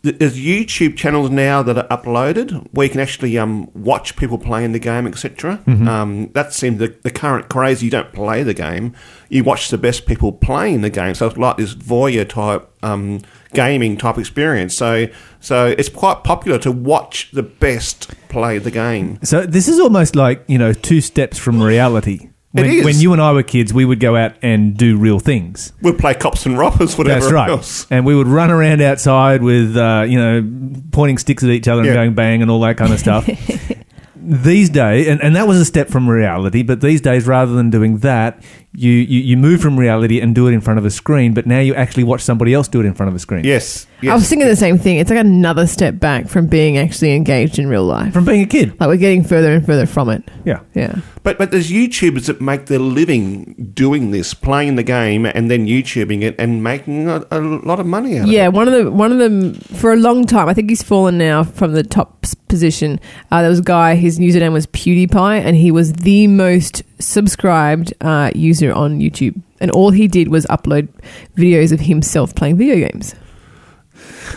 there's 0.04 0.38
YouTube 0.38 0.96
channels 0.96 1.30
now 1.30 1.64
that 1.64 1.78
are 1.78 1.88
uploaded 1.88 2.68
where 2.72 2.86
you 2.86 2.92
can 2.92 3.00
actually 3.00 3.38
um, 3.38 3.70
watch 3.74 4.16
people 4.16 4.38
playing 4.38 4.72
the 4.72 4.80
game, 4.80 5.08
etc. 5.08 5.62
Um, 5.88 6.32
that 6.34 6.54
seems 6.54 6.80
the, 6.80 6.96
the 7.04 7.12
current 7.12 7.50
craze. 7.50 7.84
You 7.84 7.90
don't 7.90 8.12
play 8.14 8.44
the 8.44 8.54
game, 8.54 8.94
you 9.30 9.44
watch 9.44 9.70
the 9.70 9.78
best 9.78 10.06
people 10.06 10.32
playing 10.32 10.82
the 10.82 10.90
game. 10.90 11.16
So 11.16 11.28
it's 11.28 11.38
like 11.38 11.58
this 11.58 11.74
voyeur 11.74 12.28
type 12.28 12.70
um, 12.84 13.22
gaming 13.54 13.98
type 13.98 14.18
experience. 14.18 14.76
So 14.76 15.08
so 15.40 15.68
it's 15.68 15.90
quite 15.90 16.24
popular 16.24 16.58
to 16.60 16.72
watch 16.72 17.32
the 17.32 17.44
best 17.44 18.10
play 18.30 18.58
the 18.58 18.72
game. 18.72 19.20
So 19.24 19.46
this 19.46 19.68
is 19.68 19.80
almost 19.80 20.16
like, 20.16 20.44
you 20.48 20.58
know, 20.58 20.74
two 20.74 21.02
steps 21.02 21.38
from 21.38 21.62
reality. 21.62 22.31
When, 22.54 22.66
is. 22.66 22.84
when 22.84 22.95
you 22.99 23.14
and 23.14 23.22
I 23.22 23.32
were 23.32 23.43
kids, 23.43 23.74
we 23.74 23.86
would 23.86 23.99
go 24.02 24.16
out 24.18 24.34
and 24.41 24.76
do 24.76 24.97
real 24.97 25.20
things. 25.20 25.72
We'll 25.82 25.93
play 25.93 26.14
cops 26.14 26.45
and 26.45 26.58
robbers, 26.58 26.97
whatever 26.97 27.22
That's 27.22 27.32
right. 27.32 27.49
else. 27.49 27.88
And 27.89 28.06
we 28.06 28.14
would 28.14 28.28
run 28.28 28.52
around 28.52 28.82
outside 28.82 29.41
with, 29.41 29.78
uh, 29.78 30.06
you 30.08 30.20
know, 30.20 30.82
pointing 30.91 31.18
sticks 31.18 31.43
at 31.43 31.49
each 31.49 31.68
other 31.70 31.80
and 31.82 31.88
Yeah. 31.88 31.93
going 31.95 32.14
bang 32.14 32.41
and 32.41 32.52
all 32.52 32.60
that 32.62 32.76
kind 32.76 32.91
of 32.91 32.99
stuff. 32.99 33.26
these 34.16 34.70
days, 34.70 35.08
and, 35.08 35.22
and 35.24 35.36
that 35.36 35.47
was 35.47 35.60
a 35.60 35.66
step 35.66 35.89
from 35.89 36.10
reality, 36.10 36.62
but 36.64 36.82
these 36.82 37.02
days, 37.02 37.26
rather 37.26 37.54
than 37.54 37.70
doing 37.70 37.99
that, 37.99 38.43
you, 38.74 38.92
you 38.92 39.20
you 39.20 39.38
move 39.38 39.60
from 39.60 39.78
reality 39.78 40.22
and 40.22 40.34
do 40.34 40.48
it 40.48 40.54
in 40.54 40.62
front 40.62 40.80
of 40.80 40.86
a 40.86 40.92
screen, 40.92 41.34
but 41.34 41.46
now 41.46 41.60
you 41.60 41.76
actually 41.76 42.06
watch 42.06 42.22
somebody 42.22 42.54
else 42.54 42.70
do 42.70 42.80
it 42.80 42.86
in 42.86 42.94
front 42.94 43.10
of 43.10 43.16
a 43.16 43.20
screen. 43.20 43.44
Yes. 43.44 43.86
yes. 44.02 44.12
I 44.12 44.16
was 44.16 44.30
thinking 44.30 44.48
the 44.48 44.56
same 44.56 44.78
thing. 44.78 44.98
It's 44.98 45.10
like 45.10 45.20
another 45.20 45.68
step 45.68 46.00
back 46.00 46.30
from 46.30 46.48
being 46.48 46.78
actually 46.78 47.14
engaged 47.14 47.60
in 47.60 47.68
real 47.68 47.84
life. 47.84 48.14
From 48.14 48.24
being 48.24 48.42
a 48.42 48.46
kid. 48.46 48.80
Like 48.80 48.88
we're 48.88 48.96
getting 48.96 49.26
further 49.26 49.52
and 49.52 49.66
further 49.66 49.86
from 49.86 50.10
it. 50.10 50.24
Yeah. 50.46 50.62
Yeah. 50.74 51.02
But 51.24 51.38
but 51.38 51.52
there's 51.52 51.70
YouTubers 51.70 52.28
that 52.28 52.40
make 52.40 52.68
their 52.68 52.80
living 52.80 53.72
doing 53.74 54.12
this, 54.12 54.34
playing 54.34 54.76
the 54.76 54.84
game 54.84 55.26
and 55.26 55.52
then 55.52 55.68
YouTubing 55.68 56.22
it 56.22 56.36
and 56.40 56.64
making 56.64 57.10
a, 57.10 57.26
a 57.30 57.42
lot 57.42 57.80
of 57.82 57.86
money 57.86 58.20
out 58.20 58.24
of 58.24 58.32
Yeah, 58.32 58.48
one 58.48 58.70
of 58.70 58.74
the 58.74 58.90
one 58.90 59.12
of 59.12 59.18
them 59.18 59.54
for 59.54 59.92
a 59.92 59.98
long 59.98 60.26
time. 60.26 60.48
I 60.48 60.54
think 60.54 60.70
he's 60.70 60.82
fallen 60.82 61.18
now 61.18 61.44
from 61.44 61.74
the 61.74 61.84
top 61.84 62.26
position. 62.48 63.00
Uh, 63.32 63.42
there 63.42 63.50
was 63.50 63.60
a 63.60 63.64
guy. 63.64 63.96
His 63.96 64.18
username 64.18 64.54
was 64.54 64.66
PewDiePie, 64.68 65.42
and 65.42 65.56
he 65.56 65.72
was 65.72 65.94
the 65.94 66.28
most 66.28 66.84
subscribed 67.02 67.93
uh, 68.02 68.32
user 68.36 68.72
on 68.74 68.99
YouTube. 68.99 69.41
And 69.60 69.70
all 69.72 69.91
he 69.91 70.08
did 70.08 70.30
was 70.30 70.45
upload 70.47 70.88
videos 71.36 71.72
of 71.72 71.82
himself 71.82 72.34
playing 72.36 72.58
video 72.58 72.76
games. 72.88 73.16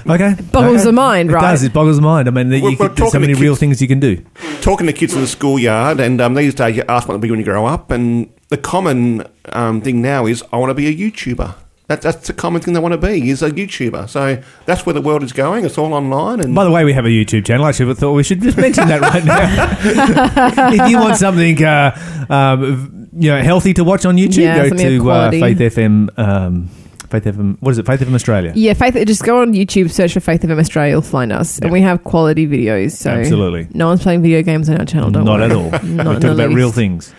Okay. 0.07 0.35
Boggles 0.53 0.79
okay. 0.81 0.85
the 0.85 0.93
mind, 0.93 1.31
It 1.31 1.35
right? 1.35 1.41
does. 1.41 1.63
It 1.63 1.73
boggles 1.73 1.97
the 1.97 2.03
mind. 2.03 2.29
I 2.29 2.31
mean, 2.31 2.49
We're- 2.49 2.59
you 2.61 2.77
we're 2.79 2.89
could, 2.89 2.97
there's 2.97 2.99
so 2.99 3.19
talking 3.19 3.21
to 3.23 3.27
many 3.29 3.35
real 3.41 3.57
things 3.57 3.81
you 3.81 3.89
can 3.89 4.01
do. 4.01 4.23
Talking 4.61 4.87
to 4.87 4.93
kids 4.93 5.15
in 5.15 5.21
the 5.21 5.27
schoolyard, 5.27 6.01
and 6.01 6.21
um, 6.21 6.35
these 6.35 6.55
days 6.55 6.77
you 6.77 6.85
ask 6.89 7.09
what 7.09 7.15
to 7.15 7.19
be 7.19 7.31
when 7.31 7.39
you 7.39 7.45
grow 7.45 7.65
up, 7.67 7.91
and 7.91 8.29
the 8.49 8.57
common 8.59 9.25
um, 9.53 9.81
thing 9.81 10.03
now 10.03 10.27
is 10.27 10.43
I 10.53 10.57
want 10.59 10.71
to 10.71 10.75
be 10.75 10.87
a 10.89 10.95
YouTuber. 10.95 11.55
That, 11.87 12.01
that's 12.01 12.27
the 12.29 12.33
common 12.33 12.63
thing 12.63 12.73
they 12.73 12.81
want 12.81 12.93
to 12.93 12.99
be 12.99 13.29
is 13.29 13.43
a 13.43 13.51
YouTuber. 13.51 14.09
So 14.09 14.43
that's 14.65 14.87
where 14.87 14.95
the 14.95 15.03
world 15.03 15.23
is 15.23 15.33
going. 15.35 15.67
It's 15.67 15.77
all 15.77 15.93
online, 15.93 16.41
and 16.41 16.55
By 16.55 16.65
the 16.65 16.71
way, 16.71 16.83
we 16.83 16.95
have 16.95 17.05
a 17.05 17.11
YouTube 17.11 17.45
channel. 17.45 17.67
I 17.67 17.73
should 17.73 17.89
have 17.89 17.99
thought 17.99 18.13
we 18.15 18.23
should 18.23 18.41
just 18.41 18.57
mention 18.57 18.89
that 18.89 19.03
right 19.03 19.23
now. 19.23 20.71
if 20.73 20.91
you 20.91 20.99
want 20.99 21.17
something, 21.19 21.63
uh, 21.63 22.27
um, 22.31 23.09
you 23.13 23.31
know, 23.31 23.43
healthy 23.43 23.75
to 23.75 23.85
watch 23.85 24.07
on 24.07 24.17
YouTube, 24.17 24.39
Yeah, 24.39 24.67
go 24.69 24.77
to 24.77 25.11
uh. 25.11 25.31
Faith 25.31 25.59
FM. 25.59 26.19
Um, 26.19 26.71
Faith 27.11 27.25
FM. 27.25 27.59
What 27.61 27.73
is 27.73 27.79
it? 27.79 27.87
Faith 27.87 28.01
FM 28.01 28.15
Australia. 28.15 28.53
Yeah, 28.57 28.73
Faith. 28.73 28.95
Just 29.07 29.23
go 29.23 29.43
on 29.43 29.53
YouTube, 29.53 29.91
search 29.91 30.15
for 30.15 30.21
Faith 30.21 30.41
FM 30.41 30.59
Australia. 30.59 30.93
You'll 30.93 31.03
find 31.03 31.33
us, 31.33 31.59
Yeah. 31.61 31.67
and 31.67 31.73
we 31.73 31.83
have 31.83 32.03
quality 32.03 32.47
videos. 32.47 32.93
So 32.93 33.11
Absolutely. 33.11 33.69
no 33.75 33.89
one's 33.89 34.03
playing 34.03 34.23
video 34.23 34.41
games 34.43 34.71
on 34.71 34.79
our 34.79 34.87
channel. 34.87 35.11
Don't 35.11 35.25
Not 35.25 35.41
worry. 35.41 35.45
at 35.45 35.53
all. 35.53 35.71
Not 35.71 35.83
We're 35.83 36.15
talking 36.15 36.21
the 36.37 36.45
about 36.47 36.55
real 36.55 36.73
things. 36.73 37.13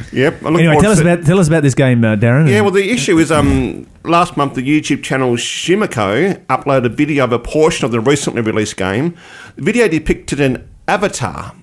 yep. 0.12 0.42
Anyway, 0.42 0.76
tell 0.80 0.90
us 0.92 0.98
to- 0.98 1.10
about 1.10 1.26
tell 1.26 1.38
us 1.38 1.48
about 1.48 1.62
this 1.62 1.74
game, 1.74 2.04
uh, 2.04 2.16
Darren. 2.16 2.48
Yeah, 2.48 2.60
well, 2.62 2.70
the 2.70 2.90
issue 2.90 3.18
is 3.18 3.30
um, 3.32 3.86
last 4.04 4.36
month 4.36 4.54
the 4.54 4.62
YouTube 4.62 5.02
channel 5.02 5.34
Shirrako 5.34 6.44
uploaded 6.46 6.86
a 6.86 6.88
video 6.88 7.24
of 7.24 7.32
a 7.32 7.38
portion 7.38 7.84
of 7.84 7.92
the 7.92 8.00
recently 8.00 8.42
released 8.42 8.76
game. 8.76 9.16
The 9.56 9.62
video 9.62 9.88
depicted 9.88 10.40
an 10.40 10.68
avatar, 10.88 11.54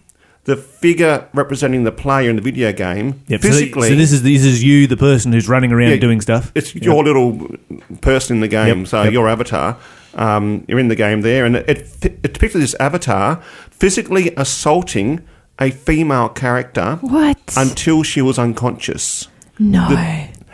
the 0.46 0.56
figure 0.56 1.28
representing 1.34 1.84
the 1.84 1.92
player 1.92 2.30
in 2.30 2.36
the 2.36 2.42
video 2.42 2.72
game, 2.72 3.22
Yep, 3.28 3.42
physically. 3.42 3.90
So, 3.90 3.96
this 3.96 4.12
is 4.12 4.24
this 4.24 4.44
is 4.44 4.64
you, 4.64 4.88
the 4.88 4.98
person 4.98 5.32
who's 5.32 5.48
running 5.50 5.72
around 5.72 5.92
Yeah, 5.92 5.98
doing 5.98 6.22
stuff. 6.22 6.52
It's 6.56 6.74
your 6.76 7.04
little 7.04 7.56
person 8.02 8.38
in 8.38 8.42
the 8.42 8.48
game, 8.48 8.80
Yep, 8.80 8.88
so 8.88 9.04
your 9.04 9.28
avatar. 9.30 9.78
Um, 10.16 10.66
you're 10.68 10.80
in 10.80 10.88
the 10.88 10.96
game 10.96 11.22
there, 11.22 11.46
and 11.46 11.56
it, 11.56 11.70
it, 11.70 12.04
it 12.04 12.34
depicted 12.34 12.62
this 12.62 12.74
avatar 12.80 13.42
physically 13.70 14.34
assaulting 14.36 15.22
a 15.60 15.72
female 15.72 16.30
character 16.30 16.98
What? 17.02 17.54
until 17.58 18.04
she 18.04 18.22
was 18.22 18.40
unconscious. 18.40 19.28
no. 19.58 19.88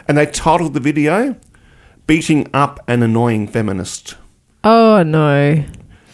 And 0.07 0.17
they 0.19 0.25
titled 0.27 0.73
the 0.75 0.79
video 0.79 1.35
"Beating 2.07 2.47
Up 2.53 2.79
an 2.87 3.01
Annoying 3.03 3.47
Feminist." 3.47 4.15
oh 4.63 5.03
no. 5.03 5.63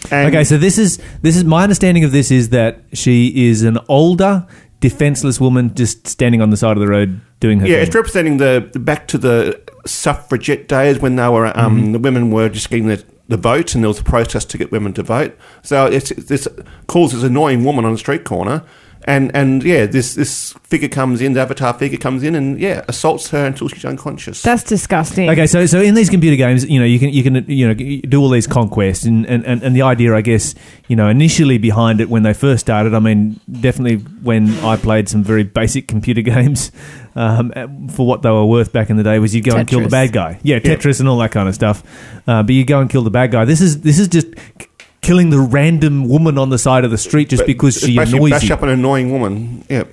And 0.09 0.27
Okay, 0.29 0.43
so 0.43 0.57
this 0.57 0.77
is 0.77 0.99
this 1.21 1.35
is 1.37 1.43
my 1.43 1.63
understanding 1.63 2.03
of 2.03 2.11
this 2.11 2.31
is 2.31 2.49
that 2.49 2.81
she 2.93 3.47
is 3.49 3.63
an 3.63 3.77
older, 3.87 4.47
defenseless 4.79 5.39
woman 5.39 5.73
just 5.75 6.07
standing 6.07 6.41
on 6.41 6.49
the 6.49 6.57
side 6.57 6.75
of 6.77 6.81
the 6.81 6.87
road 6.87 7.21
doing 7.39 7.59
her 7.59 7.67
yeah, 7.67 7.75
thing. 7.77 7.85
it's 7.87 7.95
representing 7.95 8.37
the, 8.37 8.67
the 8.73 8.79
back 8.79 9.07
to 9.09 9.17
the 9.17 9.61
suffragette 9.85 10.67
days 10.67 10.99
when 10.99 11.15
they 11.17 11.27
were 11.27 11.47
um, 11.57 11.77
Mm-hmm. 11.81 11.91
the 11.91 11.99
women 11.99 12.31
were 12.31 12.49
just 12.49 12.69
getting 12.69 12.87
the, 12.87 13.03
the 13.31 13.37
vote, 13.37 13.73
and 13.73 13.83
there 13.83 13.89
was 13.89 13.99
a 13.99 14.03
protest 14.03 14.49
to 14.51 14.57
get 14.57 14.71
women 14.71 14.93
to 14.93 15.03
vote. 15.03 15.37
So 15.63 15.87
it's 15.87 16.09
this 16.09 16.47
calls 16.87 17.13
this 17.13 17.23
annoying 17.23 17.63
woman 17.63 17.85
on 17.85 17.93
the 17.93 17.97
street 17.97 18.23
corner. 18.23 18.63
And 19.05 19.35
and 19.35 19.63
yeah, 19.63 19.85
this 19.87 20.13
this 20.13 20.53
figure 20.63 20.89
comes 20.89 21.21
in, 21.21 21.33
the 21.33 21.41
avatar 21.41 21.73
figure 21.73 21.97
comes 21.97 22.23
in, 22.23 22.35
and 22.35 22.59
yeah, 22.59 22.85
assaults 22.87 23.29
her 23.29 23.45
until 23.45 23.67
she's 23.67 23.83
unconscious. 23.83 24.41
That's 24.41 24.63
disgusting. 24.63 25.29
Okay, 25.29 25.47
so 25.47 25.65
so 25.65 25.81
in 25.81 25.95
these 25.95 26.09
computer 26.09 26.35
games, 26.35 26.67
you 26.69 26.79
know, 26.79 26.85
you 26.85 26.99
can 26.99 27.09
you 27.09 27.23
can 27.23 27.49
you 27.49 27.67
know 27.67 27.73
do 27.73 28.21
all 28.21 28.29
these 28.29 28.47
conquests, 28.47 29.03
and, 29.05 29.25
and, 29.25 29.45
and, 29.45 29.63
and 29.63 29.75
the 29.75 29.81
idea, 29.81 30.15
I 30.15 30.21
guess, 30.21 30.53
you 30.87 30.95
know, 30.95 31.07
initially 31.09 31.57
behind 31.57 31.99
it 31.99 32.09
when 32.09 32.23
they 32.23 32.33
first 32.33 32.61
started, 32.61 32.93
I 32.93 32.99
mean, 32.99 33.39
definitely 33.49 33.97
when 34.21 34.51
I 34.59 34.77
played 34.77 35.09
some 35.09 35.23
very 35.23 35.43
basic 35.43 35.87
computer 35.87 36.21
games, 36.33 36.71
um, 37.15 37.89
for 37.89 38.05
what 38.05 38.21
they 38.21 38.29
were 38.29 38.45
worth 38.45 38.71
back 38.71 38.89
in 38.89 38.97
the 38.97 39.03
day, 39.03 39.19
was 39.19 39.33
you 39.35 39.41
go 39.41 39.55
and 39.55 39.67
kill 39.67 39.81
the 39.81 39.89
bad 39.89 40.13
guy, 40.13 40.39
yeah, 40.43 40.59
Tetris 40.59 40.99
and 40.99 41.09
all 41.09 41.17
that 41.19 41.31
kind 41.31 41.49
of 41.49 41.55
stuff. 41.55 41.83
Uh, 42.27 42.43
but 42.43 42.53
you 42.53 42.63
go 42.65 42.79
and 42.79 42.89
kill 42.89 43.01
the 43.01 43.09
bad 43.09 43.31
guy. 43.31 43.45
This 43.45 43.61
is 43.61 43.81
this 43.81 43.97
is 43.99 44.07
just 44.07 44.27
k- 44.59 44.67
killing 45.01 45.29
the 45.31 45.39
random 45.39 46.07
woman 46.07 46.37
on 46.37 46.49
the 46.49 46.57
side 46.57 46.85
of 46.85 46.91
the 46.91 46.97
street 46.97 47.29
just 47.29 47.41
But 47.41 47.47
because 47.47 47.79
she 47.79 47.97
annoys 47.97 48.31
bash 48.31 48.43
you. 48.43 48.53
up 48.53 48.61
an 48.61 48.69
annoying 48.69 49.11
woman. 49.11 49.65
Yeah. 49.69 49.83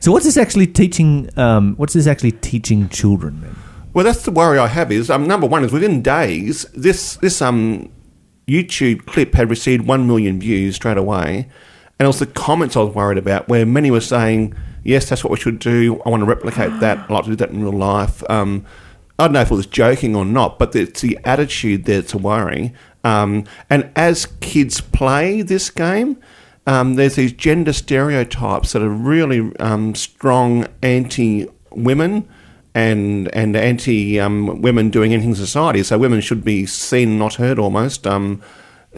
So 0.00 0.12
what's 0.12 0.24
this 0.24 0.36
actually 0.36 0.66
teaching? 0.68 1.28
Um, 1.36 1.74
what's 1.76 1.92
this 1.94 2.06
actually 2.06 2.32
teaching 2.32 2.88
children? 2.88 3.40
Then? 3.40 3.56
Well, 3.94 4.04
that's 4.04 4.22
the 4.24 4.30
worry 4.30 4.58
I 4.58 4.68
have. 4.68 4.92
Is 4.92 5.10
um, 5.10 5.26
number 5.26 5.46
one 5.46 5.64
is 5.64 5.72
within 5.72 6.02
days 6.02 6.64
this 6.74 7.16
this 7.16 7.42
um 7.42 7.90
YouTube 8.46 9.06
clip 9.06 9.34
had 9.34 9.50
received 9.50 9.86
one 9.86 10.06
million 10.06 10.38
views 10.40 10.76
straight 10.76 10.96
away, 10.98 11.48
and 11.98 12.04
it 12.04 12.06
was 12.06 12.18
the 12.20 12.26
comments 12.26 12.76
I 12.76 12.80
was 12.80 12.94
worried 12.94 13.18
about, 13.18 13.48
where 13.48 13.66
many 13.66 13.90
were 13.90 14.00
saying, 14.00 14.54
"Yes, 14.84 15.08
that's 15.08 15.24
what 15.24 15.30
we 15.32 15.36
should 15.38 15.58
do. 15.58 16.00
I 16.06 16.10
want 16.10 16.20
to 16.20 16.26
replicate 16.26 16.78
that. 16.80 17.06
I 17.10 17.12
like 17.12 17.24
to 17.24 17.30
do 17.30 17.36
that 17.36 17.50
in 17.50 17.62
real 17.62 17.72
life." 17.76 18.22
Um, 18.30 18.64
I 19.18 19.24
don't 19.24 19.32
know 19.32 19.40
if 19.40 19.50
it 19.50 19.54
was 19.54 19.66
joking 19.66 20.14
or 20.14 20.24
not, 20.24 20.60
but 20.60 20.76
it's 20.76 21.00
the 21.00 21.18
attitude 21.24 21.84
that's 21.86 22.14
a 22.14 22.18
worry. 22.18 22.72
Um, 23.04 23.44
and 23.70 23.90
as 23.96 24.26
kids 24.40 24.80
play 24.80 25.42
this 25.42 25.70
game, 25.70 26.18
um, 26.66 26.94
there's 26.94 27.16
these 27.16 27.32
gender 27.32 27.72
stereotypes 27.72 28.72
that 28.72 28.82
are 28.82 28.88
really 28.88 29.52
um, 29.58 29.94
strong 29.94 30.66
anti 30.82 31.46
women 31.70 32.28
and 32.74 33.34
and 33.34 33.56
anti 33.56 34.20
um, 34.20 34.60
women 34.60 34.90
doing 34.90 35.12
anything 35.12 35.30
in 35.30 35.36
society. 35.36 35.82
So 35.82 35.96
women 35.98 36.20
should 36.20 36.44
be 36.44 36.66
seen, 36.66 37.18
not 37.18 37.34
heard, 37.34 37.58
almost. 37.58 38.06
Um, 38.06 38.42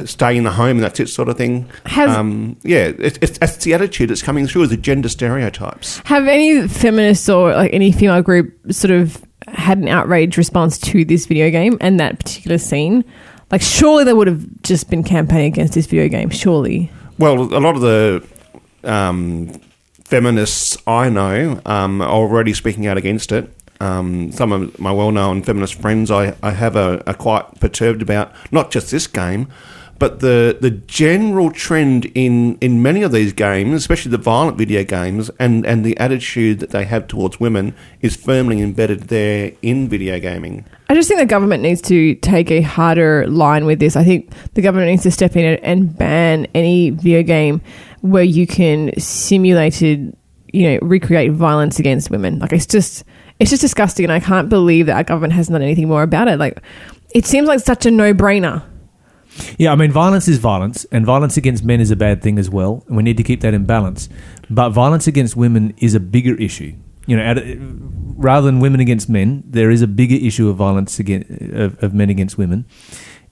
stay 0.04 0.36
in 0.36 0.44
the 0.44 0.52
home 0.52 0.76
and 0.76 0.82
that's 0.82 1.00
it, 1.00 1.08
sort 1.08 1.28
of 1.28 1.36
thing. 1.36 1.68
Has- 1.86 2.16
um, 2.16 2.56
yeah, 2.62 2.92
it's, 2.98 3.18
it's, 3.20 3.38
it's 3.40 3.64
the 3.64 3.74
attitude 3.74 4.10
that's 4.10 4.22
coming 4.22 4.46
through, 4.46 4.66
the 4.68 4.76
gender 4.76 5.08
stereotypes. 5.08 5.98
Have 6.04 6.26
any 6.26 6.66
feminists 6.68 7.28
or 7.28 7.52
like 7.52 7.72
any 7.72 7.92
female 7.92 8.22
group 8.22 8.54
sort 8.72 8.92
of 8.92 9.22
had 9.48 9.78
an 9.78 9.88
outrage 9.88 10.36
response 10.36 10.78
to 10.78 11.04
this 11.04 11.26
video 11.26 11.50
game 11.50 11.76
and 11.80 11.98
that 12.00 12.18
particular 12.18 12.58
scene? 12.58 13.04
Like, 13.50 13.62
surely 13.62 14.04
they 14.04 14.12
would 14.12 14.26
have 14.26 14.62
just 14.62 14.90
been 14.90 15.02
campaigning 15.02 15.52
against 15.52 15.74
this 15.74 15.86
video 15.86 16.08
game. 16.08 16.30
Surely. 16.30 16.90
Well, 17.18 17.42
a 17.54 17.58
lot 17.60 17.74
of 17.74 17.80
the 17.82 18.26
um, 18.84 19.48
feminists 20.04 20.78
I 20.86 21.08
know 21.08 21.60
um, 21.66 22.00
are 22.00 22.08
already 22.08 22.54
speaking 22.54 22.86
out 22.86 22.96
against 22.96 23.32
it. 23.32 23.52
Um, 23.80 24.30
some 24.30 24.52
of 24.52 24.78
my 24.78 24.92
well-known 24.92 25.42
feminist 25.42 25.74
friends 25.74 26.10
I, 26.10 26.36
I 26.42 26.50
have 26.50 26.76
are, 26.76 27.02
are 27.06 27.14
quite 27.14 27.60
perturbed 27.60 28.02
about 28.02 28.32
not 28.52 28.70
just 28.70 28.90
this 28.90 29.06
game, 29.06 29.48
but 30.00 30.18
the 30.18 30.58
the 30.60 30.70
general 30.70 31.52
trend 31.52 32.06
in, 32.16 32.56
in 32.60 32.82
many 32.82 33.02
of 33.02 33.12
these 33.12 33.32
games, 33.32 33.74
especially 33.74 34.10
the 34.10 34.18
violent 34.18 34.58
video 34.58 34.82
games, 34.82 35.30
and, 35.38 35.64
and 35.64 35.84
the 35.84 35.96
attitude 35.98 36.58
that 36.58 36.70
they 36.70 36.84
have 36.86 37.06
towards 37.06 37.38
women 37.38 37.74
is 38.00 38.16
firmly 38.16 38.60
embedded 38.60 39.02
there 39.02 39.52
in 39.62 39.88
video 39.88 40.18
gaming. 40.18 40.64
I 40.88 40.94
just 40.94 41.06
think 41.06 41.20
the 41.20 41.26
government 41.26 41.62
needs 41.62 41.82
to 41.82 42.16
take 42.16 42.50
a 42.50 42.62
harder 42.62 43.26
line 43.28 43.66
with 43.66 43.78
this. 43.78 43.94
I 43.94 44.02
think 44.02 44.32
the 44.54 44.62
government 44.62 44.90
needs 44.90 45.04
to 45.04 45.10
step 45.10 45.36
in 45.36 45.56
and 45.62 45.96
ban 45.96 46.46
any 46.54 46.90
video 46.90 47.22
game 47.22 47.60
where 48.00 48.24
you 48.24 48.46
can 48.46 48.98
simulated, 48.98 50.16
you 50.52 50.68
know, 50.68 50.78
recreate 50.82 51.32
violence 51.32 51.78
against 51.78 52.10
women. 52.10 52.38
Like 52.38 52.52
it's 52.54 52.66
just, 52.66 53.04
it's 53.38 53.50
just 53.50 53.60
disgusting, 53.60 54.04
and 54.04 54.12
I 54.12 54.20
can't 54.20 54.48
believe 54.48 54.86
that 54.86 54.96
our 54.96 55.04
government 55.04 55.34
hasn't 55.34 55.52
done 55.52 55.62
anything 55.62 55.88
more 55.88 56.02
about 56.02 56.26
it. 56.26 56.38
Like, 56.38 56.60
it 57.14 57.26
seems 57.26 57.48
like 57.48 57.60
such 57.60 57.84
a 57.86 57.90
no-brainer. 57.90 58.62
Yeah, 59.58 59.72
I 59.72 59.76
mean, 59.76 59.92
violence 59.92 60.28
is 60.28 60.38
violence, 60.38 60.84
and 60.90 61.06
violence 61.06 61.36
against 61.36 61.64
men 61.64 61.80
is 61.80 61.90
a 61.90 61.96
bad 61.96 62.22
thing 62.22 62.38
as 62.38 62.50
well, 62.50 62.84
and 62.86 62.96
we 62.96 63.02
need 63.02 63.16
to 63.16 63.22
keep 63.22 63.40
that 63.42 63.54
in 63.54 63.64
balance. 63.64 64.08
But 64.48 64.70
violence 64.70 65.06
against 65.06 65.36
women 65.36 65.74
is 65.78 65.94
a 65.94 66.00
bigger 66.00 66.34
issue. 66.34 66.74
You 67.06 67.16
know, 67.16 67.56
rather 68.16 68.46
than 68.46 68.60
women 68.60 68.80
against 68.80 69.08
men, 69.08 69.42
there 69.46 69.70
is 69.70 69.82
a 69.82 69.86
bigger 69.86 70.14
issue 70.14 70.48
of 70.48 70.56
violence 70.56 70.98
against, 70.98 71.30
of, 71.30 71.82
of 71.82 71.94
men 71.94 72.10
against 72.10 72.38
women, 72.38 72.66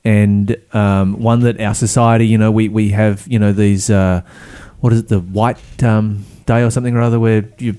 and 0.05 0.57
um, 0.72 1.20
one 1.20 1.40
that 1.40 1.61
our 1.61 1.74
society, 1.74 2.26
you 2.26 2.38
know, 2.38 2.51
we, 2.51 2.68
we 2.68 2.90
have, 2.90 3.26
you 3.28 3.38
know, 3.38 3.53
these 3.53 3.90
uh, 3.90 4.22
what 4.80 4.92
is 4.92 5.01
it, 5.01 5.09
the 5.09 5.20
White 5.20 5.82
um, 5.82 6.24
Day 6.46 6.62
or 6.62 6.70
something 6.70 6.96
or 6.96 7.03
other, 7.03 7.20
where 7.20 7.44
you 7.59 7.76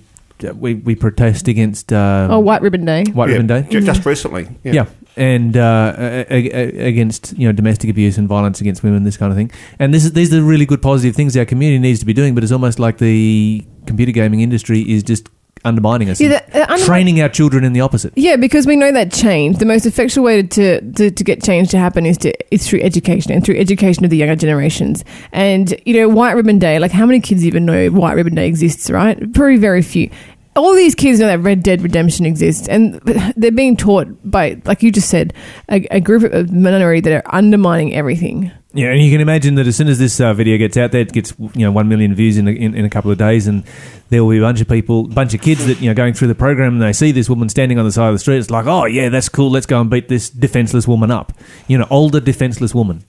we, 0.55 0.75
we 0.75 0.95
protest 0.95 1.47
against 1.47 1.91
uh, 1.91 2.27
oh, 2.31 2.39
White 2.39 2.61
Ribbon 2.61 2.85
Day. 2.85 3.03
White 3.05 3.29
Yeah, 3.29 3.37
Ribbon 3.37 3.47
Day. 3.47 3.67
Just 3.81 4.05
recently. 4.05 4.47
Yeah. 4.63 4.85
And 5.17 5.57
uh, 5.57 6.23
against 6.29 7.37
you 7.37 7.47
know 7.47 7.51
domestic 7.51 7.89
abuse 7.89 8.17
and 8.17 8.27
violence 8.27 8.61
against 8.61 8.83
women, 8.83 9.03
this 9.03 9.17
kind 9.17 9.31
of 9.31 9.37
thing, 9.37 9.51
and 9.77 9.93
this 9.93 10.05
is 10.05 10.13
these 10.13 10.33
are 10.33 10.41
really 10.41 10.65
good 10.65 10.81
positive 10.81 11.15
things 11.15 11.35
our 11.35 11.45
community 11.45 11.79
needs 11.79 11.99
to 11.99 12.05
be 12.05 12.13
doing. 12.13 12.35
But 12.35 12.43
it's 12.43 12.53
almost 12.53 12.79
like 12.79 12.99
the 12.99 13.65
computer 13.85 14.13
gaming 14.13 14.39
industry 14.41 14.81
is 14.81 15.03
just 15.03 15.27
undermining 15.65 16.09
us, 16.09 16.21
Yeah, 16.21 16.41
uh, 16.53 16.77
training 16.85 17.21
our 17.21 17.29
children 17.29 17.63
in 17.63 17.73
the 17.73 17.81
opposite. 17.81 18.13
Yeah, 18.15 18.35
because 18.35 18.65
we 18.65 18.75
know 18.75 18.91
that 18.91 19.11
change, 19.11 19.57
the 19.57 19.65
most 19.65 19.85
effectual 19.85 20.23
way 20.23 20.41
to, 20.41 20.91
to, 20.93 21.11
to 21.11 21.23
get 21.23 21.43
change 21.43 21.69
to 21.69 21.77
happen 21.77 22.05
is 22.05 22.17
to 22.19 22.33
is 22.53 22.67
through 22.67 22.81
education 22.81 23.31
and 23.31 23.43
through 23.43 23.57
education 23.57 24.03
of 24.03 24.09
the 24.09 24.17
younger 24.17 24.35
generations. 24.35 25.03
And 25.31 25.79
you 25.85 25.93
know, 25.95 26.09
White 26.09 26.33
Ribbon 26.33 26.59
Day, 26.59 26.79
like 26.79 26.91
how 26.91 27.05
many 27.05 27.19
kids 27.19 27.45
even 27.45 27.65
know 27.65 27.89
White 27.89 28.13
Ribbon 28.13 28.35
Day 28.35 28.47
exists, 28.47 28.89
right? 28.89 29.17
Very, 29.19 29.57
very 29.57 29.81
few. 29.81 30.09
All 30.55 30.73
these 30.75 30.95
kids 30.95 31.19
know 31.19 31.27
that 31.27 31.39
Red 31.39 31.63
Dead 31.63 31.81
Redemption 31.81 32.25
exists, 32.25 32.67
and 32.67 32.95
they're 33.35 33.51
being 33.51 33.77
taught 33.77 34.07
by, 34.29 34.61
like 34.65 34.83
you 34.83 34.91
just 34.91 35.09
said, 35.09 35.33
a, 35.69 35.85
a 35.91 35.99
group 35.99 36.23
of 36.23 36.51
minority 36.51 37.01
that 37.01 37.13
are 37.13 37.35
undermining 37.35 37.93
everything. 37.93 38.51
Yeah, 38.71 38.91
and 38.91 39.01
you 39.01 39.09
can 39.09 39.19
imagine 39.19 39.55
that 39.55 39.65
as 39.65 39.75
soon 39.75 39.87
as 39.87 39.97
this 39.97 40.21
uh, 40.21 40.31
video 40.35 40.55
gets 40.57 40.77
out 40.77 40.91
there, 40.91 41.01
it 41.01 41.11
gets 41.11 41.33
you 41.39 41.65
know 41.65 41.71
one 41.71 41.87
million 41.87 42.13
views 42.13 42.37
in 42.37 42.47
a, 42.47 42.51
in, 42.51 42.75
in 42.75 42.85
a 42.85 42.89
couple 42.89 43.09
of 43.09 43.17
days, 43.17 43.47
and 43.47 43.63
there 44.09 44.23
will 44.23 44.29
be 44.29 44.37
a 44.37 44.41
bunch 44.41 44.61
of 44.61 44.67
people, 44.67 45.07
bunch 45.07 45.33
of 45.33 45.41
kids 45.41 45.65
that 45.65 45.81
you 45.81 45.89
know 45.89 45.95
going 45.95 46.13
through 46.13 46.27
the 46.27 46.35
program, 46.35 46.73
and 46.73 46.81
they 46.81 46.93
see 46.93 47.11
this 47.11 47.27
woman 47.27 47.49
standing 47.49 47.79
on 47.79 47.85
the 47.85 47.91
side 47.91 48.09
of 48.09 48.13
the 48.13 48.19
street. 48.19 48.37
It's 48.37 48.51
like, 48.51 48.67
oh 48.67 48.85
yeah, 48.85 49.09
that's 49.09 49.27
cool. 49.27 49.49
Let's 49.49 49.65
go 49.65 49.81
and 49.81 49.89
beat 49.89 50.07
this 50.07 50.29
defenseless 50.29 50.87
woman 50.87 51.09
up. 51.09 51.33
You 51.67 51.79
know, 51.79 51.87
older 51.89 52.19
defenseless 52.19 52.75
woman. 52.75 53.05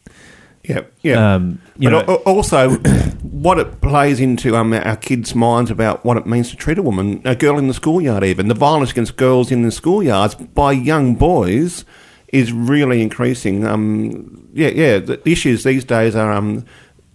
Yeah, 0.62 0.82
yeah. 1.00 1.34
Um, 1.34 1.60
you 1.78 1.90
but 1.90 2.06
know, 2.06 2.14
also, 2.26 2.70
what 3.22 3.58
it 3.58 3.80
plays 3.80 4.20
into 4.20 4.56
um, 4.56 4.72
our 4.72 4.96
kids' 4.96 5.34
minds 5.34 5.70
about 5.70 6.04
what 6.04 6.16
it 6.16 6.26
means 6.26 6.50
to 6.50 6.56
treat 6.56 6.78
a 6.78 6.82
woman, 6.82 7.22
a 7.24 7.34
girl 7.34 7.58
in 7.58 7.66
the 7.68 7.74
schoolyard, 7.74 8.24
even 8.24 8.48
the 8.48 8.54
violence 8.54 8.90
against 8.90 9.16
girls 9.16 9.50
in 9.50 9.62
the 9.62 9.68
schoolyards 9.68 10.52
by 10.54 10.72
young 10.72 11.14
boys 11.14 11.84
is 12.28 12.52
really 12.52 13.00
increasing. 13.02 13.66
Um, 13.66 14.48
yeah, 14.52 14.68
yeah. 14.68 14.98
The 14.98 15.20
issues 15.24 15.64
these 15.64 15.84
days 15.84 16.14
are 16.14 16.32
um, 16.32 16.64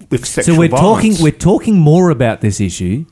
with 0.09 0.25
sexual 0.25 0.55
so 0.55 0.59
we're 0.59 0.69
violence. 0.69 1.17
talking 1.17 1.23
we're 1.23 1.31
talking 1.31 1.77
more 1.77 2.09
about 2.09 2.41
this 2.41 2.59
issue. 2.59 3.05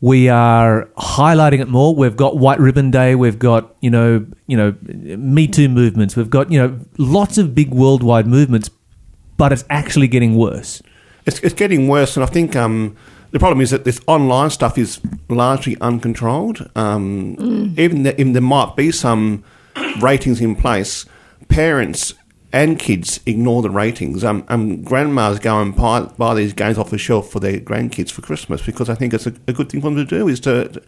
We 0.00 0.28
are 0.28 0.88
highlighting 0.96 1.58
it 1.58 1.68
more. 1.68 1.92
We've 1.94 2.16
got 2.16 2.38
White 2.38 2.60
Ribbon 2.60 2.92
Day. 2.92 3.16
We've 3.16 3.38
got 3.38 3.74
you 3.80 3.90
know 3.90 4.26
you 4.46 4.56
know 4.56 4.76
Me 4.84 5.48
Too 5.48 5.68
movements. 5.68 6.14
We've 6.14 6.30
got 6.30 6.52
you 6.52 6.60
know 6.60 6.78
lots 6.98 7.38
of 7.38 7.54
big 7.54 7.70
worldwide 7.70 8.26
movements, 8.26 8.70
but 9.38 9.52
it's 9.52 9.64
actually 9.70 10.08
getting 10.08 10.36
worse. 10.36 10.82
It's, 11.24 11.40
it's 11.40 11.54
getting 11.54 11.88
worse, 11.88 12.16
and 12.16 12.22
I 12.24 12.26
think 12.26 12.54
um, 12.56 12.94
the 13.30 13.38
problem 13.38 13.60
is 13.62 13.70
that 13.70 13.84
this 13.84 14.00
online 14.06 14.50
stuff 14.50 14.76
is 14.76 15.00
largely 15.30 15.76
uncontrolled. 15.80 16.68
Um, 16.76 17.74
Even 17.78 18.02
that, 18.02 18.20
even 18.20 18.32
there 18.34 18.42
might 18.42 18.76
be 18.76 18.90
some 18.92 19.42
ratings 20.00 20.40
in 20.40 20.54
place, 20.56 21.06
parents 21.48 22.14
and 22.52 22.78
kids 22.78 23.20
ignore 23.26 23.60
the 23.60 23.68
ratings. 23.70 24.24
Um, 24.24 24.42
um, 24.48 24.82
grandmas 24.82 25.38
go 25.38 25.60
and 25.60 25.76
buy, 25.76 26.00
buy 26.16 26.34
these 26.34 26.54
games 26.54 26.78
off 26.78 26.88
the 26.90 26.96
shelf 26.98 27.30
for 27.30 27.40
their 27.40 27.60
grandkids 27.60 28.10
for 28.10 28.22
Christmas 28.22 28.64
because 28.64 28.88
I 28.88 28.94
think 28.94 29.12
it's 29.12 29.26
a, 29.26 29.34
a 29.46 29.52
good 29.52 29.68
thing 29.68 29.82
for 29.82 29.90
them 29.90 29.96
to 29.96 30.04
do 30.06 30.28
is 30.28 30.40
to, 30.40 30.66
to 30.68 30.82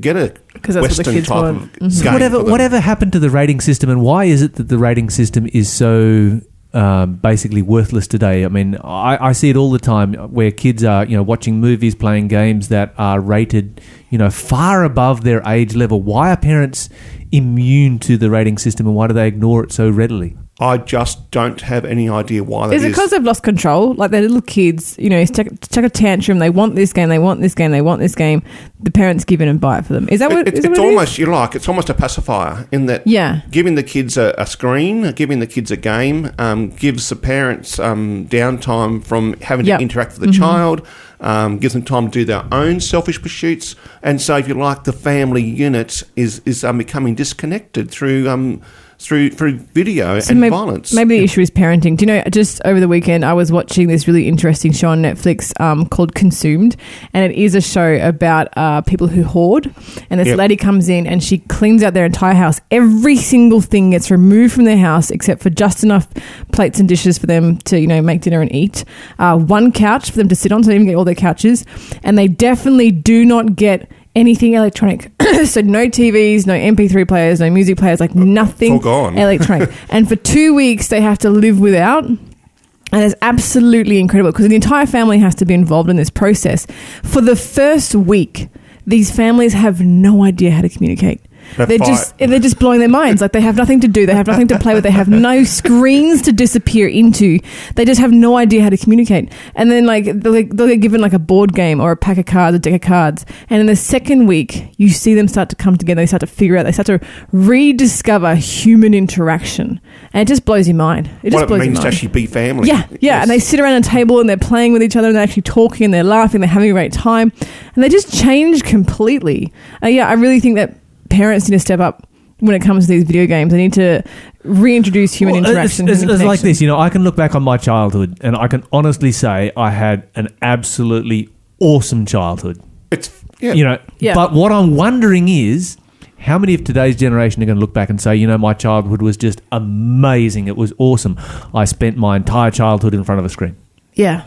get 0.00 0.16
a 0.16 0.30
'Cause 0.62 0.76
that's 0.76 0.82
what 0.82 0.90
the 0.90 0.98
Western 0.98 1.14
kids 1.14 1.26
type 1.26 1.42
want. 1.42 1.62
of 1.64 1.72
Mhm. 1.80 2.02
Game 2.04 2.12
whatever 2.12 2.36
for 2.38 2.42
them. 2.44 2.50
whatever 2.52 2.78
happened 2.80 3.12
to 3.14 3.18
the 3.18 3.28
rating 3.28 3.60
system, 3.60 3.90
and 3.90 4.00
why 4.02 4.26
is 4.26 4.40
it 4.40 4.54
that 4.54 4.68
the 4.68 4.78
rating 4.78 5.10
system 5.10 5.48
is 5.52 5.68
so 5.68 6.40
um, 6.72 7.14
basically 7.14 7.62
worthless 7.62 8.06
today? 8.06 8.44
I 8.44 8.48
mean, 8.48 8.76
I, 8.76 9.28
I 9.28 9.32
see 9.32 9.50
it 9.50 9.56
all 9.56 9.70
the 9.70 9.78
time 9.78 10.14
where 10.14 10.50
kids 10.50 10.84
are 10.84 11.04
you 11.04 11.16
know 11.16 11.22
watching 11.22 11.60
movies, 11.60 11.94
playing 11.94 12.28
games 12.28 12.68
that 12.68 12.94
are 12.98 13.20
rated 13.20 13.80
you 14.10 14.18
know 14.18 14.30
far 14.30 14.84
above 14.84 15.24
their 15.24 15.42
age 15.46 15.74
level. 15.74 16.00
Why 16.00 16.32
are 16.32 16.36
parents 16.36 16.88
immune 17.32 17.98
to 18.00 18.16
the 18.16 18.30
rating 18.30 18.58
system, 18.58 18.86
and 18.86 18.94
why 18.94 19.06
do 19.06 19.14
they 19.14 19.28
ignore 19.28 19.64
it 19.64 19.72
so 19.72 19.90
readily? 19.90 20.36
I 20.62 20.76
just 20.76 21.30
don't 21.30 21.58
have 21.62 21.86
any 21.86 22.10
idea 22.10 22.44
why 22.44 22.66
that 22.68 22.74
Is 22.74 22.82
it 22.82 22.86
is. 22.86 22.90
It 22.90 22.94
because 22.96 23.10
they've 23.12 23.22
lost 23.24 23.42
control? 23.42 23.94
Like 23.94 24.10
they're 24.10 24.20
little 24.20 24.42
kids, 24.42 24.94
you 24.98 25.08
know, 25.08 25.24
chuck, 25.24 25.46
chuck 25.70 25.84
a 25.84 25.88
tantrum. 25.88 26.38
They 26.38 26.50
want 26.50 26.74
this 26.74 26.92
game. 26.92 27.08
They 27.08 27.18
want 27.18 27.40
this 27.40 27.54
game. 27.54 27.70
They 27.70 27.80
want 27.80 28.00
this 28.00 28.14
game. 28.14 28.42
The 28.80 28.90
parents 28.90 29.24
give 29.24 29.40
in 29.40 29.48
and 29.48 29.58
buy 29.58 29.78
it 29.78 29.86
for 29.86 29.94
them. 29.94 30.06
Is 30.10 30.20
that 30.20 30.30
what? 30.30 30.46
It- 30.46 30.54
is 30.54 30.64
it's 30.64 30.68
what 30.68 30.78
almost 30.78 31.16
you 31.18 31.26
like 31.26 31.54
it's 31.54 31.66
almost 31.68 31.88
a 31.88 31.94
pacifier 31.94 32.68
in 32.70 32.86
that 32.86 33.06
Yeah. 33.06 33.40
giving 33.50 33.74
the 33.74 33.82
kids 33.82 34.18
a, 34.18 34.34
a 34.36 34.46
screen, 34.46 35.10
giving 35.12 35.38
the 35.40 35.46
kids 35.46 35.70
a 35.70 35.76
game, 35.78 36.30
um, 36.38 36.68
gives 36.68 37.08
the 37.08 37.16
parents 37.16 37.78
um, 37.78 38.26
downtime 38.28 39.02
from 39.02 39.34
having 39.40 39.64
Yep. 39.66 39.78
to 39.78 39.82
interact 39.82 40.18
with 40.18 40.28
the 40.30 40.36
child, 40.36 40.86
um, 41.20 41.56
gives 41.58 41.72
them 41.72 41.82
time 41.82 42.06
to 42.06 42.10
do 42.10 42.24
their 42.26 42.44
own 42.52 42.80
selfish 42.80 43.20
pursuits, 43.22 43.76
and 44.02 44.20
so 44.20 44.36
if 44.36 44.46
you 44.48 44.54
like, 44.54 44.84
the 44.84 44.92
family 44.92 45.42
unit 45.42 46.02
is 46.16 46.42
is 46.44 46.64
um, 46.64 46.78
becoming 46.78 47.14
disconnected 47.14 47.90
through 47.90 48.28
um, 48.28 48.60
through 49.00 49.30
through 49.30 49.54
video 49.74 50.20
So 50.20 50.32
and 50.32 50.40
maybe, 50.40 50.50
violence. 50.50 50.92
Maybe 50.92 51.18
the 51.18 51.24
issue 51.24 51.40
is 51.40 51.50
parenting. 51.50 51.96
Do 51.96 52.02
you 52.02 52.06
know? 52.06 52.22
Just 52.30 52.60
over 52.64 52.78
the 52.80 52.88
weekend, 52.88 53.24
I 53.24 53.32
was 53.32 53.50
watching 53.50 53.88
this 53.88 54.06
really 54.06 54.28
interesting 54.28 54.72
show 54.72 54.90
on 54.90 55.00
Netflix 55.02 55.58
um, 55.60 55.86
called 55.86 56.14
Consumed, 56.14 56.76
and 57.14 57.32
it 57.32 57.36
is 57.36 57.54
a 57.54 57.60
show 57.60 57.94
about 58.06 58.48
uh, 58.56 58.82
people 58.82 59.06
who 59.08 59.24
hoard. 59.24 59.74
And 60.10 60.20
this 60.20 60.28
Yep. 60.28 60.38
lady 60.38 60.56
comes 60.56 60.88
in 60.88 61.06
and 61.06 61.22
she 61.22 61.38
cleans 61.38 61.82
out 61.82 61.94
their 61.94 62.04
entire 62.04 62.34
house. 62.34 62.60
Every 62.70 63.16
single 63.16 63.60
thing 63.60 63.90
gets 63.90 64.10
removed 64.10 64.52
from 64.54 64.64
their 64.64 64.76
house 64.78 65.10
except 65.10 65.42
for 65.42 65.50
just 65.50 65.82
enough 65.82 66.06
plates 66.52 66.78
and 66.78 66.88
dishes 66.88 67.16
for 67.18 67.26
them 67.26 67.56
to, 67.58 67.80
you 67.80 67.86
know, 67.86 68.02
make 68.02 68.20
dinner 68.20 68.40
and 68.42 68.54
eat. 68.54 68.84
Uh, 69.18 69.36
one 69.38 69.72
couch 69.72 70.10
for 70.10 70.18
them 70.18 70.28
to 70.28 70.36
sit 70.36 70.52
on, 70.52 70.62
so 70.62 70.68
they 70.68 70.74
even 70.74 70.86
get 70.86 70.94
all 70.94 71.04
their 71.04 71.14
couches. 71.14 71.64
And 72.02 72.18
they 72.18 72.28
definitely 72.28 72.90
do 72.90 73.24
not 73.24 73.56
get 73.56 73.90
anything 74.14 74.54
electronic. 74.54 75.10
so 75.44 75.60
no 75.60 75.86
TVs, 75.86 76.46
no 76.46 76.54
MP3 76.54 77.06
players, 77.06 77.40
no 77.40 77.50
music 77.50 77.78
players, 77.78 78.00
like 78.00 78.14
nothing 78.14 78.76
it's 78.76 78.86
all 78.86 79.10
gone. 79.10 79.18
electronic. 79.18 79.70
and 79.90 80.08
for 80.08 80.16
two 80.16 80.54
weeks, 80.54 80.88
they 80.88 81.00
have 81.00 81.18
to 81.18 81.30
live 81.30 81.60
without. 81.60 82.04
And 82.04 83.04
it's 83.04 83.14
absolutely 83.22 83.98
incredible 84.00 84.32
because 84.32 84.48
the 84.48 84.54
entire 84.54 84.86
family 84.86 85.18
has 85.18 85.34
to 85.36 85.44
be 85.44 85.54
involved 85.54 85.88
in 85.90 85.96
this 85.96 86.10
process. 86.10 86.66
For 87.04 87.20
the 87.20 87.36
first 87.36 87.94
week, 87.94 88.48
these 88.86 89.14
families 89.14 89.52
have 89.52 89.80
no 89.80 90.24
idea 90.24 90.50
how 90.50 90.62
to 90.62 90.68
communicate. 90.68 91.20
They 91.56 91.64
They're 91.66 91.78
just 91.78 92.16
they're 92.18 92.38
just 92.38 92.58
blowing 92.58 92.78
their 92.80 92.88
minds. 92.88 93.20
Like 93.22 93.32
they 93.32 93.40
have 93.40 93.56
nothing 93.56 93.80
to 93.80 93.88
do. 93.88 94.06
They 94.06 94.14
have 94.14 94.26
nothing 94.26 94.48
to 94.48 94.58
play 94.58 94.74
with. 94.74 94.84
They 94.84 94.90
have 94.90 95.08
no 95.08 95.44
screens 95.58 96.22
to 96.22 96.32
disappear 96.32 96.88
into. 96.88 97.38
They 97.76 97.84
just 97.84 98.00
have 98.00 98.12
no 98.12 98.36
idea 98.36 98.62
how 98.62 98.70
to 98.70 98.76
communicate. 98.76 99.32
And 99.54 99.70
then 99.70 99.86
like 99.86 100.04
they'll, 100.04 100.32
they'll 100.32 100.68
get 100.68 100.80
given 100.80 101.00
like 101.00 101.12
a 101.12 101.18
board 101.18 101.52
game 101.54 101.80
or 101.80 101.90
a 101.92 101.96
pack 101.96 102.18
of 102.18 102.26
cards, 102.26 102.56
a 102.56 102.58
deck 102.58 102.74
of 102.74 102.80
cards. 102.80 103.26
And 103.48 103.60
in 103.60 103.66
the 103.66 103.76
second 103.76 104.26
week, 104.26 104.72
you 104.76 104.88
see 104.88 105.14
them 105.14 105.28
start 105.28 105.48
to 105.50 105.56
come 105.56 105.76
together. 105.76 106.00
They 106.00 106.06
start 106.06 106.20
to 106.20 106.26
figure 106.26 106.56
out. 106.56 106.64
They 106.64 106.72
start 106.72 106.86
to 106.86 107.00
rediscover 107.32 108.34
human 108.36 108.94
interaction, 108.94 109.80
and 110.12 110.22
it 110.22 110.28
just 110.28 110.44
blows 110.44 110.68
your 110.68 110.76
mind. 110.76 111.08
It 111.22 111.30
just 111.30 111.34
what 111.34 111.42
it 111.44 111.48
blows 111.48 111.60
means 111.60 111.74
your 111.74 111.82
to 111.82 111.88
actually 111.88 112.08
be 112.08 112.26
family. 112.26 112.68
Yeah, 112.68 112.86
yeah, 112.90 112.98
Yes. 113.00 113.22
and 113.22 113.30
they 113.30 113.38
sit 113.38 113.60
around 113.60 113.84
a 113.84 113.86
table 113.88 114.20
and 114.20 114.28
they're 114.28 114.36
playing 114.36 114.72
with 114.72 114.82
each 114.82 114.96
other 114.96 115.08
and 115.08 115.16
they're 115.16 115.22
actually 115.24 115.42
talking 115.42 115.86
and 115.86 115.94
they're 115.94 116.04
laughing, 116.04 116.40
they're 116.40 116.48
having 116.48 116.70
a 116.70 116.72
great 116.72 116.92
time, 116.92 117.32
and 117.74 117.82
they 117.84 117.88
just 117.88 118.14
change 118.14 118.62
completely. 118.62 119.52
Uh, 119.82 119.88
yeah, 119.88 120.08
I 120.08 120.12
really 120.14 120.40
think 120.40 120.56
that 120.56 120.74
parents 121.10 121.48
need 121.48 121.56
to 121.56 121.60
step 121.60 121.80
up 121.80 122.06
when 122.38 122.54
it 122.54 122.60
comes 122.60 122.86
to 122.86 122.92
these 122.92 123.04
video 123.04 123.26
games. 123.26 123.52
They 123.52 123.58
need 123.58 123.74
to 123.74 124.02
reintroduce 124.44 125.12
human 125.12 125.34
Well, 125.42 125.50
interaction. 125.50 125.86
It's, 125.88 125.96
it's, 125.96 126.02
human 126.02 126.14
it's 126.16 126.24
like 126.24 126.40
this, 126.40 126.60
you 126.60 126.66
know. 126.66 126.78
I 126.78 126.88
can 126.88 127.04
look 127.04 127.16
back 127.16 127.34
on 127.34 127.42
my 127.42 127.56
childhood, 127.58 128.18
and 128.22 128.34
I 128.36 128.48
can 128.48 128.64
honestly 128.72 129.12
say 129.12 129.52
I 129.56 129.70
had 129.70 130.08
an 130.14 130.28
absolutely 130.40 131.28
awesome 131.60 132.06
childhood. 132.06 132.60
It's 132.90 133.10
yeah. 133.40 133.52
You 133.54 133.64
know, 133.64 133.78
Yeah. 133.98 134.14
but 134.14 134.32
what 134.32 134.52
I'm 134.52 134.76
wondering 134.76 135.28
is 135.28 135.76
how 136.18 136.38
many 136.38 136.52
of 136.54 136.62
today's 136.64 136.96
generation 136.96 137.42
are 137.42 137.46
going 137.46 137.56
to 137.56 137.60
look 137.60 137.72
back 137.72 137.88
and 137.88 137.98
say, 138.00 138.14
you 138.14 138.26
know, 138.26 138.36
my 138.36 138.52
childhood 138.52 139.00
was 139.00 139.16
just 139.16 139.40
amazing. 139.52 140.46
It 140.48 140.56
was 140.56 140.72
awesome. 140.78 141.18
I 141.54 141.64
spent 141.64 141.96
my 141.96 142.16
entire 142.16 142.50
childhood 142.50 142.92
in 142.92 143.02
front 143.04 143.18
of 143.18 143.24
a 143.24 143.30
screen. 143.30 143.56
Yeah, 143.94 144.26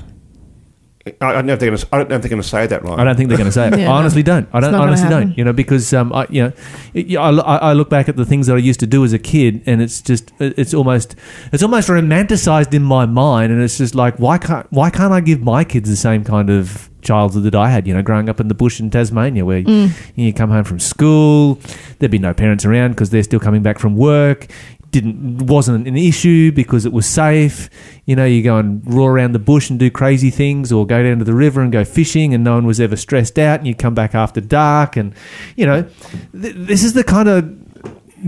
I, 1.06 1.14
I 1.22 1.32
don't 1.34 1.46
know 1.46 1.54
if 1.54 1.60
they're 1.60 1.70
going 1.70 1.78
to. 1.80 1.88
I 1.92 1.98
don't 1.98 2.10
know 2.10 2.16
if 2.16 2.22
they're 2.22 2.30
going 2.30 2.42
to 2.42 2.48
say 2.48 2.66
that 2.66 2.82
right. 2.84 2.98
I 2.98 3.04
don't 3.04 3.18
think 3.18 3.28
they're 3.28 3.38
going 3.38 3.50
to 3.50 3.52
say 3.52 3.68
it. 3.68 3.78
Yeah, 3.78 3.92
I 3.92 3.98
honestly 3.98 4.24
don't. 4.24 4.48
I 4.54 4.62
don't. 4.62 4.74
honestly 4.74 5.10
happen. 5.10 5.28
don't. 5.30 5.38
You 5.38 5.44
know, 5.44 5.52
because 5.52 5.94
um, 5.94 6.14
I, 6.14 6.26
you 6.30 6.44
know, 6.44 6.54
it- 6.94 7.08
yeah, 7.08 7.20
I, 7.20 7.32
I 7.32 7.58
I 7.58 7.74
look 7.74 7.90
back 7.90 8.08
at 8.08 8.16
the 8.16 8.26
things 8.26 8.48
that 8.48 8.54
I 8.56 8.60
used 8.60 8.80
to 8.80 8.88
do 8.88 9.04
as 9.04 9.12
a 9.12 9.20
kid, 9.20 9.62
and 9.66 9.82
it's 9.82 10.02
just, 10.02 10.32
it's 10.40 10.74
almost, 10.74 11.16
it's 11.52 11.62
almost 11.62 11.90
romanticized 11.90 12.74
in 12.74 12.84
my 12.84 13.06
mind, 13.06 13.52
and 13.52 13.62
it's 13.62 13.78
just 13.80 13.96
like, 13.96 14.18
why 14.18 14.38
can't, 14.38 14.66
why 14.72 14.90
can't 14.90 15.12
I 15.12 15.20
give 15.20 15.42
my 15.42 15.66
kids 15.66 15.90
the 15.90 15.98
same 15.98 16.24
kind 16.24 16.50
of 16.50 16.90
childhood 17.02 17.44
that 17.44 17.56
I 17.56 17.70
had? 17.70 17.86
You 17.86 17.94
know, 17.96 18.02
growing 18.02 18.30
up 18.30 18.40
in 18.40 18.48
the 18.48 18.54
bush 18.56 18.80
in 18.80 18.90
Tasmania, 18.90 19.44
where 19.44 19.62
Mm. 19.64 19.92
you 20.16 20.32
come 20.34 20.52
home 20.52 20.64
from 20.64 20.80
school, 20.80 21.60
there'd 22.00 22.12
be 22.12 22.18
no 22.20 22.34
parents 22.34 22.64
around 22.64 22.92
because 22.92 23.10
they're 23.10 23.24
still 23.24 23.42
coming 23.42 23.62
back 23.62 23.78
from 23.78 23.98
work. 23.98 24.48
Didn't 24.94 25.48
wasn't 25.48 25.88
an 25.88 25.98
issue 25.98 26.52
because 26.52 26.86
it 26.86 26.94
was 26.94 27.08
safe. 27.08 27.68
You 28.06 28.16
know, 28.16 28.26
you 28.26 28.44
go 28.44 28.58
and 28.58 28.82
roar 28.86 29.12
around 29.12 29.32
the 29.32 29.40
bush 29.40 29.70
and 29.72 29.80
do 29.80 29.90
crazy 29.90 30.30
things, 30.30 30.72
or 30.72 30.86
go 30.86 31.02
down 31.02 31.18
to 31.18 31.26
the 31.26 31.34
river 31.34 31.62
and 31.62 31.72
go 31.72 31.84
fishing, 31.84 32.32
and 32.34 32.44
no 32.44 32.54
one 32.54 32.68
was 32.68 32.80
ever 32.80 32.96
stressed 32.96 33.40
out. 33.40 33.58
And 33.60 33.68
you 33.68 33.74
come 33.74 33.96
back 33.96 34.14
after 34.14 34.40
dark, 34.40 34.96
and 34.96 35.16
you 35.56 35.66
know, 35.66 35.82
th- 36.40 36.56
this 36.56 36.84
is 36.84 36.94
the 36.94 37.04
kind 37.04 37.28
of 37.28 37.58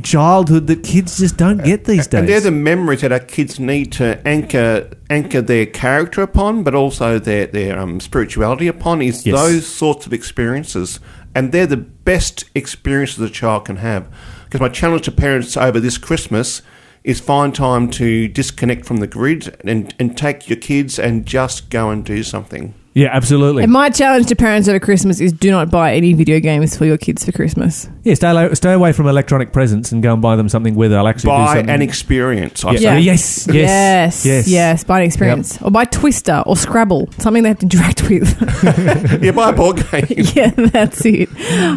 childhood 0.03 0.67
that 0.67 0.83
kids 0.83 1.19
just 1.19 1.37
don't 1.37 1.63
get 1.63 1.85
these 1.85 2.07
days. 2.07 2.19
And 2.21 2.27
they're 2.29 2.39
the 2.41 2.51
memories 2.51 3.01
that 3.01 3.11
our 3.11 3.19
kids 3.19 3.59
need 3.59 3.91
to 3.93 4.19
anchor 4.27 4.89
anchor 5.09 5.41
their 5.41 5.67
character 5.67 6.21
upon, 6.23 6.63
but 6.63 6.73
also 6.73 7.19
their 7.19 7.45
their 7.45 7.77
um, 7.79 7.99
spirituality 7.99 8.67
upon. 8.67 9.01
Is 9.03 9.25
Yes. 9.25 9.35
those 9.39 9.67
sorts 9.67 10.07
of 10.07 10.13
experiences, 10.13 10.99
and 11.35 11.51
they're 11.51 11.67
the 11.67 11.77
best 11.77 12.45
experiences 12.55 13.19
a 13.19 13.29
child 13.29 13.65
can 13.65 13.77
have. 13.77 14.07
Because 14.55 14.69
my 14.69 14.73
challenge 14.73 15.01
to 15.03 15.11
parents 15.11 15.57
over 15.57 15.81
this 15.81 15.97
Christmas 15.97 16.61
is 17.03 17.19
find 17.19 17.53
time 17.53 17.89
to 17.89 18.29
disconnect 18.29 18.85
from 18.85 18.97
the 19.01 19.05
grid 19.05 19.53
and 19.65 19.93
and 19.99 20.17
take 20.17 20.49
your 20.49 20.55
kids 20.55 20.97
and 20.97 21.25
just 21.25 21.69
go 21.69 21.89
and 21.89 22.05
do 22.05 22.23
something. 22.23 22.73
Yeah, 22.93 23.09
absolutely. 23.11 23.63
And 23.63 23.71
my 23.73 23.89
challenge 23.89 24.27
to 24.27 24.35
parents 24.37 24.69
over 24.69 24.79
Christmas 24.79 25.19
is 25.19 25.33
do 25.33 25.51
not 25.51 25.69
buy 25.69 25.93
any 25.93 26.13
video 26.13 26.39
games 26.39 26.77
for 26.77 26.85
your 26.85 26.97
kids 26.97 27.25
for 27.25 27.33
Christmas. 27.33 27.89
Yeah, 28.05 28.13
stay, 28.13 28.31
lo- 28.31 28.53
stay 28.53 28.71
away 28.71 28.93
from 28.93 29.07
electronic 29.07 29.51
presents 29.51 29.91
and 29.91 30.01
go 30.01 30.13
and 30.13 30.21
buy 30.21 30.37
them 30.37 30.47
something 30.47 30.75
where 30.75 30.87
they'll 30.87 31.07
actually 31.07 31.31
do 31.31 31.37
Buy 31.37 31.55
something. 31.55 31.69
an 31.69 31.81
experience. 31.81 32.63
I 32.63 32.71
yeah. 32.71 32.77
say. 32.77 32.83
Yeah. 32.83 32.97
Yes, 32.99 33.47
yes, 33.47 33.55
yes, 33.55 34.25
yes, 34.25 34.47
yes. 34.47 34.83
Buy 34.85 34.99
an 35.01 35.05
experience, 35.07 35.61
or 35.61 35.71
buy 35.71 35.83
Twister 35.85 36.41
or 36.45 36.55
Scrabble, 36.55 37.09
something 37.17 37.43
they 37.43 37.49
have 37.49 37.59
to 37.59 37.65
interact 37.69 38.09
with. 38.09 39.21
Yeah, 39.25 39.31
buy 39.31 39.49
a 39.49 39.53
board 39.53 39.77
game. 39.91 40.05
yeah, 40.35 40.51
that's 40.51 41.03
it. 41.05 41.29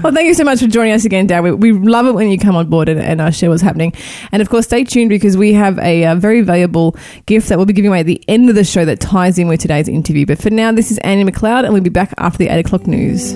Well, 0.02 0.12
thank 0.12 0.26
you 0.26 0.34
so 0.34 0.44
much 0.44 0.60
for 0.60 0.66
joining 0.66 0.92
us 0.92 1.04
again, 1.04 1.26
Dad. 1.26 1.40
We, 1.40 1.52
we 1.52 1.72
love 1.72 2.06
it 2.06 2.12
when 2.12 2.28
you 2.28 2.38
come 2.38 2.56
on 2.56 2.68
board 2.68 2.88
and, 2.88 3.00
and 3.00 3.20
uh, 3.20 3.30
share 3.30 3.48
what's 3.48 3.62
happening. 3.62 3.92
And 4.32 4.42
of 4.42 4.50
course, 4.50 4.66
stay 4.66 4.84
tuned 4.84 5.08
because 5.08 5.36
we 5.36 5.52
have 5.54 5.78
a, 5.78 6.04
uh 6.04 6.14
very 6.16 6.42
valuable 6.42 6.96
gift 7.26 7.48
that 7.48 7.56
we'll 7.58 7.66
be 7.66 7.72
giving 7.72 7.88
away 7.88 8.00
at 8.00 8.06
the 8.06 8.22
end 8.28 8.48
of 8.50 8.54
the 8.54 8.64
show 8.64 8.84
that 8.84 9.00
ties 9.00 9.38
in 9.38 9.48
with 9.48 9.60
today's 9.60 9.88
interview. 9.88 10.26
But 10.26 10.38
for 10.42 10.50
now, 10.50 10.72
this 10.72 10.90
is 10.90 10.98
Annie 10.98 11.24
McLeod, 11.24 11.64
and 11.64 11.72
we'll 11.72 11.82
be 11.82 11.90
back 11.90 12.12
after 12.18 12.38
the 12.38 12.48
eight 12.48 12.66
o'clock 12.66 12.86
news. 12.86 13.34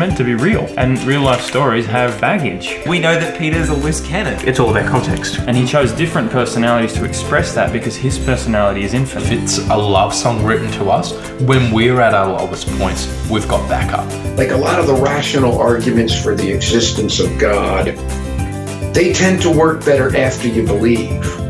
Meant 0.00 0.16
to 0.16 0.24
be 0.24 0.34
real, 0.34 0.64
and 0.78 0.98
real 1.02 1.20
life 1.20 1.42
stories 1.42 1.84
have 1.84 2.18
baggage. 2.22 2.80
We 2.86 2.98
know 2.98 3.20
that 3.20 3.38
Peter's 3.38 3.68
a 3.68 3.74
loose 3.74 4.00
cannon. 4.00 4.42
It's 4.48 4.58
all 4.58 4.70
about 4.70 4.88
context. 4.88 5.40
And 5.40 5.54
he 5.54 5.66
chose 5.66 5.92
different 5.92 6.30
personalities 6.30 6.94
to 6.94 7.04
express 7.04 7.54
that 7.54 7.70
because 7.70 7.96
his 7.96 8.18
personality 8.18 8.82
is 8.82 8.94
infinite. 8.94 9.30
If 9.30 9.42
it's 9.42 9.58
a 9.58 9.76
love 9.76 10.14
song 10.14 10.42
written 10.42 10.70
to 10.72 10.88
us, 10.88 11.12
when 11.42 11.70
we're 11.70 12.00
at 12.00 12.14
our 12.14 12.32
lowest 12.32 12.66
points, 12.78 13.06
we've 13.30 13.46
got 13.46 13.68
backup. 13.68 14.06
Like 14.38 14.52
a 14.52 14.56
lot 14.56 14.80
of 14.80 14.86
the 14.86 14.94
rational 14.94 15.58
arguments 15.58 16.18
for 16.18 16.34
the 16.34 16.50
existence 16.50 17.20
of 17.20 17.38
God, 17.38 17.88
they 18.94 19.12
tend 19.12 19.42
to 19.42 19.50
work 19.50 19.84
better 19.84 20.16
after 20.16 20.48
you 20.48 20.64
believe. 20.64 21.49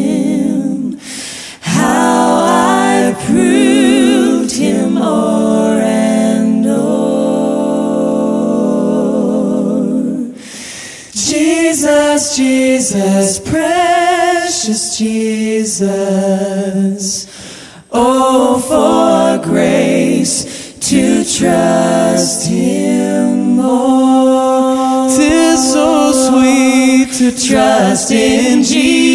And. 5.03 6.01
Jesus, 11.13 12.35
Jesus, 12.35 13.39
precious 13.39 14.97
Jesus. 14.97 15.87
Oh, 17.91 18.59
for 18.59 19.39
grace 19.43 20.77
to 20.89 21.23
trust 21.23 22.47
Him 22.49 23.55
more. 23.55 25.07
Tis 25.09 25.71
so 25.71 26.11
sweet 26.11 27.13
to 27.13 27.31
trust 27.47 28.11
in 28.11 28.63
Jesus. 28.63 29.10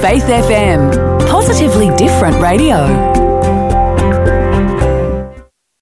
Faith 0.00 0.24
FM, 0.24 1.28
positively 1.28 1.94
different 1.96 2.40
radio. 2.40 3.11